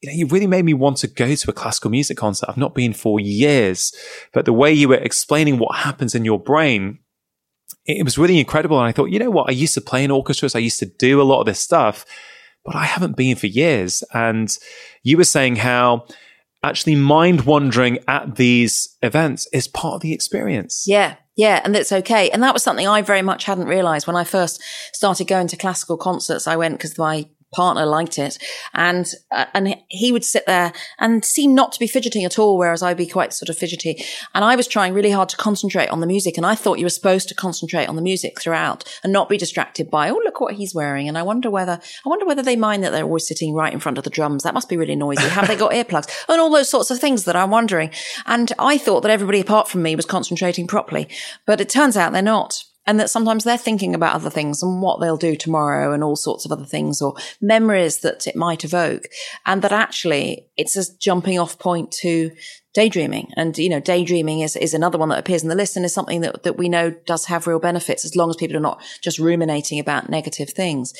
[0.00, 2.48] you know, you really made me want to go to a classical music concert.
[2.48, 3.92] I've not been for years,
[4.32, 7.00] but the way you were explaining what happens in your brain
[7.88, 8.78] it was really incredible.
[8.78, 9.48] And I thought, you know what?
[9.48, 10.54] I used to play in orchestras.
[10.54, 12.04] I used to do a lot of this stuff,
[12.64, 14.04] but I haven't been for years.
[14.12, 14.56] And
[15.02, 16.06] you were saying how
[16.62, 20.84] actually mind wandering at these events is part of the experience.
[20.86, 21.16] Yeah.
[21.36, 21.62] Yeah.
[21.64, 22.30] And that's okay.
[22.30, 24.62] And that was something I very much hadn't realized when I first
[24.92, 26.46] started going to classical concerts.
[26.46, 28.38] I went because my partner liked it.
[28.74, 32.58] And uh, and he would sit there and seem not to be fidgeting at all
[32.58, 34.04] whereas I'd be quite sort of fidgety.
[34.34, 36.84] And I was trying really hard to concentrate on the music and I thought you
[36.84, 40.40] were supposed to concentrate on the music throughout and not be distracted by oh look
[40.40, 43.26] what he's wearing and I wonder whether I wonder whether they mind that they're always
[43.26, 44.42] sitting right in front of the drums.
[44.42, 45.28] That must be really noisy.
[45.28, 46.08] Have they got earplugs?
[46.28, 47.90] And all those sorts of things that I'm wondering.
[48.26, 51.08] And I thought that everybody apart from me was concentrating properly
[51.46, 54.80] but it turns out they're not and that sometimes they're thinking about other things and
[54.80, 58.64] what they'll do tomorrow and all sorts of other things or memories that it might
[58.64, 59.08] evoke.
[59.44, 62.30] And that actually it's a jumping off point to
[62.72, 63.30] daydreaming.
[63.36, 65.92] And, you know, daydreaming is, is another one that appears in the list and is
[65.92, 68.82] something that, that we know does have real benefits as long as people are not
[69.02, 70.94] just ruminating about negative things.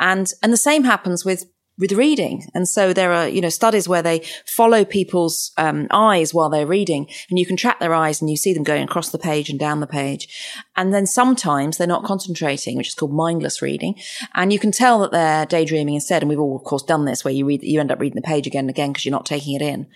[0.00, 1.44] And, and the same happens with
[1.78, 2.48] with reading.
[2.54, 6.66] And so there are, you know, studies where they follow people's um, eyes while they're
[6.66, 9.50] reading and you can track their eyes and you see them going across the page
[9.50, 10.28] and down the page.
[10.76, 13.96] And then sometimes they're not concentrating, which is called mindless reading.
[14.34, 16.22] And you can tell that they're daydreaming instead.
[16.22, 18.22] And we've all, of course, done this where you read, you end up reading the
[18.22, 19.86] page again and again because you're not taking it in.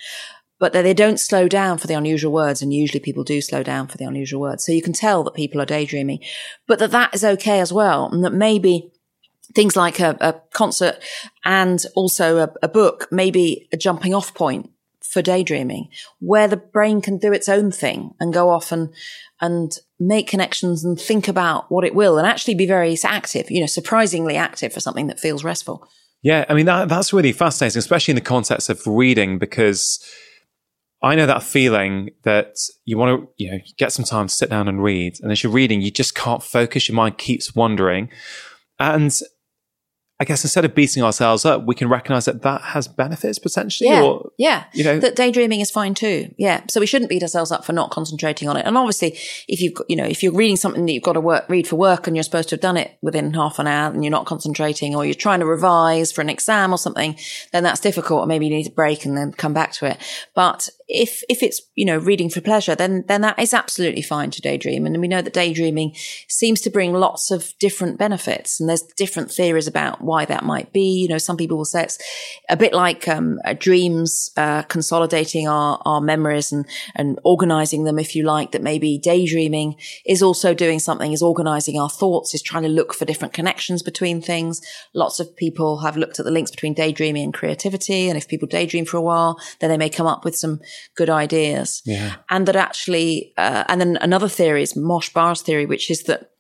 [0.59, 2.61] But they don't slow down for the unusual words.
[2.61, 4.67] And usually people do slow down for the unusual words.
[4.67, 6.21] So you can tell that people are daydreaming,
[6.67, 8.11] but that that is okay as well.
[8.13, 8.93] And that maybe
[9.55, 10.99] things like a, a concert
[11.45, 14.71] and also a, a book, maybe a jumping off point
[15.11, 15.89] for daydreaming
[16.21, 18.95] where the brain can do its own thing and go off and
[19.41, 23.61] and make connections and think about what it will and actually be very active you
[23.61, 25.89] know surprisingly active for something that feels restful.
[26.23, 29.99] Yeah i mean that, that's really fascinating especially in the context of reading because
[31.03, 32.55] i know that feeling that
[32.85, 35.43] you want to you know get some time to sit down and read and as
[35.43, 38.11] you're reading you just can't focus your mind keeps wandering.
[38.81, 39.13] And
[40.21, 43.89] I guess instead of beating ourselves up, we can recognize that that has benefits potentially.
[43.89, 44.65] Yeah, or, yeah.
[44.75, 46.35] You know, that daydreaming is fine too.
[46.37, 46.63] Yeah.
[46.69, 48.67] So we shouldn't beat ourselves up for not concentrating on it.
[48.67, 49.19] And obviously,
[49.49, 51.77] if you've, you know, if you're reading something that you've got to work, read for
[51.77, 54.27] work and you're supposed to have done it within half an hour and you're not
[54.27, 57.17] concentrating or you're trying to revise for an exam or something,
[57.53, 58.21] then that's difficult.
[58.21, 59.97] Or maybe you need a break and then come back to it.
[60.35, 64.31] But if if it's you know reading for pleasure, then then that is absolutely fine
[64.33, 64.87] to daydream.
[64.87, 65.95] And we know that daydreaming
[66.29, 70.73] seems to bring lots of different benefits, and there's different theories about why that might
[70.73, 71.01] be.
[71.03, 71.99] You know, some people will say it's
[72.49, 77.99] a bit like um, uh, dreams uh, consolidating our our memories and and organizing them,
[77.99, 78.51] if you like.
[78.51, 82.95] That maybe daydreaming is also doing something, is organizing our thoughts, is trying to look
[82.95, 84.61] for different connections between things.
[84.93, 88.49] Lots of people have looked at the links between daydreaming and creativity, and if people
[88.49, 90.61] daydream for a while, then they may come up with some
[90.97, 91.83] good ideas.
[91.85, 92.17] Yeah.
[92.29, 96.31] And that actually, uh, and then another theory is Moshe Bar's theory, which is that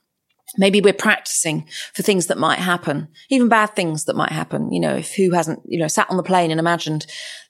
[0.58, 4.72] maybe we're practicing for things that might happen, even bad things that might happen.
[4.72, 7.06] You know, if who hasn't, you know, sat on the plane and imagined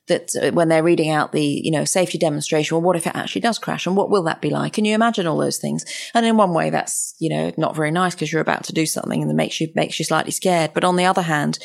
[0.09, 3.15] that uh, when they're reading out the, you know, safety demonstration, well, what if it
[3.15, 4.75] actually does crash and what will that be like?
[4.75, 5.85] Can you imagine all those things?
[6.15, 8.87] And in one way, that's, you know, not very nice because you're about to do
[8.87, 10.73] something and that makes you, makes you slightly scared.
[10.75, 11.59] But on the other hand,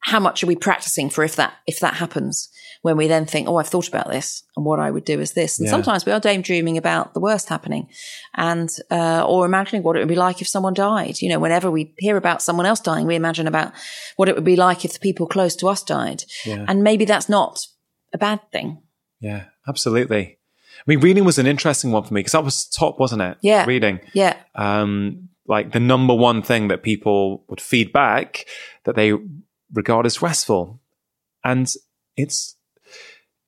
[0.00, 2.48] how much are we practicing for if that, if that happens?
[2.84, 5.32] When we then think, oh, I've thought about this and what I would do is
[5.32, 5.58] this.
[5.58, 5.70] And yeah.
[5.70, 7.88] sometimes we are daydreaming about the worst happening
[8.34, 11.22] and, uh, or imagining what it would be like if someone died.
[11.22, 13.72] You know, whenever we hear about someone else dying, we imagine about
[14.16, 16.24] what it would be like if the people close to us died.
[16.44, 16.66] Yeah.
[16.68, 17.66] And maybe that's not
[18.12, 18.82] a bad thing.
[19.18, 20.38] Yeah, absolutely.
[20.76, 23.38] I mean, reading was an interesting one for me because that was top, wasn't it?
[23.40, 23.64] Yeah.
[23.64, 24.00] Reading.
[24.12, 24.36] Yeah.
[24.54, 28.44] Um, like the number one thing that people would feed back
[28.84, 29.14] that they
[29.72, 30.82] regard as restful.
[31.42, 31.72] And
[32.14, 32.56] it's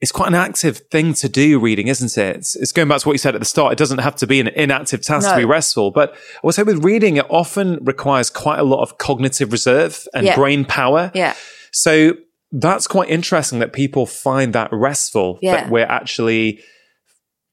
[0.01, 2.37] it's quite an active thing to do reading, isn't it?
[2.37, 3.73] It's, it's, going back to what you said at the start.
[3.73, 5.33] It doesn't have to be an inactive task no.
[5.33, 8.83] to be restful, but I would say with reading, it often requires quite a lot
[8.83, 10.37] of cognitive reserve and yeah.
[10.37, 11.11] brain power.
[11.15, 11.35] Yeah.
[11.73, 12.13] So
[12.53, 15.53] that's quite interesting that people find that restful, yeah.
[15.53, 16.61] that we're actually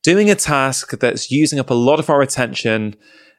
[0.03, 2.95] doing a task that's using up a lot of our attention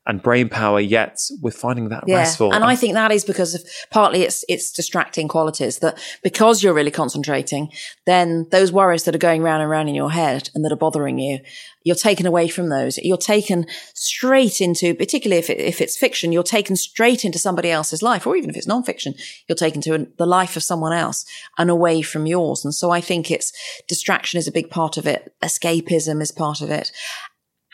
[0.07, 2.19] and brain power, yet we're finding that yeah.
[2.19, 2.53] restful.
[2.53, 6.75] And I think that is because of partly it's it's distracting qualities that because you're
[6.75, 7.71] really concentrating,
[8.05, 10.77] then those worries that are going round and round in your head and that are
[10.77, 11.39] bothering you,
[11.85, 12.99] you're taken away from those.
[12.99, 17.71] You're taken straight into, particularly if it, if it's fiction, you're taken straight into somebody
[17.71, 19.15] else's life, or even if it's nonfiction,
[19.49, 21.25] you're taken to a, the life of someone else
[21.57, 22.65] and away from yours.
[22.65, 23.53] And so I think it's
[23.89, 25.35] distraction is a big part of it.
[25.43, 26.93] Escapism is part of it.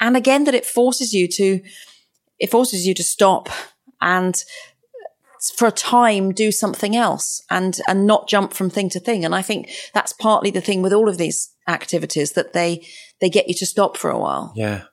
[0.01, 1.61] And again, that it forces you to,
[2.41, 3.49] it forces you to stop
[4.01, 4.45] and
[5.57, 9.25] for a time do something else and and not jump from thing to thing.
[9.25, 12.87] And i think that's partly the thing with all of these activities that they
[13.21, 14.53] they get you to stop for a while.
[14.55, 14.85] Yeah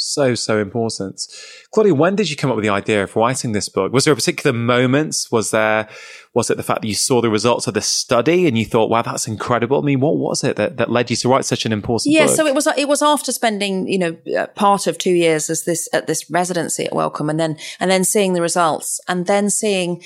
[0.00, 1.22] so so important.
[1.72, 3.92] Claudia when did you come up with the idea of writing this book?
[3.92, 5.16] Was there a particular moment?
[5.30, 5.88] Was there
[6.34, 8.90] was it the fact that you saw the results of the study and you thought
[8.90, 11.66] wow that's incredible i mean what was it that, that led you to write such
[11.66, 12.36] an important yeah book?
[12.36, 15.88] so it was it was after spending you know part of two years as this
[15.92, 20.02] at this residency at wellcome and then and then seeing the results and then seeing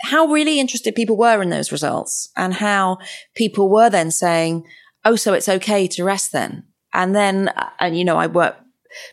[0.00, 2.98] how really interested people were in those results and how
[3.36, 4.64] people were then saying
[5.04, 6.64] oh so it's okay to rest then.
[6.94, 8.56] And then uh, and you know i work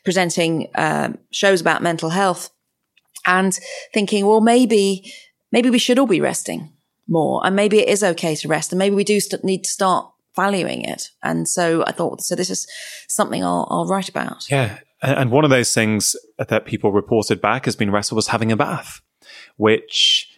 [0.03, 2.49] presenting uh, shows about mental health
[3.25, 3.57] and
[3.93, 5.13] thinking, well, maybe,
[5.51, 6.71] maybe we should all be resting
[7.07, 9.69] more and maybe it is okay to rest and maybe we do st- need to
[9.69, 11.09] start valuing it.
[11.23, 12.67] And so I thought, so this is
[13.07, 14.49] something I'll, I'll write about.
[14.49, 14.79] Yeah.
[15.01, 18.57] And one of those things that people reported back has been wrestled was having a
[18.57, 19.01] bath,
[19.57, 20.29] which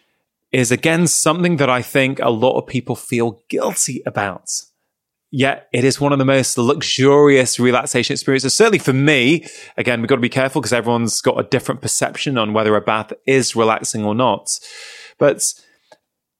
[0.52, 4.48] is again something that I think a lot of people feel guilty about.
[5.34, 8.52] Yet it is one of the most luxurious relaxation experiences.
[8.52, 9.46] Certainly for me,
[9.78, 12.82] again, we've got to be careful because everyone's got a different perception on whether a
[12.82, 14.60] bath is relaxing or not.
[15.18, 15.54] But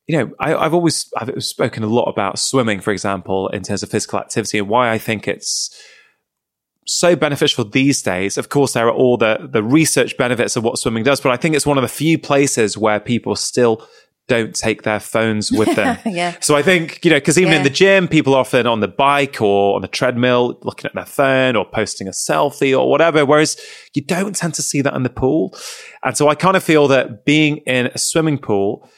[0.06, 3.82] you know, I, have always I've spoken a lot about swimming, for example, in terms
[3.82, 5.74] of physical activity and why I think it's
[6.86, 8.36] so beneficial these days.
[8.36, 11.38] Of course, there are all the the research benefits of what swimming does, but I
[11.38, 13.86] think it's one of the few places where people still
[14.28, 15.98] don't take their phones with them.
[16.06, 16.36] yeah.
[16.40, 17.58] So I think, you know, because even Yeah.
[17.58, 20.94] in the gym, people are often on the bike or on the treadmill looking at
[20.94, 23.56] their phone or posting a selfie or whatever, whereas
[23.94, 25.54] you don't tend to see that in the pool.
[26.04, 28.88] And so I kind of feel that being in a swimming pool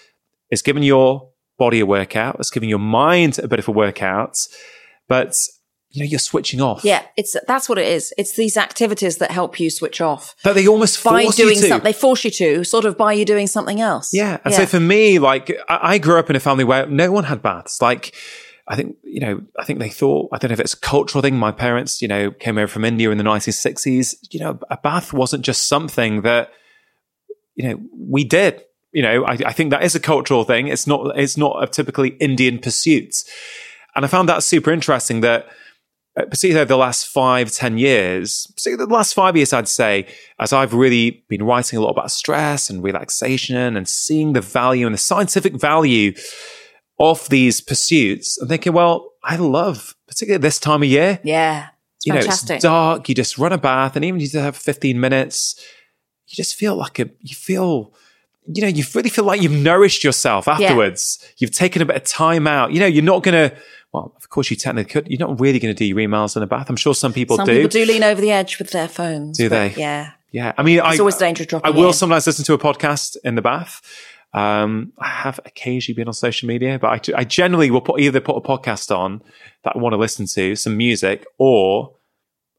[0.50, 4.36] is giving your body a workout, it's giving your mind a bit of a workout,
[5.08, 5.34] but
[5.94, 6.84] you know, you're switching off.
[6.84, 8.12] Yeah, it's that's what it is.
[8.18, 11.62] It's these activities that help you switch off That they almost by force doing you
[11.62, 11.68] to.
[11.68, 11.84] something.
[11.84, 14.12] They force you to, sort of by you doing something else.
[14.12, 14.38] Yeah.
[14.44, 17.22] And so for me, like I, I grew up in a family where no one
[17.22, 17.80] had baths.
[17.80, 18.12] Like
[18.66, 21.22] I think, you know, I think they thought, I don't know if it's a cultural
[21.22, 21.36] thing.
[21.36, 24.16] My parents, you know, came over from India in the 1960s.
[24.32, 26.50] You know, a bath wasn't just something that,
[27.54, 28.64] you know, we did.
[28.90, 30.66] You know, I, I think that is a cultural thing.
[30.66, 33.14] It's not, it's not a typically Indian pursuit.
[33.94, 35.46] And I found that super interesting that,
[36.16, 40.06] Uh, particularly over the last five, ten years, particularly the last five years, I'd say,
[40.38, 44.86] as I've really been writing a lot about stress and relaxation and seeing the value
[44.86, 46.14] and the scientific value
[47.00, 52.06] of these pursuits, I'm thinking, well, I love, particularly this time of year, yeah, it's
[52.06, 52.56] you know, fantastic.
[52.56, 55.60] it's dark, you just run a bath, and even if you just have 15 minutes,
[56.28, 57.92] you just feel like a, you feel,
[58.46, 61.18] you know, you really feel like you've nourished yourself afterwards.
[61.38, 62.72] You've taken a bit of time out.
[62.72, 63.56] You know, you're not going to,
[63.94, 65.08] well, of course you technically could.
[65.08, 66.68] You're not really going to do your emails in a bath.
[66.68, 67.40] I'm sure some people do.
[67.42, 67.54] Some do.
[67.54, 69.38] people do lean over the edge with their phones.
[69.38, 69.72] Do they?
[69.76, 70.10] Yeah.
[70.32, 70.52] Yeah.
[70.58, 71.92] I mean, I, It's always dangerous I dropping will in.
[71.94, 73.80] sometimes listen to a podcast in the bath.
[74.32, 78.20] Um, I have occasionally been on social media, but I, I generally will put either
[78.20, 79.22] put a podcast on
[79.62, 81.94] that I want to listen to, some music, or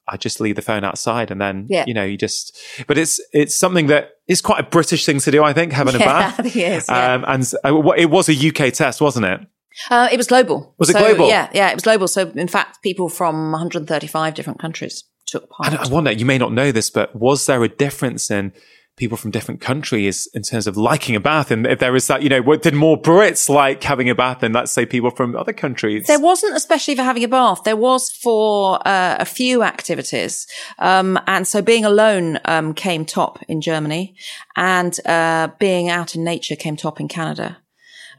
[0.07, 1.83] I just leave the phone outside and then, Yeah.
[1.85, 2.57] you know, you just,
[2.87, 5.95] but it's, it's something that is quite a British thing to do, I think, having
[5.95, 6.39] a bath.
[6.39, 6.77] I think yeah.
[6.87, 9.41] Um, and uh, it was a UK test, wasn't it?
[9.89, 10.73] Uh, it was global.
[10.77, 11.27] Was it So, global?
[11.27, 12.07] Yeah, yeah, it was global.
[12.07, 15.71] So in fact, people from 135 different countries took part.
[15.73, 18.53] And I wonder, you may not know this, but was there a difference in
[18.97, 21.51] people from different countries in terms of liking a bath?
[21.51, 24.53] And if there is that, you know, did more Brits like having a bath than,
[24.53, 26.07] let's say, people from other countries?
[26.07, 27.63] There wasn't especially for having a bath.
[27.63, 30.47] There was for uh, a few activities,
[30.79, 34.15] um, and so being alone um, came top in Germany,
[34.55, 37.57] and uh, being out in nature came top in Canada.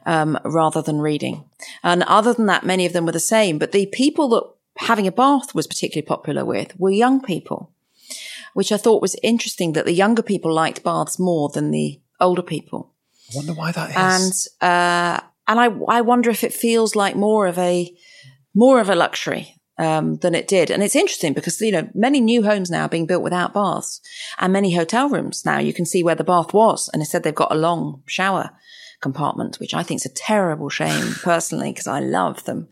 [0.09, 1.45] Um, rather than reading,
[1.83, 3.59] and other than that, many of them were the same.
[3.59, 4.45] But the people that
[4.87, 7.73] having a bath was particularly popular with were young people,
[8.55, 9.73] which I thought was interesting.
[9.73, 12.95] That the younger people liked baths more than the older people
[13.33, 14.49] I wonder why that is.
[14.63, 17.95] and uh, and I I wonder if it feels like more of a
[18.55, 20.71] more of a luxury um, than it did.
[20.71, 24.01] And it's interesting because you know many new homes now are being built without baths,
[24.39, 27.35] and many hotel rooms now you can see where the bath was, and instead they've
[27.35, 28.51] got a long shower
[29.01, 32.69] compartment, which I think is a terrible shame personally because I love them,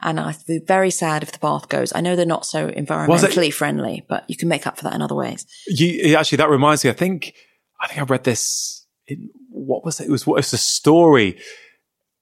[0.00, 1.92] and I'd be very sad if the bath goes.
[1.94, 5.02] I know they're not so environmentally friendly, but you can make up for that in
[5.02, 5.46] other ways.
[5.66, 7.34] you, actually, that reminds me, I think,
[7.80, 10.08] I think I read this in, what was it?
[10.08, 11.38] It was, what was the story?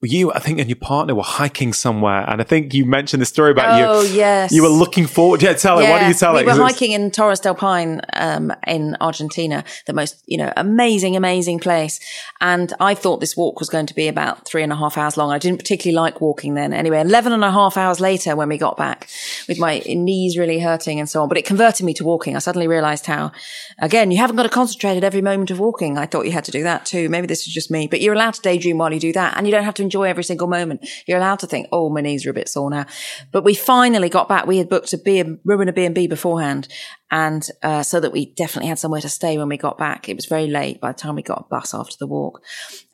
[0.03, 3.25] You, I think, and your partner were hiking somewhere, and I think you mentioned the
[3.25, 3.85] story about Oh, you.
[3.85, 4.51] Oh yes.
[4.51, 5.41] You were looking forward.
[5.41, 5.89] Yeah, tell it.
[5.89, 6.45] Why don't you tell we it?
[6.45, 10.51] were 'Cause it's- hiking in Torres del Paine um, in Argentina, the most, you know,
[10.57, 11.99] amazing, amazing place.
[12.41, 15.15] And I thought this walk was going to be about three and a half hours
[15.15, 15.31] long.
[15.31, 16.73] I didn't particularly like walking then.
[16.73, 19.07] Anyway, 11 and a half hours later when we got back
[19.47, 22.35] with my knees really hurting and so on, but it converted me to walking.
[22.35, 23.31] I suddenly realized how,
[23.79, 25.97] again, you haven't got to concentrate at every moment of walking.
[25.97, 27.07] I thought you had to do that too.
[27.09, 29.47] Maybe this is just me, but you're allowed to daydream while you do that and
[29.47, 30.87] you don't have to enjoy every single moment.
[31.05, 32.87] You're allowed to think, oh, my knees are a bit sore now.
[33.31, 34.47] But we finally got back.
[34.47, 36.67] We had booked a B, room in a B&B beforehand.
[37.11, 40.09] And, uh, so that we definitely had somewhere to stay when we got back.
[40.09, 42.41] It was very late by the time we got a bus after the walk.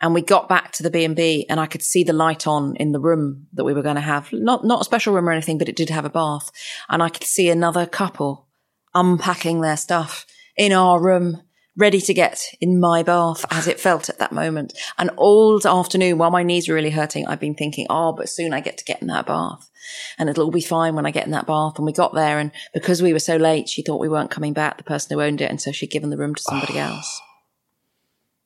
[0.01, 2.91] And we got back to the B&B and I could see the light on in
[2.91, 4.33] the room that we were going to have.
[4.33, 6.51] Not, not a special room or anything, but it did have a bath.
[6.89, 8.47] And I could see another couple
[8.93, 10.25] unpacking their stuff
[10.57, 11.41] in our room,
[11.77, 14.73] ready to get in my bath as it felt at that moment.
[14.97, 18.53] And all afternoon, while my knees were really hurting, I've been thinking, oh, but soon
[18.53, 19.69] I get to get in that bath.
[20.17, 21.77] And it'll all be fine when I get in that bath.
[21.77, 24.53] And we got there, and because we were so late, she thought we weren't coming
[24.53, 25.49] back, the person who owned it.
[25.49, 26.95] And so she'd given the room to somebody ah.
[26.95, 27.21] else.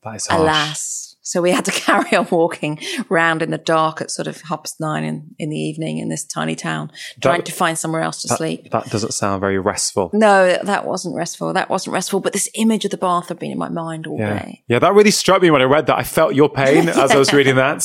[0.04, 0.42] that is harsh.
[0.42, 1.13] Alas.
[1.26, 2.80] So we had to carry on walking
[3.10, 6.10] around in the dark at sort of half past nine in, in the evening in
[6.10, 6.92] this tiny town,
[7.22, 8.70] trying That- to find somewhere else to That, sleep.
[8.72, 10.10] that doesn't sound very restful.
[10.14, 11.54] No, that wasn't restful.
[11.54, 12.20] That wasn't restful.
[12.20, 14.40] But this image of the bath had been in my mind all Yeah.
[14.40, 14.64] day.
[14.68, 15.98] Yeah, that really struck me when I read that.
[15.98, 17.84] I felt your pain as I was reading that.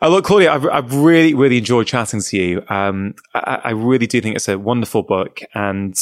[0.00, 2.62] Uh, look, Claudia, I've, I've really, really enjoyed chatting to you.
[2.68, 5.94] Um, I, I really do think it's a wonderful book and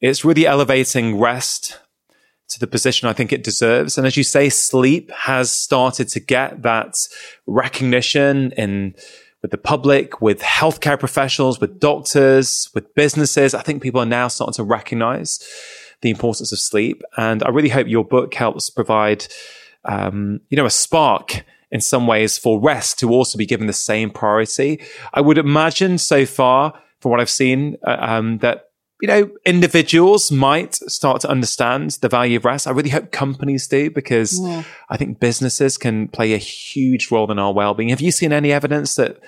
[0.00, 1.78] it's really elevating rest
[2.50, 3.96] to the position I think it deserves.
[3.96, 6.94] And as you say, sleep has started to get that
[7.46, 8.94] recognition in
[9.42, 13.54] with the public, with healthcare professionals, with doctors, with businesses.
[13.54, 15.40] I think people are now starting to recognize
[16.02, 17.02] the importance of sleep.
[17.16, 19.26] And I really hope your book helps provide,
[19.84, 23.72] um, you know, a spark in some ways for rest to also be given the
[23.72, 24.82] same priority.
[25.14, 28.69] I would imagine so far, from what I've seen, uh, um, that
[29.00, 32.66] you know, individuals might start to understand the value of rest.
[32.66, 34.38] I really hope companies do because
[34.88, 37.88] I think businesses can play a huge role in our well-being.
[37.88, 39.18] Have you seen any evidence that,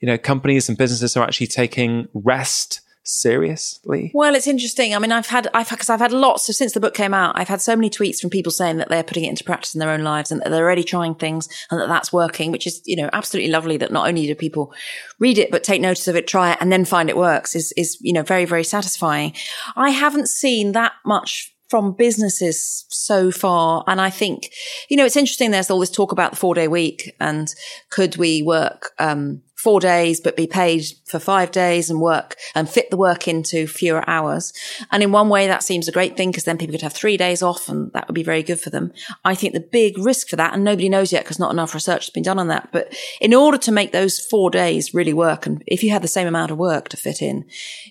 [0.00, 4.10] you know, companies and businesses are actually taking rest seriously?
[4.14, 4.94] Well, it's interesting.
[4.94, 7.38] I mean, I've had, I've, because I've had lots of, since the book came out,
[7.38, 9.80] I've had so many tweets from people saying that they're putting it into practice in
[9.80, 12.80] their own lives and that they're already trying things and that that's working, which is,
[12.84, 14.72] you know, absolutely lovely that not only do people
[15.18, 17.72] read it, but take notice of it, try it and then find it works is,
[17.76, 19.32] is, you know, very, very satisfying.
[19.76, 23.82] I haven't seen that much from businesses so far.
[23.86, 24.50] And I think,
[24.90, 25.50] you know, it's interesting.
[25.50, 27.48] There's all this talk about the four day week and
[27.88, 32.68] could we work, um, four days, but be paid for five days and work and
[32.68, 34.52] fit the work into fewer hours.
[34.90, 37.16] And in one way, that seems a great thing because then people could have three
[37.16, 38.92] days off and that would be very good for them.
[39.24, 42.06] I think the big risk for that, and nobody knows yet because not enough research
[42.06, 42.70] has been done on that.
[42.72, 46.08] But in order to make those four days really work, and if you had the
[46.08, 47.44] same amount of work to fit in,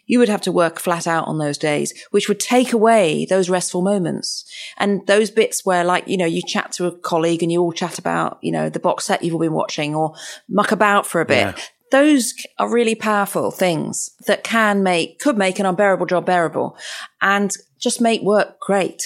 [0.05, 3.49] you would have to work flat out on those days, which would take away those
[3.49, 4.43] restful moments.
[4.77, 7.71] And those bits where like, you know, you chat to a colleague and you all
[7.71, 10.15] chat about, you know, the box set you've all been watching or
[10.49, 11.55] muck about for a bit.
[11.57, 11.63] Yeah.
[11.91, 16.77] Those are really powerful things that can make, could make an unbearable job bearable
[17.21, 19.03] and just make work great.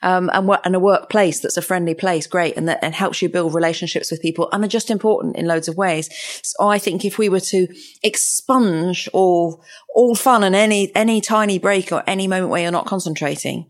[0.00, 2.56] Um, and, wo- and a workplace that's a friendly place, great.
[2.56, 5.68] And that and helps you build relationships with people and they're just important in loads
[5.68, 6.08] of ways.
[6.42, 7.68] So I think if we were to
[8.02, 9.62] expunge all,
[9.94, 13.68] all fun and any, any tiny break or any moment where you're not concentrating,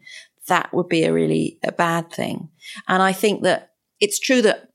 [0.48, 2.48] that would be a really a bad thing.
[2.88, 3.70] And I think that
[4.00, 4.68] it's true that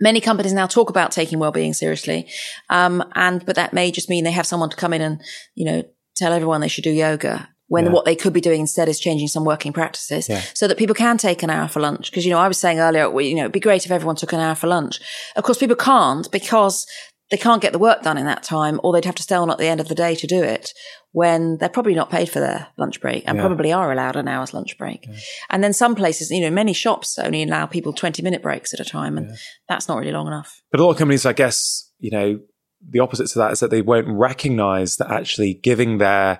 [0.00, 2.28] many companies now talk about taking well-being seriously.
[2.70, 5.20] Um, and, but that may just mean they have someone to come in and,
[5.54, 5.82] you know,
[6.16, 7.92] tell everyone they should do yoga when Yeah.
[7.92, 10.42] what they could be doing instead is changing some working practices Yeah.
[10.52, 12.10] so that people can take an hour for lunch.
[12.10, 14.32] Because, you know, I was saying earlier, you know, it'd be great if everyone took
[14.34, 15.00] an hour for lunch.
[15.36, 16.86] Of course, people can't because
[17.32, 19.50] they can't get the work done in that time or they'd have to stay on
[19.50, 20.70] at the end of the day to do it
[21.12, 23.46] when they're probably not paid for their lunch break and Yeah.
[23.46, 25.08] probably are allowed an hour's lunch break.
[25.50, 28.80] And then some places, you know, many shops only allow people 20 minute breaks at
[28.80, 29.30] a time and
[29.68, 30.62] that's not really long enough.
[30.70, 32.38] But a lot of companies, I guess, you know,
[32.86, 36.38] the opposite to that is that they won't recognize that actually giving their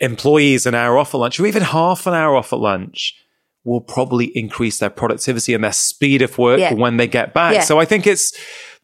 [0.00, 3.14] employees an hour off at lunch or even half an hour off at lunch
[3.64, 6.74] will probably increase their productivity and their speed of work Yeah.
[6.74, 7.54] when they get back.
[7.54, 7.60] Yeah.
[7.62, 8.32] So I think it's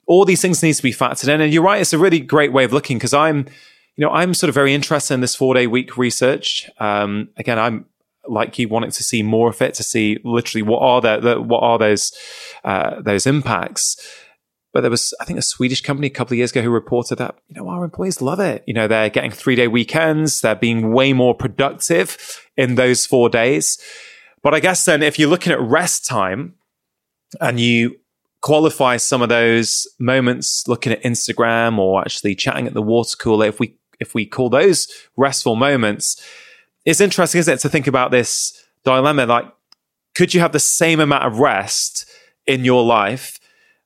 [0.07, 1.41] all these things need to be factored in.
[1.41, 3.47] And you're right, it's a really great way of looking because I'm,
[3.97, 6.69] you know, I'm sort of very interested in this four day week research.
[6.79, 7.87] Um, again, I'm
[8.29, 11.41] like you wanting to see more of it to see literally what are the, the
[11.41, 12.13] what are those
[12.65, 13.97] uh, those impacts.
[14.73, 17.17] But there was, I think, a Swedish company a couple of years ago who reported
[17.17, 18.65] that, you know, our employees love it.
[18.67, 20.41] You know, they're getting three day weekends.
[20.41, 22.17] They're being way more productive
[22.57, 23.79] in those four days.
[24.43, 26.55] But I guess then if you're looking at rest time
[27.41, 27.97] and you
[28.43, 33.47] qualify some of those moments looking at Instagram or actually chatting at the water cooler,
[33.47, 36.21] if we, if we call those restful moments,
[36.85, 38.53] it's interesting, isn't it, to think about this
[38.85, 39.25] dilemma?
[39.27, 39.47] Like,
[40.15, 42.05] could you have the same amount of rest
[42.47, 43.39] in your life?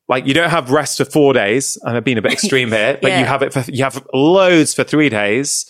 [0.08, 1.76] Like you don't have rest for four days.
[1.84, 3.20] I'm being a bit extreme here, but Yeah.
[3.20, 5.66] you have it for you have loads for three days.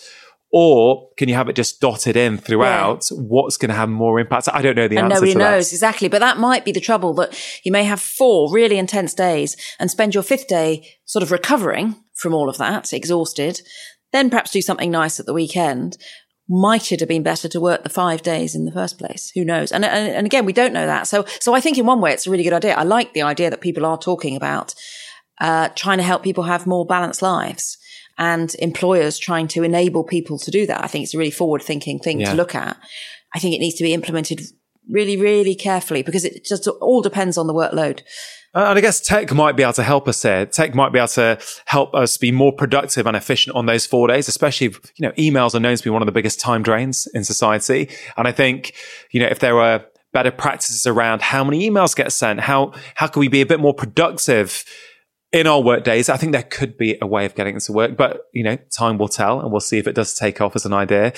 [0.51, 3.07] Or can you have it just dotted in throughout?
[3.11, 4.47] What's going to have more impact?
[4.53, 5.51] I don't know the and answer nobody to that.
[5.51, 6.07] knows exactly.
[6.07, 9.91] But that might be the trouble that you may have four really intense days and
[9.91, 13.61] spend your fifth day sort of recovering from all of that, exhausted,
[14.13, 15.97] then perhaps do something nice at the weekend.
[16.49, 19.31] Might it have been better to work the five days in the first place?
[19.35, 19.73] Who knows?
[19.73, 21.07] And, and, and again, we don't know that.
[21.07, 22.73] So, so I think in one way, it's a really good idea.
[22.73, 24.73] I like the idea that people are talking about,
[25.41, 27.77] uh, trying to help people have more balanced lives
[28.17, 30.83] and employers trying to enable people to do that.
[30.83, 32.31] I think it's a really forward thinking thing Yeah.
[32.31, 32.77] to look at.
[33.33, 34.41] I think it needs to be implemented
[34.89, 38.01] really, really carefully because it just all depends on the workload.
[38.55, 40.45] Uh, And I guess tech might be able to help us here.
[40.45, 44.07] Tech might be able to help us be more productive and efficient on those four
[44.07, 46.63] days, especially if, you know, emails are known to be one of the biggest time
[46.63, 47.89] drains in society.
[48.15, 48.73] And I think,
[49.11, 49.83] you know, if there were
[50.13, 53.59] better practices around how many emails get sent, how how can we be a bit
[53.59, 54.63] more productive
[55.31, 56.09] in our work days.
[56.09, 58.57] I think there could be a way of getting it to work, but you know,
[58.71, 61.13] time will tell, and we'll see if it does take off as an idea.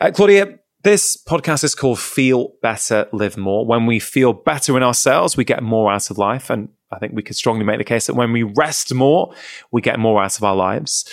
[0.00, 3.66] Uh, Claudia, this podcast is called Feel Better, Live More.
[3.66, 7.14] When we feel better in ourselves, we get more out of life, and I think
[7.14, 9.34] we could strongly make the case that when we rest more,
[9.72, 11.08] we get more out of our lives.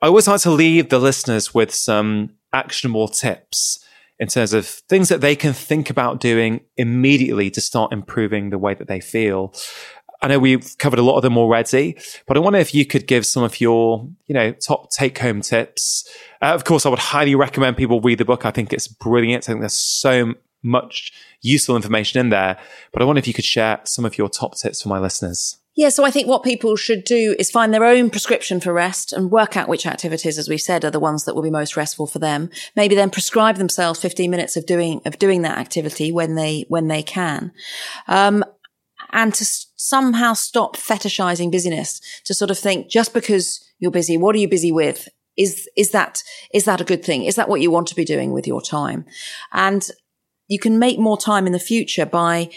[0.00, 3.78] I always like to leave the listeners with some actionable tips
[4.18, 8.58] in terms of things that they can think about doing immediately to start improving the
[8.58, 9.54] way that they feel.
[10.22, 13.08] I know we've covered a lot of them already, but I wonder if you could
[13.08, 16.08] give some of your, you know, top take home tips.
[16.40, 18.46] Uh, of course, I would highly recommend people read the book.
[18.46, 19.44] I think it's brilliant.
[19.44, 22.56] I think there's so much useful information in there,
[22.92, 25.58] but I wonder if you could share some of your top tips for my listeners.
[25.74, 29.12] Yeah, so I think what people should do is find their own prescription for rest
[29.12, 31.76] and work out which activities, as we said, are the ones that will be most
[31.78, 32.50] restful for them.
[32.76, 36.88] Maybe then prescribe themselves 15 minutes of doing, of doing that activity when they, when
[36.88, 37.52] they can.
[38.06, 38.44] Um,
[39.12, 39.44] and to
[39.82, 44.48] somehow stop fetishizing busyness to sort of think just because you're busy, what are you
[44.48, 45.08] busy with?
[45.36, 46.22] Is, is that,
[46.54, 47.24] is that a good thing?
[47.24, 49.04] Is that what you want to be doing with your time?
[49.52, 49.86] And
[50.46, 52.50] you can make more time in the future by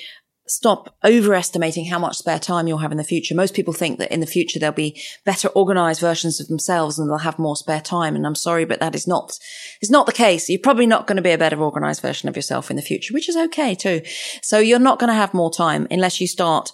[0.47, 3.33] stop overestimating how much spare time you'll have in the future.
[3.33, 7.09] Most people think that in the future there'll be better organized versions of themselves and
[7.09, 8.15] they'll have more spare time.
[8.15, 9.31] And I'm sorry, but that is not,
[9.81, 10.47] is not the case.
[10.47, 13.13] You're probably not going to be a better organized version of yourself in the future,
[13.13, 14.01] which is okay too.
[14.43, 16.71] So you're not going to have more time unless you start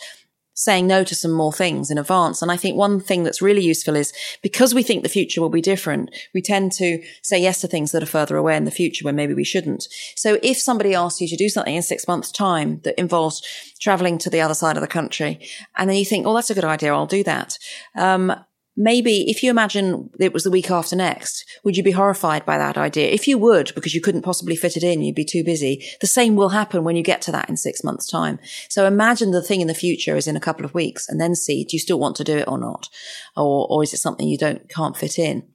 [0.63, 2.41] saying no to some more things in advance.
[2.41, 5.49] And I think one thing that's really useful is because we think the future will
[5.49, 8.71] be different, we tend to say yes to things that are further away in the
[8.71, 9.87] future when maybe we shouldn't.
[10.15, 13.41] So if somebody asks you to do something in six months time that involves
[13.79, 15.39] traveling to the other side of the country,
[15.77, 16.93] and then you think, oh, that's a good idea.
[16.93, 17.57] I'll do that.
[17.95, 18.33] Um,
[18.75, 22.57] maybe if you imagine it was the week after next, would you be horrified by
[22.57, 23.09] that idea?
[23.09, 25.85] If you would, because you couldn't possibly fit it in, you'd be too busy.
[25.99, 28.39] The same will happen when you get to that in six months time.
[28.69, 31.35] So imagine the thing in the future is in a couple of weeks and then
[31.35, 32.87] see, do you still want to do it or not?
[33.35, 35.47] Or, or is it something you don't, can't fit in?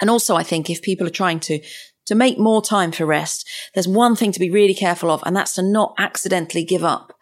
[0.00, 1.60] And also, I think if people are trying to
[2.06, 5.34] to make more time for rest, there's one thing to be really careful of, and
[5.34, 7.13] that's to not accidentally give up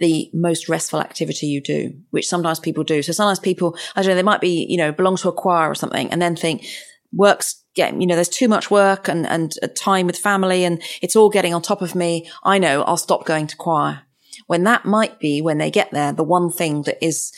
[0.00, 3.02] the most restful activity you do, which sometimes people do.
[3.02, 5.70] So sometimes people, I don't know, they might be, you know, belong to a choir
[5.70, 6.64] or something and then think
[7.12, 10.82] work's getting, you know, there's too much work and, and uh, time with family and
[11.02, 12.28] it's all getting on top of me.
[12.42, 14.02] I know I'll stop going to choir
[14.46, 17.32] when that might be when they get there, the one thing that is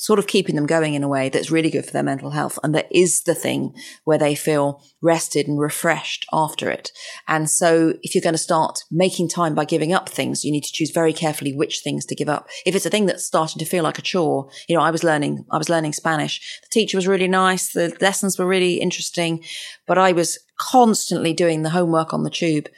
[0.00, 2.56] sort of keeping them going in a way that's really good for their mental health.
[2.62, 6.92] And that is the thing where they feel rested and refreshed after it.
[7.26, 10.62] And so if you're going to start making time by giving up things, you need
[10.62, 12.48] to choose very carefully which things to give up.
[12.64, 15.02] If it's a thing that's starting to feel like a chore, you know, I was
[15.02, 16.60] learning, I was learning Spanish.
[16.62, 17.72] The teacher was really nice.
[17.72, 19.42] The lessons were really interesting,
[19.88, 22.68] but I was constantly doing the homework on the tube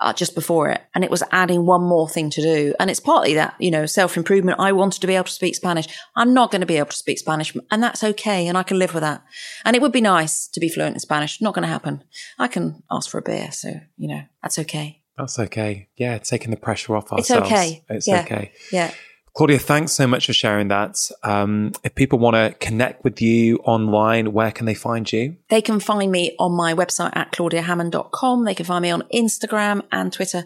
[0.00, 0.80] uh, just before it.
[0.94, 2.74] And it was adding one more thing to do.
[2.78, 4.60] And it's partly that, you know, self improvement.
[4.60, 5.86] I wanted to be able to speak Spanish.
[6.16, 8.46] I'm not going to be able to speak Spanish and that's okay.
[8.46, 9.22] And I can live with that.
[9.64, 11.40] And it would be nice to be fluent in Spanish.
[11.40, 12.04] Not going to happen.
[12.38, 13.50] I can ask for a beer.
[13.52, 15.02] So, you know, that's okay.
[15.16, 15.88] That's okay.
[15.96, 16.18] Yeah.
[16.18, 17.30] Taking the pressure off ourselves.
[17.30, 17.84] It's okay.
[17.88, 18.20] It's yeah.
[18.20, 18.52] okay.
[18.72, 18.92] Yeah.
[19.34, 21.10] Claudia, thanks so much for sharing that.
[21.22, 25.36] Um, if people want to connect with you online, where can they find you?
[25.48, 28.44] They can find me on my website at claudiahammond.com.
[28.44, 30.44] They can find me on Instagram and Twitter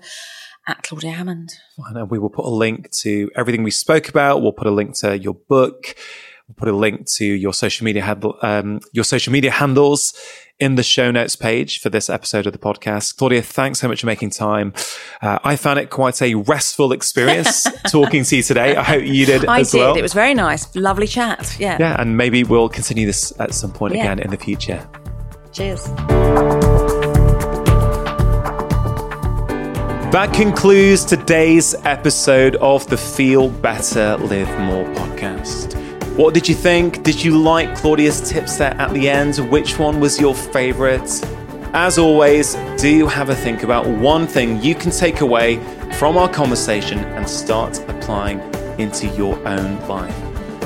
[0.66, 1.54] at Claudia Hammond.
[1.78, 4.42] And we will put a link to everything we spoke about.
[4.42, 5.96] We'll put a link to your book.
[6.56, 10.14] Put a link to your social media handle, um, your social media handles
[10.60, 13.16] in the show notes page for this episode of the podcast.
[13.16, 14.72] Claudia, thanks so much for making time.
[15.20, 18.76] Uh, I found it quite a restful experience talking to you today.
[18.76, 19.78] I hope you did I as did.
[19.78, 19.96] well.
[19.96, 20.74] It was very nice.
[20.76, 21.56] Lovely chat.
[21.58, 21.78] Yeah.
[21.80, 24.02] Yeah, and maybe we'll continue this at some point Yeah.
[24.04, 24.86] again in the future.
[25.52, 25.88] Cheers.
[30.12, 35.81] That concludes today's episode of the Feel Better, Live More podcast.
[36.16, 37.02] What did you think?
[37.04, 39.38] Did you like Claudia's tips there at the end?
[39.50, 41.10] Which one was your favorite?
[41.72, 45.56] As always, do have a think about one thing you can take away
[45.94, 48.40] from our conversation and start applying
[48.78, 50.14] into your own life.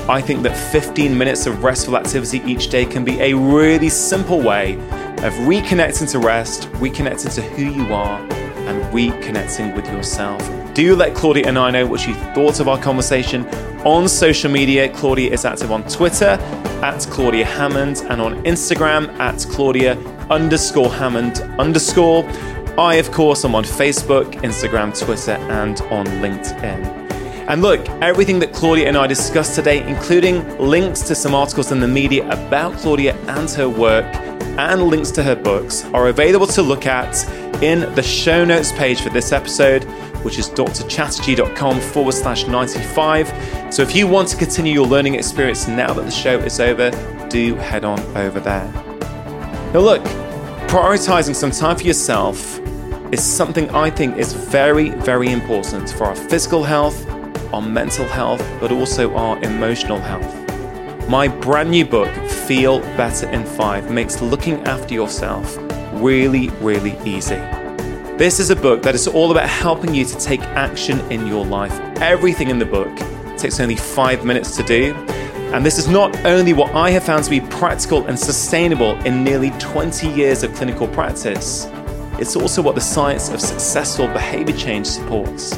[0.09, 4.41] I think that 15 minutes of restful activity each day can be a really simple
[4.41, 4.75] way
[5.19, 8.21] of reconnecting to rest, reconnecting to who you are,
[8.67, 10.43] and reconnecting with yourself.
[10.75, 13.47] Do let Claudia and I know what you thought of our conversation
[13.87, 14.89] on social media.
[14.89, 16.39] Claudia is active on Twitter
[16.83, 19.97] at Claudia Hammond and on Instagram at Claudia
[20.29, 22.25] underscore Hammond underscore.
[22.79, 26.96] I, of course, am on Facebook, Instagram, Twitter, and on LinkedIn.
[27.49, 31.79] And look, everything that Claudia and I discussed today, including links to some articles in
[31.79, 34.05] the media about Claudia and her work,
[34.59, 37.15] and links to her books, are available to look at
[37.63, 39.85] in the show notes page for this episode,
[40.25, 43.29] which is drchatterjee.com forward slash 95.
[43.73, 46.91] So if you want to continue your learning experience now that the show is over,
[47.29, 48.67] do head on over there.
[49.73, 50.03] Now, look,
[50.69, 52.59] prioritizing some time for yourself
[53.13, 57.07] is something I think is very, very important for our physical health,
[57.53, 60.47] our mental health, but also our emotional health.
[61.09, 65.57] My brand new book, Feel Better in Five, makes looking after yourself
[65.95, 67.37] really, really easy.
[68.17, 71.45] This is a book that is all about helping you to take action in your
[71.45, 71.73] life.
[72.01, 72.89] Everything in the book
[73.37, 74.95] takes only five minutes to do.
[75.53, 79.23] And this is not only what I have found to be practical and sustainable in
[79.23, 81.67] nearly 20 years of clinical practice,
[82.19, 85.57] it's also what the science of successful behavior change supports.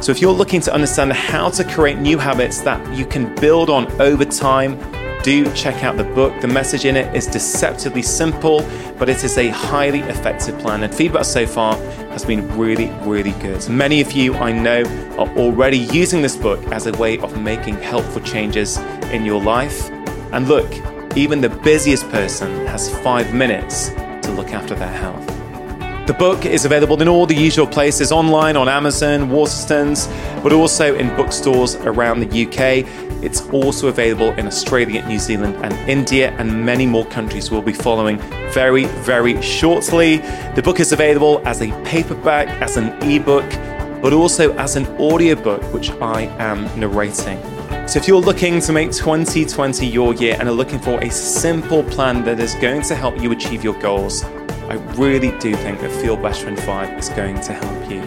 [0.00, 3.70] So, if you're looking to understand how to create new habits that you can build
[3.70, 4.78] on over time,
[5.22, 6.38] do check out the book.
[6.42, 8.60] The message in it is deceptively simple,
[8.98, 10.82] but it is a highly effective plan.
[10.82, 11.76] And feedback so far
[12.12, 13.66] has been really, really good.
[13.70, 14.82] Many of you I know
[15.18, 18.76] are already using this book as a way of making helpful changes
[19.10, 19.90] in your life.
[20.32, 20.70] And look,
[21.16, 25.43] even the busiest person has five minutes to look after their health.
[26.06, 30.06] The book is available in all the usual places online on Amazon, Waterstones,
[30.42, 32.86] but also in bookstores around the UK.
[33.24, 37.72] It's also available in Australia, New Zealand, and India, and many more countries will be
[37.72, 38.18] following
[38.52, 40.18] very, very shortly.
[40.54, 43.48] The book is available as a paperback, as an ebook,
[44.02, 47.40] but also as an audiobook, which I am narrating.
[47.88, 51.82] So, if you're looking to make 2020 your year and are looking for a simple
[51.82, 54.22] plan that is going to help you achieve your goals,
[54.74, 58.02] I really do think that Feel Better in 5 is going to help you.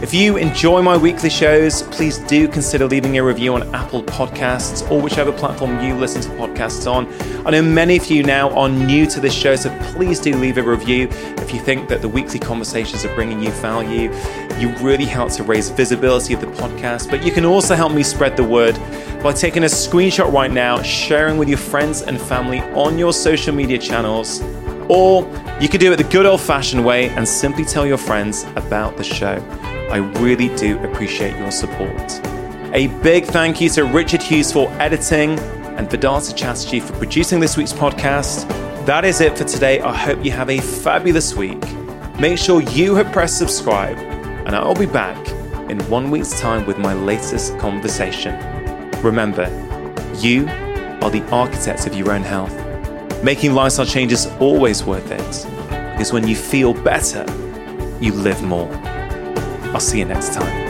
[0.00, 4.88] If you enjoy my weekly shows, please do consider leaving a review on Apple Podcasts
[4.92, 7.08] or whichever platform you listen to podcasts on.
[7.44, 10.56] I know many of you now are new to this show, so please do leave
[10.56, 11.08] a review
[11.38, 14.14] if you think that the weekly conversations are bringing you value.
[14.60, 18.04] You really help to raise visibility of the podcast, but you can also help me
[18.04, 18.78] spread the word
[19.20, 23.52] by taking a screenshot right now, sharing with your friends and family on your social
[23.52, 24.40] media channels
[24.88, 25.22] or
[25.60, 28.96] you could do it the good old fashioned way and simply tell your friends about
[28.96, 29.36] the show.
[29.90, 32.20] I really do appreciate your support.
[32.74, 35.38] A big thank you to Richard Hughes for editing
[35.78, 38.46] and Vedanta Chatterjee for producing this week's podcast.
[38.84, 39.80] That is it for today.
[39.80, 41.62] I hope you have a fabulous week.
[42.18, 45.16] Make sure you have pressed subscribe, and I'll be back
[45.70, 48.34] in one week's time with my latest conversation.
[49.02, 49.46] Remember,
[50.16, 50.46] you
[51.00, 52.67] are the architects of your own health.
[53.22, 55.46] Making lifestyle changes always worth it
[55.92, 57.26] because when you feel better,
[58.00, 58.70] you live more.
[59.74, 60.67] I'll see you next time.